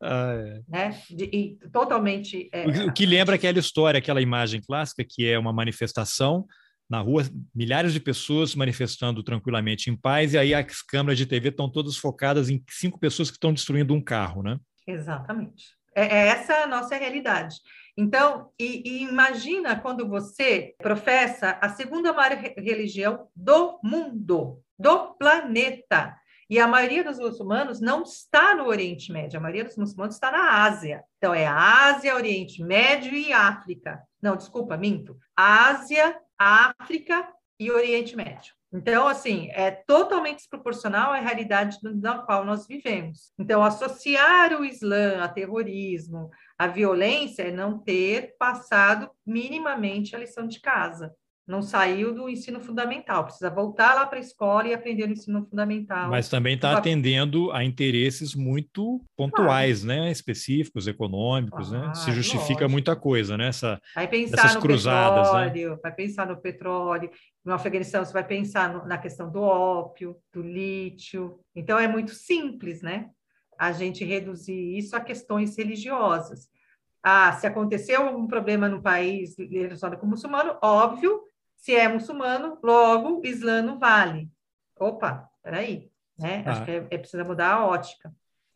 [0.00, 0.60] Ah, é.
[0.68, 1.02] né?
[1.10, 2.48] De, e totalmente.
[2.52, 6.46] É, o que lembra aquela história, aquela imagem clássica, que é uma manifestação
[6.88, 7.22] na rua,
[7.54, 11.96] milhares de pessoas manifestando tranquilamente em paz, e aí as câmeras de TV estão todas
[11.96, 14.58] focadas em cinco pessoas que estão destruindo um carro, né?
[14.86, 15.66] Exatamente.
[15.94, 17.56] É, é essa a nossa realidade.
[17.96, 26.16] Então, e, e, imagina quando você professa a segunda maior religião do mundo, do planeta.
[26.50, 30.32] E a maioria dos muçulmanos não está no Oriente Médio, a maioria dos muçulmanos está
[30.32, 31.04] na Ásia.
[31.16, 34.02] Então, é Ásia, Oriente Médio e África.
[34.20, 35.16] Não, desculpa, minto.
[35.36, 38.52] Ásia, África e Oriente Médio.
[38.72, 43.32] Então, assim, é totalmente desproporcional à realidade na qual nós vivemos.
[43.38, 50.48] Então, associar o Islã a terrorismo, a violência, é não ter passado minimamente a lição
[50.48, 51.14] de casa
[51.50, 55.44] não saiu do ensino fundamental, precisa voltar lá para a escola e aprender no ensino
[55.44, 56.08] fundamental.
[56.08, 60.02] Mas também está atendendo a interesses muito pontuais, claro.
[60.02, 60.12] né?
[60.12, 61.92] Específicos, econômicos, né?
[61.92, 62.70] Se justifica lógico.
[62.70, 63.48] muita coisa, né?
[63.48, 65.46] Essa, vai pensar essas no cruzadas, né?
[65.46, 65.78] petróleo, né?
[65.82, 67.10] vai pensar no petróleo.
[67.44, 71.40] No Afeganistão, você vai pensar no, na questão do ópio, do lítio.
[71.56, 73.08] Então, é muito simples, né?
[73.58, 76.48] A gente reduzir isso a questões religiosas.
[77.02, 81.28] Ah, se aconteceu algum problema no país relacionado com o muçulmano, óbvio
[81.60, 84.30] se é muçulmano, logo Islã não vale.
[84.78, 86.42] Opa, peraí, né?
[86.46, 86.52] Ah.
[86.52, 88.12] Acho que é, é precisa mudar a ótica.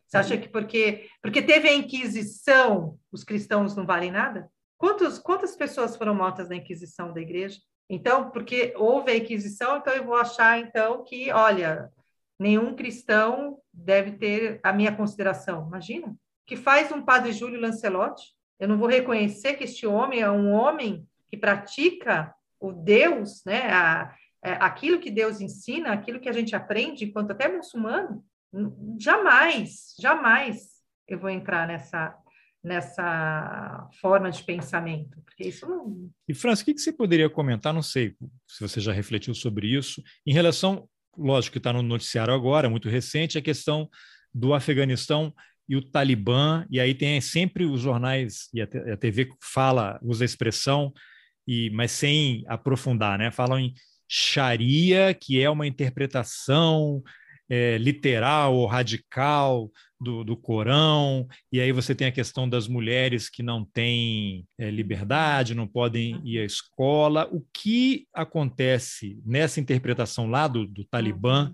[0.07, 4.49] Você acha que porque, porque teve a Inquisição, os cristãos não valem nada?
[4.77, 7.59] Quantos, quantas pessoas foram mortas na Inquisição da igreja?
[7.89, 11.91] Então, porque houve a Inquisição, então eu vou achar então que, olha,
[12.39, 15.67] nenhum cristão deve ter a minha consideração.
[15.67, 16.15] Imagina,
[16.45, 18.33] que faz um padre Júlio Lancelotti?
[18.59, 23.71] Eu não vou reconhecer que este homem é um homem que pratica o Deus, né?
[23.71, 28.23] A, é, aquilo que Deus ensina, aquilo que a gente aprende, enquanto até muçulmano,
[28.99, 30.67] jamais, jamais
[31.07, 32.15] eu vou entrar nessa
[32.65, 36.09] nessa forma de pensamento, porque isso não...
[36.27, 38.15] E, França, o que, você poderia comentar, não sei
[38.47, 42.89] se você já refletiu sobre isso, em relação, lógico que está no noticiário agora, muito
[42.89, 43.87] recente, a questão
[44.33, 45.31] do Afeganistão
[45.69, 50.25] e o Talibã, e aí tem sempre os jornais e a TV fala, usa a
[50.25, 50.91] expressão,
[51.47, 53.31] e, mas sem aprofundar, né?
[53.31, 53.73] Falam em
[54.07, 57.03] Sharia, que é uma interpretação
[57.49, 63.29] é, literal ou radical do, do Corão, e aí você tem a questão das mulheres
[63.29, 67.27] que não têm é, liberdade, não podem ir à escola.
[67.31, 71.51] O que acontece nessa interpretação lá do, do Talibã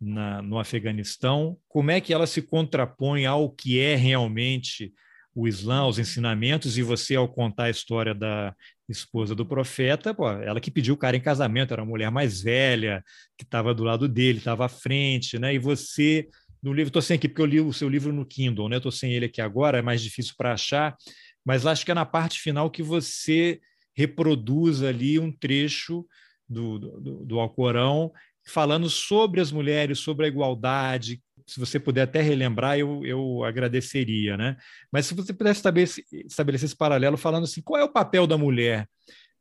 [0.00, 1.56] na, no Afeganistão?
[1.68, 4.92] Como é que ela se contrapõe ao que é realmente
[5.34, 8.54] o Islã, os ensinamentos, e você, ao contar a história da
[8.88, 12.40] esposa do profeta, pô, ela que pediu o cara em casamento, era a mulher mais
[12.40, 13.02] velha,
[13.36, 15.54] que estava do lado dele, estava à frente, né?
[15.54, 16.28] E você,
[16.62, 18.76] no livro, estou sem aqui, porque eu li o seu livro no Kindle, né?
[18.76, 20.96] Estou sem ele aqui agora, é mais difícil para achar,
[21.44, 23.60] mas acho que é na parte final que você
[23.94, 26.06] reproduz ali um trecho
[26.48, 28.12] do, do, do Alcorão
[28.46, 34.36] falando sobre as mulheres, sobre a igualdade, se você puder até relembrar, eu, eu agradeceria,
[34.36, 34.56] né?
[34.90, 38.36] Mas se você pudesse estabelecer, estabelecer esse paralelo falando assim, qual é o papel da
[38.36, 38.88] mulher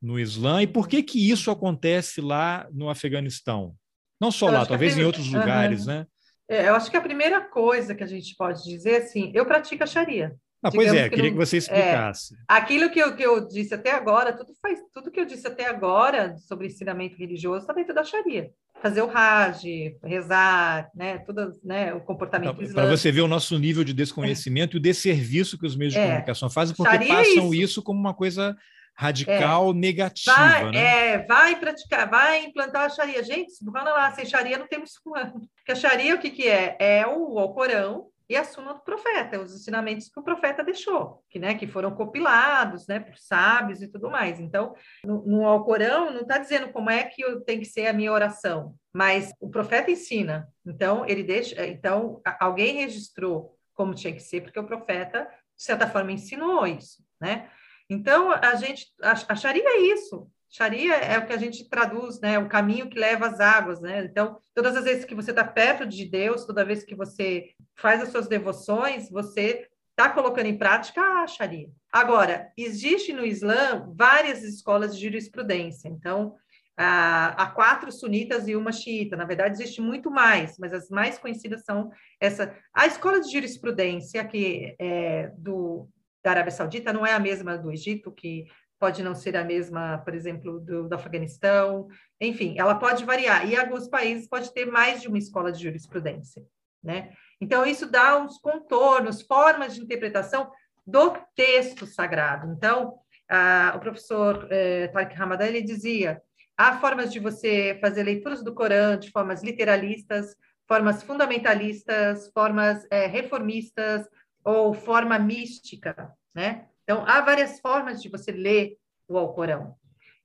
[0.01, 3.75] no Islã e por que que isso acontece lá no Afeganistão?
[4.21, 5.01] Não só eu lá, talvez primeira...
[5.01, 5.93] em outros lugares, uhum.
[5.93, 6.07] né?
[6.47, 9.83] É, eu acho que a primeira coisa que a gente pode dizer, assim, eu pratico
[9.83, 10.35] a Sharia.
[10.67, 12.33] Ah, pois é, que queria não, que você explicasse.
[12.33, 15.47] É, aquilo que eu, que eu disse até agora, tudo, faz, tudo que eu disse
[15.47, 18.49] até agora sobre ensinamento religioso está dentro da Sharia
[18.81, 23.57] fazer o Hajj, rezar, né, tudo, né, o comportamento então, Para você ver o nosso
[23.57, 24.75] nível de desconhecimento é.
[24.75, 26.05] e o desserviço que os meios de é.
[26.05, 27.53] comunicação fazem, porque passam isso.
[27.53, 27.83] isso.
[27.83, 28.55] como uma coisa
[28.95, 29.73] radical, é.
[29.73, 30.35] negativa.
[30.35, 30.77] Vai, né?
[30.77, 33.23] é, vai praticar, vai implantar a Sharia.
[33.23, 35.33] Gente, lá, sem Sharia não temos muçulmano.
[35.57, 36.77] Porque a Sharia, o que, que é?
[36.79, 41.37] É o Alcorão, e a suna do profeta, os ensinamentos que o profeta deixou, que,
[41.37, 44.39] né, que foram compilados né, por sábios e tudo mais.
[44.39, 47.93] Então, no, no Alcorão não está dizendo como é que eu, tem que ser a
[47.93, 50.47] minha oração, mas o profeta ensina.
[50.65, 51.65] Então, ele deixa.
[51.67, 57.03] Então, alguém registrou como tinha que ser, porque o profeta, de certa forma, ensinou isso,
[57.19, 57.49] né?
[57.89, 58.87] Então, a gente
[59.27, 60.27] acharia isso.
[60.55, 62.39] Sharia é o que a gente traduz, né?
[62.39, 64.05] O caminho que leva às águas, né?
[64.05, 68.01] Então, todas as vezes que você está perto de Deus, toda vez que você faz
[68.01, 71.67] as suas devoções, você está colocando em prática a Sharia.
[71.91, 75.89] Agora, existe no Islã várias escolas de jurisprudência.
[75.89, 76.35] Então,
[76.77, 79.17] há quatro sunitas e uma xiita.
[79.17, 82.55] Na verdade, existe muito mais, mas as mais conhecidas são essa.
[82.73, 85.89] A escola de jurisprudência que é do
[86.23, 88.47] da Arábia Saudita não é a mesma do Egito, que
[88.79, 91.87] pode não ser a mesma, por exemplo, do, do Afeganistão,
[92.19, 93.47] enfim, ela pode variar.
[93.49, 96.43] E alguns países pode ter mais de uma escola de jurisprudência,
[96.83, 97.13] né?
[97.39, 100.51] Então, isso dá uns contornos, formas de interpretação
[100.85, 102.51] do texto sagrado.
[102.51, 102.99] Então,
[103.29, 106.21] a, o professor eh, Tariq Ramadan, ele dizia,
[106.57, 110.35] há formas de você fazer leituras do Corão de formas literalistas,
[110.67, 114.07] formas fundamentalistas, formas eh, reformistas
[114.43, 116.67] ou forma mística, né?
[116.85, 119.75] Então, há várias formas de você ler o Alcorão.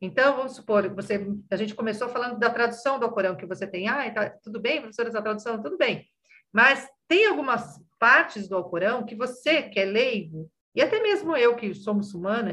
[0.01, 3.89] Então, vamos supor, você, a gente começou falando da tradução do Alcorão que você tem.
[3.89, 6.07] Ah, tá, tudo bem, professora, essa tradução, tudo bem.
[6.53, 11.57] Mas tem algumas partes do Alcorão que você, que é leigo, e até mesmo eu,
[11.57, 12.53] que sou muçulmana,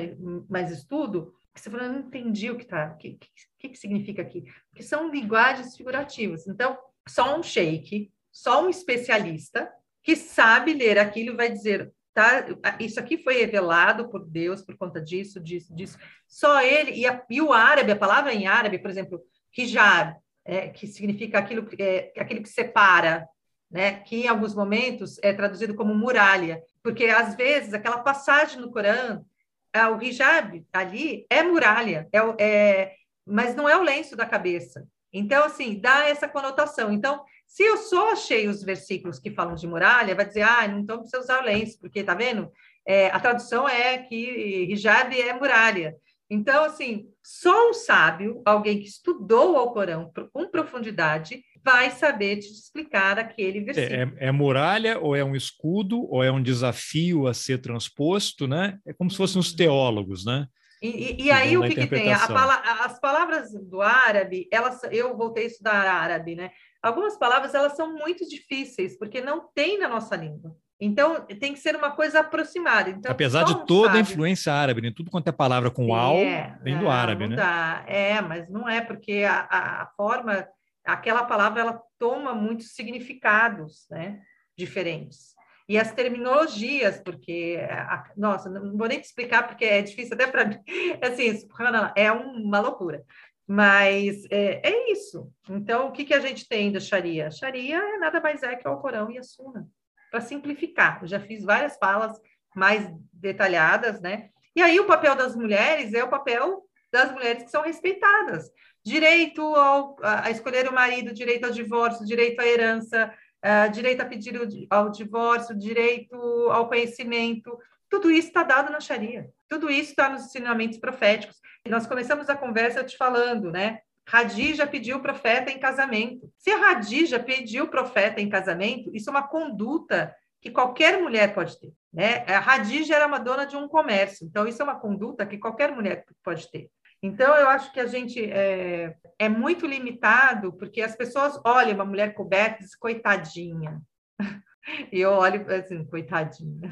[0.50, 3.20] mas estudo, que você fala, não entendi o que está, o que,
[3.60, 4.44] que, que significa aqui?
[4.70, 6.48] Porque são linguagens figurativas.
[6.48, 6.78] Então,
[7.08, 9.72] só um sheik, só um especialista
[10.04, 12.48] que sabe ler aquilo vai dizer, Tá?
[12.80, 16.00] Isso aqui foi revelado por Deus por conta disso, disso, disso.
[16.28, 19.22] Só ele, e, a, e o árabe, a palavra em árabe, por exemplo,
[19.56, 23.30] hijab, é, que significa aquilo, é, aquilo que separa,
[23.70, 24.00] né?
[24.00, 29.24] que em alguns momentos é traduzido como muralha, porque às vezes aquela passagem no Corão,
[29.72, 32.96] é, o hijab ali é muralha, é, é,
[33.28, 34.88] mas não é o lenço da cabeça.
[35.14, 36.92] Então, assim, dá essa conotação.
[36.92, 41.00] Então, se eu só achei os versículos que falam de muralha, vai dizer, ah, então
[41.00, 42.52] precisa usar o lenço, porque, tá vendo?
[42.86, 45.96] É, a tradução é que hijab é muralha.
[46.30, 52.48] Então, assim, só um sábio, alguém que estudou o Alcorão com profundidade, vai saber te
[52.52, 54.18] explicar aquele É, versículo.
[54.20, 58.78] é, é muralha ou é um escudo ou é um desafio a ser transposto, né?
[58.86, 60.48] É como se fossem os teólogos, né?
[60.82, 62.14] E, e- e aí o que, que tem?
[62.14, 66.52] A as palavras do árabe, elas, eu voltei a estudar árabe, né?
[66.88, 70.56] Algumas palavras elas são muito difíceis porque não tem na nossa língua.
[70.80, 72.90] Então tem que ser uma coisa aproximada.
[72.92, 74.94] Então, Apesar de toda a sábio- influência árabe, né?
[74.96, 77.84] tudo quanto é palavra com al É, vem do não, árabe, não né?
[77.88, 80.48] É, mas não é porque a, a- a forma,
[80.86, 84.22] aquela palavra, ela toma muitos significados, né,
[84.56, 85.36] diferentes.
[85.70, 90.26] E as terminologias, porque, a- nossa, não vou nem te explicar porque é difícil até
[90.28, 90.60] para mim.
[91.04, 93.04] Assim, subhanallah, é uma loucura.
[93.48, 95.32] Mas é, é isso.
[95.50, 97.32] Então, o que, que a gente tem da Sharia?
[97.32, 99.66] Sharia é nada mais é que o Alcorão e a Sunna.
[100.12, 102.20] Para simplificar, eu já fiz várias falas
[102.56, 104.30] mais detalhadas, né?
[104.56, 108.50] E aí o papel das mulheres é o papel das mulheres que são respeitadas.
[108.84, 114.06] Direito ao, a escolher o marido, direito ao divórcio, direito à herança, ah, direito a
[114.06, 116.16] pedir o ao divórcio, direito
[116.52, 117.58] ao conhecimento.
[117.90, 119.30] Tudo isso está dado na Sharia.
[119.50, 121.38] Tudo isso está nos ensinamentos proféticos.
[121.66, 123.80] E nós começamos a conversa te falando, né?
[124.08, 126.32] Radija pediu o profeta em casamento.
[126.38, 131.34] Se a Radija pediu o profeta em casamento, isso é uma conduta que qualquer mulher
[131.34, 131.74] pode ter.
[131.92, 132.24] Né?
[132.28, 135.74] A Radija era uma dona de um comércio, então isso é uma conduta que qualquer
[135.74, 136.70] mulher pode ter.
[137.02, 141.86] Então, eu acho que a gente é, é muito limitado, porque as pessoas olham uma
[141.86, 143.82] mulher coberta e dizem, coitadinha.
[144.92, 146.70] E eu olho assim, coitadinha.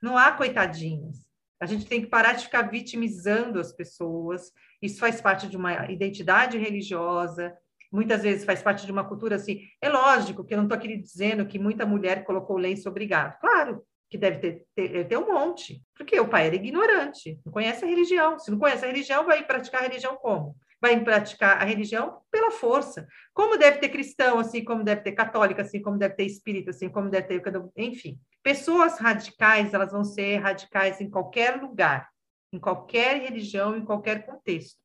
[0.00, 1.27] Não há coitadinhas.
[1.60, 4.52] A gente tem que parar de ficar vitimizando as pessoas.
[4.80, 7.56] Isso faz parte de uma identidade religiosa,
[7.90, 9.62] muitas vezes faz parte de uma cultura assim.
[9.80, 13.38] É lógico que eu não estou aqui dizendo que muita mulher colocou lenço obrigado.
[13.40, 17.84] Claro que deve ter, ter, ter um monte, porque o pai era ignorante, não conhece
[17.84, 18.38] a religião.
[18.38, 20.56] Se não conhece a religião, vai praticar a religião como?
[20.80, 23.06] Vai praticar a religião pela força.
[23.34, 26.88] Como deve ter cristão, assim como deve ter católica, assim como deve ter espírita, assim
[26.88, 27.42] como deve ter.
[27.76, 32.08] Enfim, pessoas radicais, elas vão ser radicais em qualquer lugar,
[32.52, 34.78] em qualquer religião, em qualquer contexto.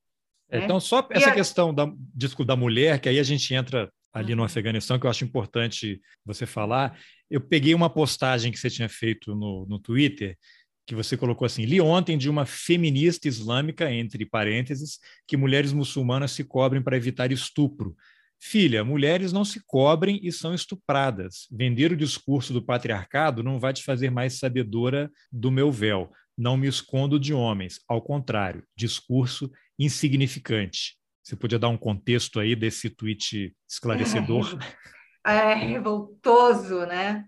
[0.49, 0.65] É, né?
[0.65, 4.35] Então, só essa a- questão da, disco da mulher, que aí a gente entra ali
[4.35, 4.45] no Uhum.
[4.45, 6.99] Afeganistão, que eu acho importante você falar.
[7.29, 10.37] Eu peguei uma postagem que você tinha feito no, no Twitter,
[10.85, 16.31] que você colocou assim: li ontem de uma feminista islâmica, entre parênteses, que mulheres muçulmanas
[16.31, 17.95] se cobrem para evitar estupro.
[18.39, 21.47] Filha, mulheres não se cobrem e são estupradas.
[21.49, 26.11] Vender o discurso do patriarcado não vai te fazer mais sabedora do meu véu.
[26.37, 27.79] Não me escondo de homens.
[27.87, 29.49] Ao contrário, discurso
[29.79, 30.97] insignificante.
[31.23, 34.59] Você podia dar um contexto aí desse tweet esclarecedor?
[35.25, 37.25] É, revoltoso, né?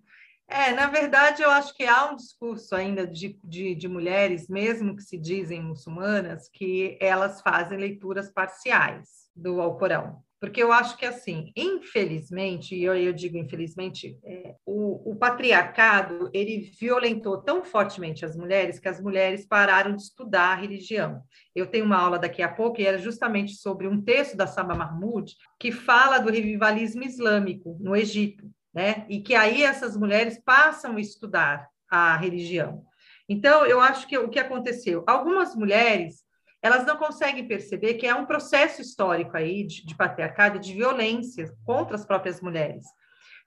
[0.47, 4.95] É, na verdade, eu acho que há um discurso ainda de, de, de mulheres, mesmo
[4.95, 10.23] que se dizem muçulmanas, que elas fazem leituras parciais do Alcorão.
[10.39, 16.29] Porque eu acho que, assim, infelizmente, e eu, eu digo infelizmente, é, o, o patriarcado,
[16.31, 21.23] ele violentou tão fortemente as mulheres que as mulheres pararam de estudar a religião.
[21.55, 24.75] Eu tenho uma aula daqui a pouco e era justamente sobre um texto da Saba
[24.75, 29.05] Mahmoud que fala do revivalismo islâmico no Egito, né?
[29.07, 32.83] E que aí essas mulheres passam a estudar a religião.
[33.27, 35.03] Então, eu acho que o que aconteceu?
[35.07, 36.25] Algumas mulheres
[36.61, 41.53] elas não conseguem perceber que é um processo histórico aí de, de patriarcado, de violência
[41.63, 42.83] contra as próprias mulheres.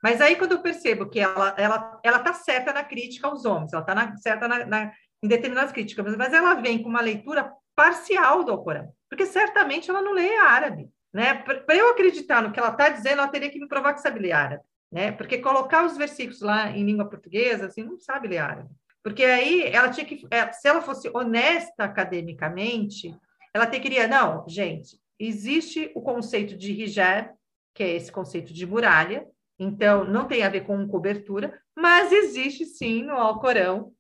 [0.01, 3.73] Mas aí, quando eu percebo que ela ela ela está certa na crítica aos homens,
[3.73, 8.45] ela está certa na, na, em determinadas críticas, mas ela vem com uma leitura parcial
[8.45, 10.89] do Alcorão, porque certamente ela não lê árabe.
[11.13, 11.35] Né?
[11.35, 14.21] Para eu acreditar no que ela está dizendo, ela teria que me provar que sabe
[14.21, 14.63] ler árabe.
[14.91, 15.13] Né?
[15.13, 18.71] Porque colocar os versículos lá em língua portuguesa, assim, não sabe ler árabe.
[19.03, 23.15] Porque aí ela tinha que, se ela fosse honesta academicamente,
[23.55, 27.31] ela teria, não, gente, existe o conceito de hijab,
[27.75, 29.27] que é esse conceito de muralha,
[29.59, 33.93] então não tem a ver com cobertura, mas existe sim no Alcorão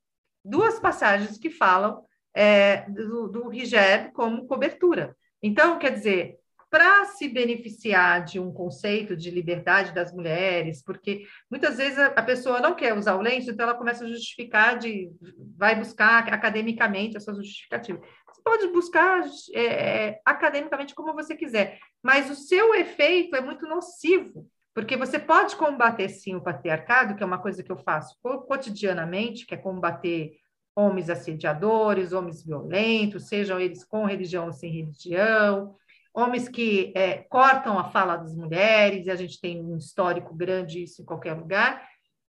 [0.45, 2.05] duas passagens que falam
[2.35, 5.17] é, do, do hijab como cobertura.
[5.43, 6.39] Então, quer dizer,
[6.71, 12.61] para se beneficiar de um conceito de liberdade das mulheres, porque muitas vezes a, pessoa
[12.61, 15.11] não quer usar o lenço, então ela começa a justificar, de,
[15.57, 18.01] vai buscar academicamente a sua justificativa.
[18.27, 19.25] Você pode buscar
[19.55, 25.57] é, academicamente como você quiser, mas o seu efeito é muito nocivo, porque você pode
[25.57, 28.15] combater sim o patriarcado, que é uma coisa que eu faço
[28.47, 30.33] cotidianamente, que é combater
[30.77, 35.75] homens assediadores, homens violentos, sejam eles com religião ou sem religião,
[36.19, 40.83] homens que é, cortam a fala das mulheres, e a gente tem um histórico grande
[40.83, 41.87] isso em qualquer lugar.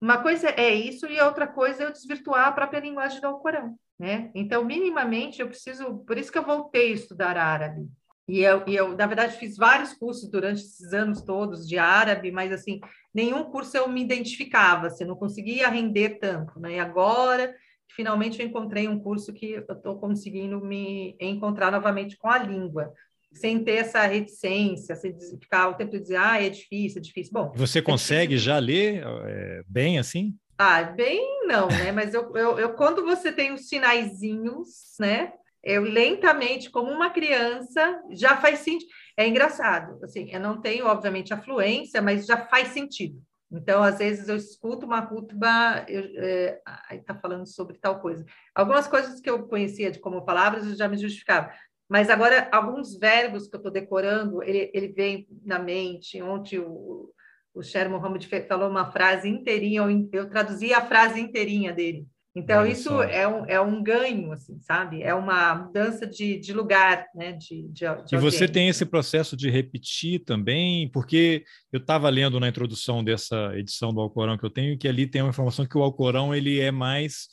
[0.01, 3.75] Uma coisa é isso, e outra coisa é eu desvirtuar a própria linguagem do Alcorão.
[3.99, 4.31] Né?
[4.33, 5.99] Então, minimamente, eu preciso.
[5.99, 7.87] Por isso que eu voltei a estudar árabe.
[8.27, 12.31] E eu, e eu, na verdade, fiz vários cursos durante esses anos todos de árabe,
[12.31, 12.79] mas assim,
[13.13, 16.75] nenhum curso eu me identificava, assim, não conseguia render tanto, né?
[16.75, 17.53] E agora,
[17.89, 22.93] finalmente, eu encontrei um curso que eu estou conseguindo me encontrar novamente com a língua,
[23.33, 27.33] sem ter essa reticência, sem ficar o tempo de dizer, ah, é difícil, é difícil.
[27.33, 30.35] Bom, você consegue é já ler é, bem assim?
[30.57, 31.91] Ah, bem não, né?
[31.91, 35.33] Mas eu, eu, eu, quando você tem os sinaizinhos, né?
[35.63, 38.91] eu lentamente, como uma criança, já faz sentido.
[39.15, 43.21] É engraçado, assim, eu não tenho, obviamente, a fluência, mas já faz sentido.
[43.49, 46.59] Então, às vezes, eu escuto uma rútuba, é,
[46.91, 48.25] está falando sobre tal coisa.
[48.53, 51.53] Algumas coisas que eu conhecia de como palavras eu já me justificava.
[51.89, 56.21] Mas agora, alguns verbos que eu estou decorando, ele, ele vem na mente.
[56.21, 57.09] Ontem o,
[57.53, 62.07] o Sher Mohammed falou uma frase inteirinha, eu, eu traduzi a frase inteirinha dele.
[62.35, 65.03] Então, Olha isso é um, é um ganho, assim, sabe?
[65.03, 67.33] É uma mudança de, de lugar, né?
[67.33, 72.39] De, de, de e você tem esse processo de repetir também, porque eu estava lendo
[72.39, 75.77] na introdução dessa edição do Alcorão que eu tenho, que ali tem uma informação que
[75.77, 77.27] o Alcorão ele é mais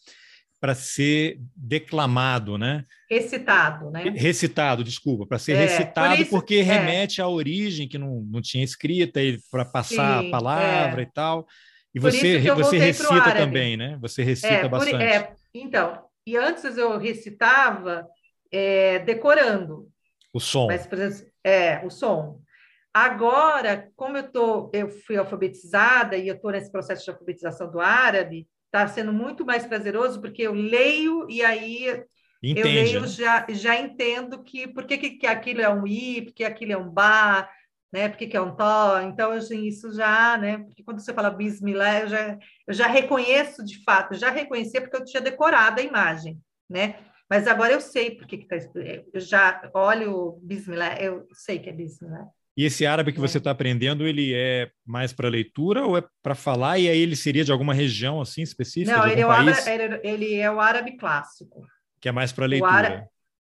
[0.61, 2.85] para ser declamado, né?
[3.09, 4.05] Recitado, né?
[4.15, 6.63] Recitado, desculpa, para ser é, recitado, por isso, porque é.
[6.63, 9.21] remete à origem que não, não tinha escrita,
[9.51, 11.05] para passar Sim, a palavra é.
[11.05, 11.47] e tal.
[11.95, 13.99] E você, você recita também, né?
[14.01, 14.93] Você recita é, bastante.
[14.93, 18.07] Por, é, então, e antes eu recitava
[19.07, 19.89] decorando.
[20.33, 20.67] O som.
[20.67, 22.41] Mas, por exemplo, é, o som.
[22.93, 27.81] Agora, como eu, tô, eu fui alfabetizada e eu estou nesse processo de alfabetização do
[27.81, 32.05] árabe, está sendo muito mais prazeroso, porque eu leio e aí
[32.43, 33.07] Entende, eu leio, né?
[33.09, 36.89] já, já entendo que por que, que aquilo é um i, porque aquilo é um
[36.89, 37.51] ba,
[37.93, 38.09] né?
[38.09, 40.59] Porque que é um tó, então assim, isso já, né?
[40.59, 44.97] Porque quando você fala bismillah, eu já, eu já reconheço de fato, já reconhecia porque
[44.97, 46.99] eu tinha decorado a imagem, né?
[47.29, 48.57] Mas agora eu sei porque que tá,
[49.13, 52.27] eu já olho o bismillah, eu sei que é bismillah.
[52.61, 53.23] E esse árabe que é.
[53.23, 56.79] você está aprendendo, ele é mais para leitura ou é para falar?
[56.79, 58.95] E aí ele seria de alguma região assim específica?
[58.95, 61.67] Não, ele é, árabe, ele, é o árabe clássico.
[61.99, 63.09] Que é mais para leitura.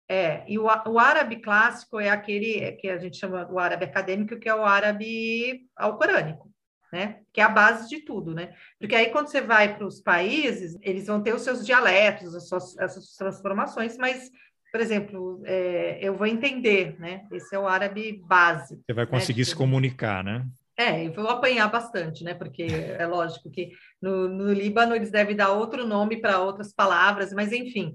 [0.08, 4.38] É, e o, o árabe clássico é aquele que a gente chama o árabe acadêmico,
[4.38, 6.48] que é o árabe alcorânico,
[6.92, 7.18] né?
[7.32, 8.54] Que é a base de tudo, né?
[8.78, 12.48] Porque aí quando você vai para os países, eles vão ter os seus dialetos, as
[12.48, 14.30] suas, as suas transformações, mas,
[14.70, 17.22] por exemplo, é, eu vou entender, né?
[17.32, 18.80] Esse é o árabe base.
[18.86, 19.10] Você vai né?
[19.10, 19.44] conseguir né?
[19.46, 20.46] se comunicar, né?
[20.76, 22.32] É, eu vou apanhar bastante, né?
[22.32, 27.32] Porque é lógico que no, no Líbano eles devem dar outro nome para outras palavras,
[27.32, 27.94] mas enfim,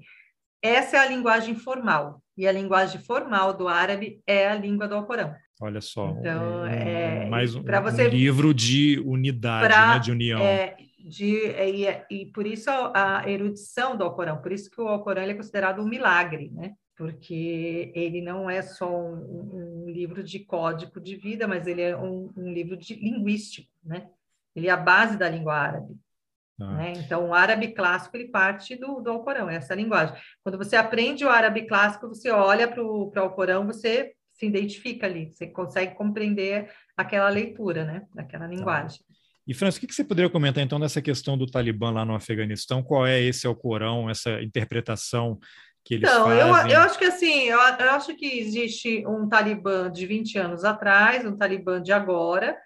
[0.62, 2.22] essa é a linguagem formal.
[2.38, 5.34] E a linguagem formal do árabe é a língua do Alcorão.
[5.62, 6.10] Olha só.
[6.20, 10.42] Então, um, é, mais um, você, um, livro de unidade, pra, né, de união.
[10.42, 10.76] É,
[11.06, 15.22] de, e, e, por isso a, a, erudição do Alcorão, por isso que o Alcorão
[15.22, 16.74] é considerado um milagre, né?
[16.98, 21.96] Porque ele não é só um, um livro de código de vida, mas ele é
[21.96, 24.10] um, livro de linguístico, né?
[24.56, 25.96] Ele é a base da língua árabe.
[26.60, 26.74] Ah.
[26.78, 26.94] Né?
[26.98, 30.16] Então, o árabe clássico ele parte do, do Alcorão, é essa linguagem.
[30.42, 35.32] Quando você aprende o árabe clássico, você olha para o Alcorão, você se identifica ali,
[35.32, 38.08] você consegue compreender aquela leitura, né?
[38.16, 39.06] Daquela linguagem.
[39.48, 42.82] E, Francis, o que você poderia comentar então dessa questão do Talibã lá no Afeganistão?
[42.82, 45.40] Qual é esse Alcorão, essa interpretação
[45.84, 46.72] que eles então, fazem?
[46.72, 50.66] Eu, eu acho que assim, eu, eu acho que existe um Talibã de 20 anos
[50.66, 52.58] atrás, um Talibã de agora,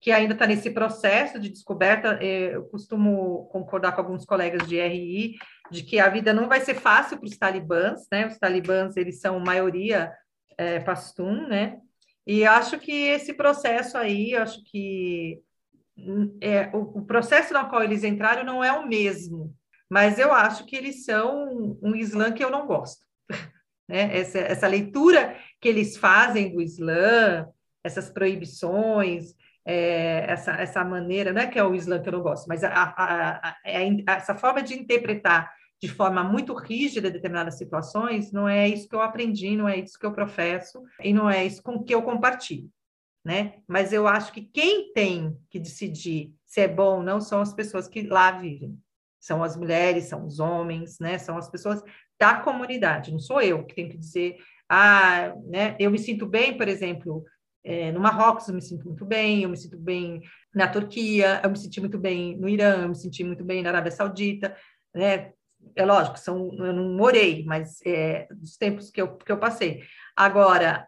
[0.00, 2.18] que ainda está nesse processo de descoberta.
[2.20, 5.36] É, eu costumo concordar com alguns colegas de RI
[5.70, 8.26] de que a vida não vai ser fácil para os talibãs, né?
[8.26, 10.12] Os talibãs eles são maioria
[10.58, 11.78] é, pastum, né?
[12.26, 15.40] E acho que esse processo aí, acho que
[16.40, 19.54] é, o, o processo no qual eles entraram não é o mesmo,
[19.88, 23.04] mas eu acho que eles são um Islã que eu não gosto.
[23.86, 24.16] Né?
[24.16, 27.46] Essa, essa leitura que eles fazem do Islã,
[27.84, 32.22] essas proibições, é, essa, essa maneira, não é que é o Islã que eu não
[32.22, 33.56] gosto, mas a, a, a,
[34.06, 35.52] essa forma de interpretar
[35.82, 39.98] de forma muito rígida determinadas situações, não é isso que eu aprendi, não é isso
[39.98, 42.70] que eu professo, e não é isso com que eu compartilho,
[43.24, 43.54] né?
[43.66, 47.54] Mas eu acho que quem tem que decidir se é bom ou não são as
[47.54, 48.78] pessoas que lá vivem.
[49.18, 51.16] São as mulheres, são os homens, né?
[51.18, 51.82] São as pessoas
[52.20, 54.36] da comunidade, não sou eu que tenho que dizer,
[54.68, 55.74] ah, né?
[55.80, 57.24] Eu me sinto bem, por exemplo,
[57.64, 60.20] é, no Marrocos eu me sinto muito bem, eu me sinto bem
[60.54, 63.70] na Turquia, eu me senti muito bem no Irã, eu me senti muito bem na
[63.70, 64.54] Arábia Saudita,
[64.94, 65.32] né?
[65.74, 69.82] É lógico, são, eu não morei, mas é, dos tempos que eu, que eu passei.
[70.14, 70.86] Agora,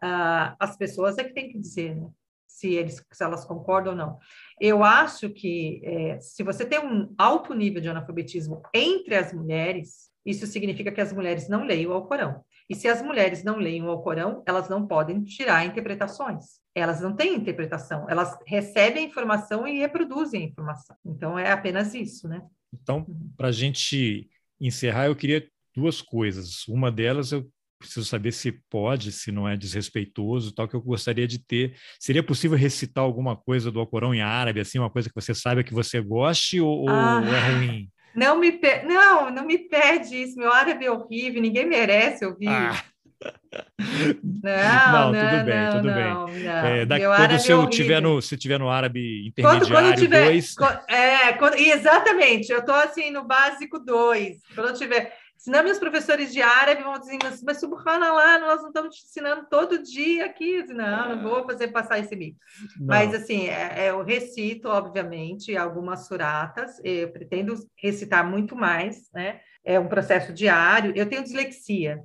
[0.61, 2.11] as pessoas é que tem que dizer, né?
[2.57, 4.19] Se, eles, se elas concordam ou não.
[4.59, 10.11] Eu acho que é, se você tem um alto nível de analfabetismo entre as mulheres,
[10.25, 12.43] isso significa que as mulheres não leem o Alcorão.
[12.69, 16.59] E se as mulheres não leem o Alcorão, elas não podem tirar interpretações.
[16.75, 20.97] Elas não têm interpretação, elas recebem a informação e reproduzem a informação.
[21.05, 22.43] Então é apenas isso, né?
[22.73, 23.07] Então,
[23.37, 24.29] para a gente
[24.59, 26.67] encerrar, eu queria duas coisas.
[26.67, 27.47] Uma delas eu
[27.79, 31.77] preciso saber se pode, se não é desrespeitoso, tal que eu gostaria de ter.
[32.01, 35.63] Seria possível recitar alguma coisa do Alcorão em árabe, assim, uma coisa que você saiba
[35.63, 37.89] que você goste ou, ah, ou é ruim?
[38.17, 38.83] Não me pe...
[38.85, 40.39] não, não me pede isso.
[40.39, 42.49] Meu árabe é horrível, ninguém merece ouvir.
[42.49, 42.83] Ah.
[44.23, 46.47] Não, não, não, tudo bem, tudo não, bem.
[46.47, 50.25] É, daqui, quando você é tiver no, se tiver no árabe intermediário quando, quando tiver,
[50.25, 50.55] dois...
[50.89, 54.37] é, quando, exatamente, eu estou assim no básico 2.
[54.55, 55.17] Quando eu tiver
[55.47, 59.47] Senão, meus professores de árabe vão dizer, mas, mas subhanallah, nós não estamos te ensinando
[59.49, 60.65] todo dia aqui.
[60.65, 62.37] Não, não vou fazer passar esse mico.
[62.81, 69.39] Mas, assim, é, é, eu recito, obviamente, algumas suratas, eu pretendo recitar muito mais, né?
[69.65, 70.93] É um processo diário.
[70.97, 72.03] Eu tenho dislexia,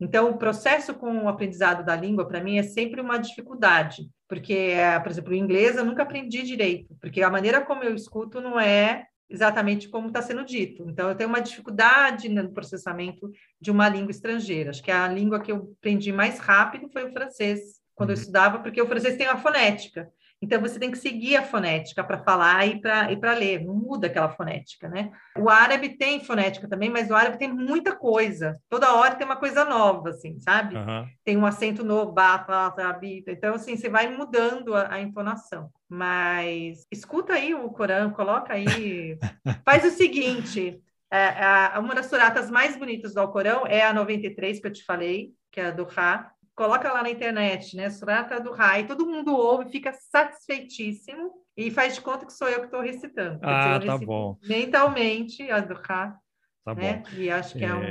[0.00, 4.76] então, o processo com o aprendizado da língua, para mim, é sempre uma dificuldade, porque,
[5.02, 8.58] por exemplo, o inglês eu nunca aprendi direito, porque a maneira como eu escuto não
[8.58, 10.84] é exatamente como está sendo dito.
[10.88, 13.30] Então, eu tenho uma dificuldade no processamento
[13.60, 14.70] de uma língua estrangeira.
[14.70, 18.16] Acho que a língua que eu aprendi mais rápido foi o francês, quando uhum.
[18.16, 20.10] eu estudava, porque o francês tem uma fonética.
[20.40, 24.06] Então, você tem que seguir a fonética para falar e para e ler, não muda
[24.06, 25.10] aquela fonética, né?
[25.36, 28.56] O árabe tem fonética também, mas o árabe tem muita coisa.
[28.68, 30.76] Toda hora tem uma coisa nova, assim, sabe?
[30.76, 31.06] Uhum.
[31.24, 33.32] Tem um acento novo, bata, bita.
[33.32, 35.70] Então, assim, você vai mudando a, a entonação.
[35.88, 39.18] Mas escuta aí o Corão, coloca aí.
[39.64, 44.66] Faz o seguinte: é, uma das suratas mais bonitas do Alcorão é a 93 que
[44.66, 47.88] eu te falei, que é a do Ra coloca lá na internet, né?
[47.88, 52.58] Surata do Rai, todo mundo ouve, fica satisfeitíssimo e faz de conta que sou eu
[52.58, 53.38] que estou recitando.
[53.42, 54.36] Ah, tá bom.
[54.42, 56.18] Mentalmente a do Ra.
[56.64, 56.94] Tá né?
[56.94, 57.16] bom.
[57.16, 57.82] E acho que é, é um.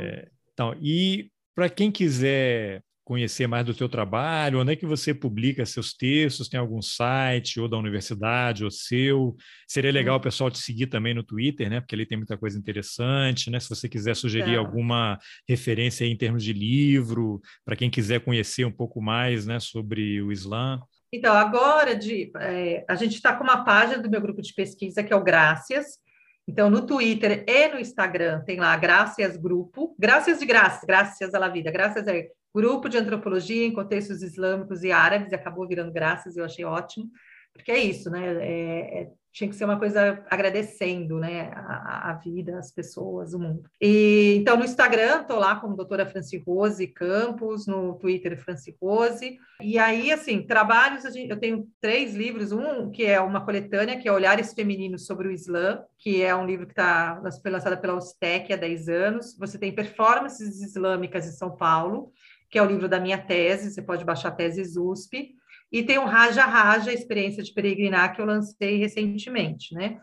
[0.52, 5.66] Então, e para quem quiser conhecer mais do teu trabalho, onde é que você publica
[5.66, 6.50] seus textos?
[6.50, 9.34] Tem algum site ou da universidade ou seu?
[9.66, 11.80] Seria legal o pessoal te seguir também no Twitter, né?
[11.80, 13.62] Porque ali tem muita coisa interessante, né?
[13.62, 14.58] Se você quiser sugerir é.
[14.58, 15.18] alguma
[15.48, 20.30] referência em termos de livro, para quem quiser conhecer um pouco mais, né, sobre o
[20.30, 20.82] Islã.
[21.10, 25.02] Então, agora de, é, a gente está com uma página do meu grupo de pesquisa
[25.02, 26.06] que é o Graças.
[26.48, 31.48] Então, no Twitter e no Instagram tem lá Graças Grupo, Graças de Graças, Graças à
[31.50, 36.44] Vida, Graças é grupo de antropologia em contextos islâmicos e árabes, acabou virando graças, eu
[36.44, 37.12] achei ótimo,
[37.54, 38.26] porque é isso, né?
[38.44, 41.52] É, é, tinha que ser uma coisa agradecendo, né?
[41.54, 43.70] A, a, vida, as pessoas, o mundo.
[43.80, 49.38] E então no Instagram estou lá como doutora Franci Rose Campos, no Twitter Franci Rose.
[49.62, 54.12] E aí, assim, trabalhos, eu tenho três livros, um que é uma coletânea, que é
[54.12, 58.54] Olhares Femininos sobre o Islã, que é um livro que tá, foi lançado pela USTEC
[58.54, 59.38] há 10 anos.
[59.38, 62.12] Você tem Performances Islâmicas em São Paulo,
[62.50, 65.36] que é o livro da minha tese, você pode baixar a tese USP,
[65.72, 70.00] e tem o Raja Raja, Experiência de Peregrinar, que eu lancei recentemente, né?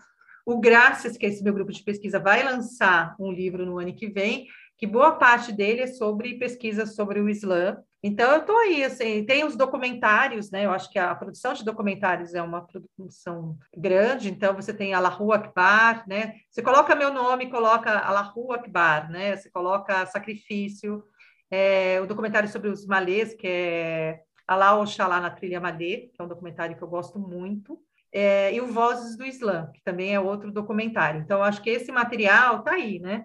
[0.46, 3.94] O Graças, que é esse meu grupo de pesquisa, vai lançar um livro no ano
[3.94, 4.46] que vem,
[4.76, 7.78] que boa parte dele é sobre pesquisa sobre o Islã.
[8.02, 10.66] Então, eu estou aí, assim, tem os documentários, né?
[10.66, 15.32] Eu acho que a produção de documentários é uma produção grande, então você tem Allahu
[15.32, 16.34] Akbar, né?
[16.50, 19.34] Você coloca meu nome, coloca Allahu Akbar, né?
[19.36, 21.02] Você coloca sacrifício,
[21.50, 26.24] é, o documentário sobre os malês, que é Alá Oxalá na Trilha Malê, que é
[26.24, 27.78] um documentário que eu gosto muito,
[28.12, 31.20] é, e o Vozes do Islã, que também é outro documentário.
[31.20, 33.24] Então, acho que esse material está aí, né?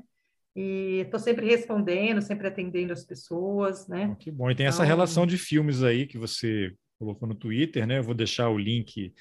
[0.56, 4.16] E estou sempre respondendo, sempre atendendo as pessoas, né?
[4.20, 4.50] Que bom.
[4.50, 4.76] E tem então...
[4.76, 8.00] essa relação de filmes aí que você colocou no Twitter, né?
[8.00, 9.14] Eu vou deixar o link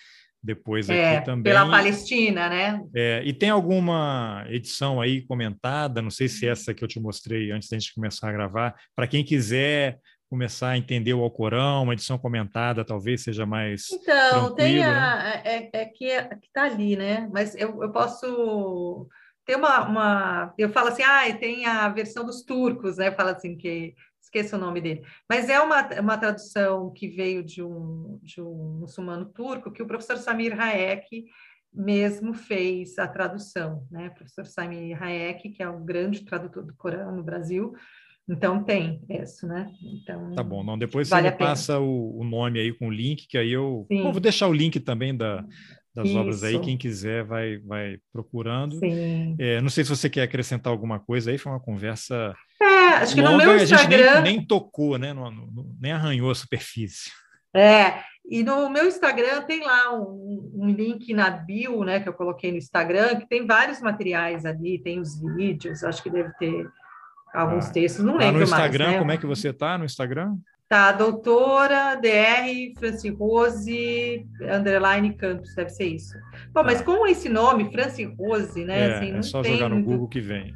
[0.42, 1.42] depois é, aqui também.
[1.42, 2.82] Pela Palestina, né?
[2.94, 7.50] É, e tem alguma edição aí comentada, não sei se essa que eu te mostrei
[7.50, 9.98] antes da gente começar a gravar, para quem quiser
[10.28, 15.42] começar a entender o Alcorão, uma edição comentada talvez seja mais Então, tem a, né?
[15.44, 17.28] é, é, que é, está ali, né?
[17.32, 19.08] Mas eu, eu posso
[19.44, 23.10] ter uma, uma, eu falo assim, ah, tem a versão dos turcos, né?
[23.12, 27.62] Fala assim que esqueço o nome dele, mas é uma, uma tradução que veio de
[27.62, 31.24] um, de um muçulmano turco que o professor Samir Hayek
[31.72, 34.08] mesmo fez a tradução, né?
[34.08, 37.72] O professor Samir Hayek, que é um grande tradutor do Corão no Brasil,
[38.28, 39.70] então tem isso, né?
[39.82, 42.92] Então, tá bom, não, depois vale você me passa o, o, nome aí com o
[42.92, 45.44] link, que aí eu bom, vou deixar o link também da,
[45.98, 46.18] das Isso.
[46.18, 48.78] obras aí, quem quiser vai, vai procurando.
[49.38, 52.34] É, não sei se você quer acrescentar alguma coisa aí, foi uma conversa.
[52.60, 54.20] É, acho que longa, no meu Instagram.
[54.20, 55.12] Nem, nem, tocou, né?
[55.80, 57.10] nem arranhou a superfície.
[57.54, 62.12] É, E no meu Instagram tem lá um, um, link na bio, né, que eu
[62.12, 66.66] coloquei no Instagram, que tem vários materiais ali, tem os vídeos, acho que deve ter
[67.32, 68.50] alguns ah, textos, não lembro mais.
[68.50, 68.98] no Instagram, mais, né?
[69.00, 70.36] como é que você tá no Instagram?
[70.68, 76.14] Tá, doutora DR Franci Rose, underline Campos, deve ser isso.
[76.52, 76.84] Bom, mas tá.
[76.84, 78.80] com esse nome, Franci Rose, né?
[78.80, 80.52] É, assim, é só jogar no Google que vem.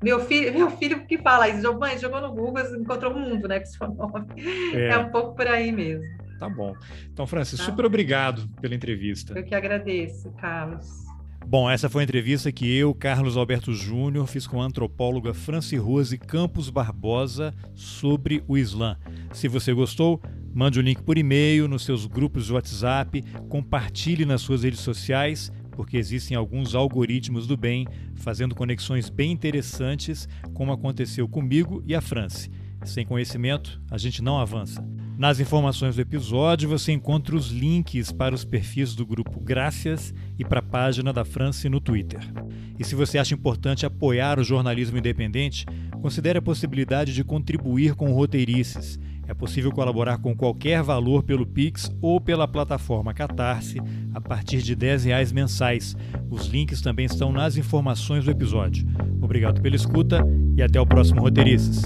[0.00, 3.58] Meu filho, meu filho que fala isso, mãe, jogou no Google, encontrou o mundo, né,
[3.58, 4.26] com seu nome.
[4.74, 4.90] É.
[4.90, 6.04] é um pouco por aí mesmo.
[6.38, 6.72] Tá bom.
[7.12, 7.64] Então, Francis, tá.
[7.64, 9.36] super obrigado pela entrevista.
[9.36, 11.07] Eu que agradeço, Carlos.
[11.50, 15.76] Bom, essa foi a entrevista que eu, Carlos Alberto Júnior, fiz com a antropóloga Franci
[15.76, 18.98] Rose Campos Barbosa sobre o Islã.
[19.32, 20.20] Se você gostou,
[20.52, 25.50] mande o link por e-mail, nos seus grupos de WhatsApp, compartilhe nas suas redes sociais,
[25.72, 32.02] porque existem alguns algoritmos do bem fazendo conexões bem interessantes, como aconteceu comigo e a
[32.02, 32.50] Franci.
[32.84, 34.86] Sem conhecimento, a gente não avança.
[35.18, 40.44] Nas informações do episódio você encontra os links para os perfis do grupo Graças e
[40.44, 42.20] para a página da France no Twitter.
[42.78, 45.66] E se você acha importante apoiar o jornalismo independente,
[46.00, 48.96] considere a possibilidade de contribuir com roteirices.
[49.26, 53.80] É possível colaborar com qualquer valor pelo Pix ou pela plataforma Catarse
[54.14, 55.96] a partir de R$ reais mensais.
[56.30, 58.86] Os links também estão nas informações do episódio.
[59.20, 60.24] Obrigado pela escuta
[60.56, 61.82] e até o próximo Roteirices.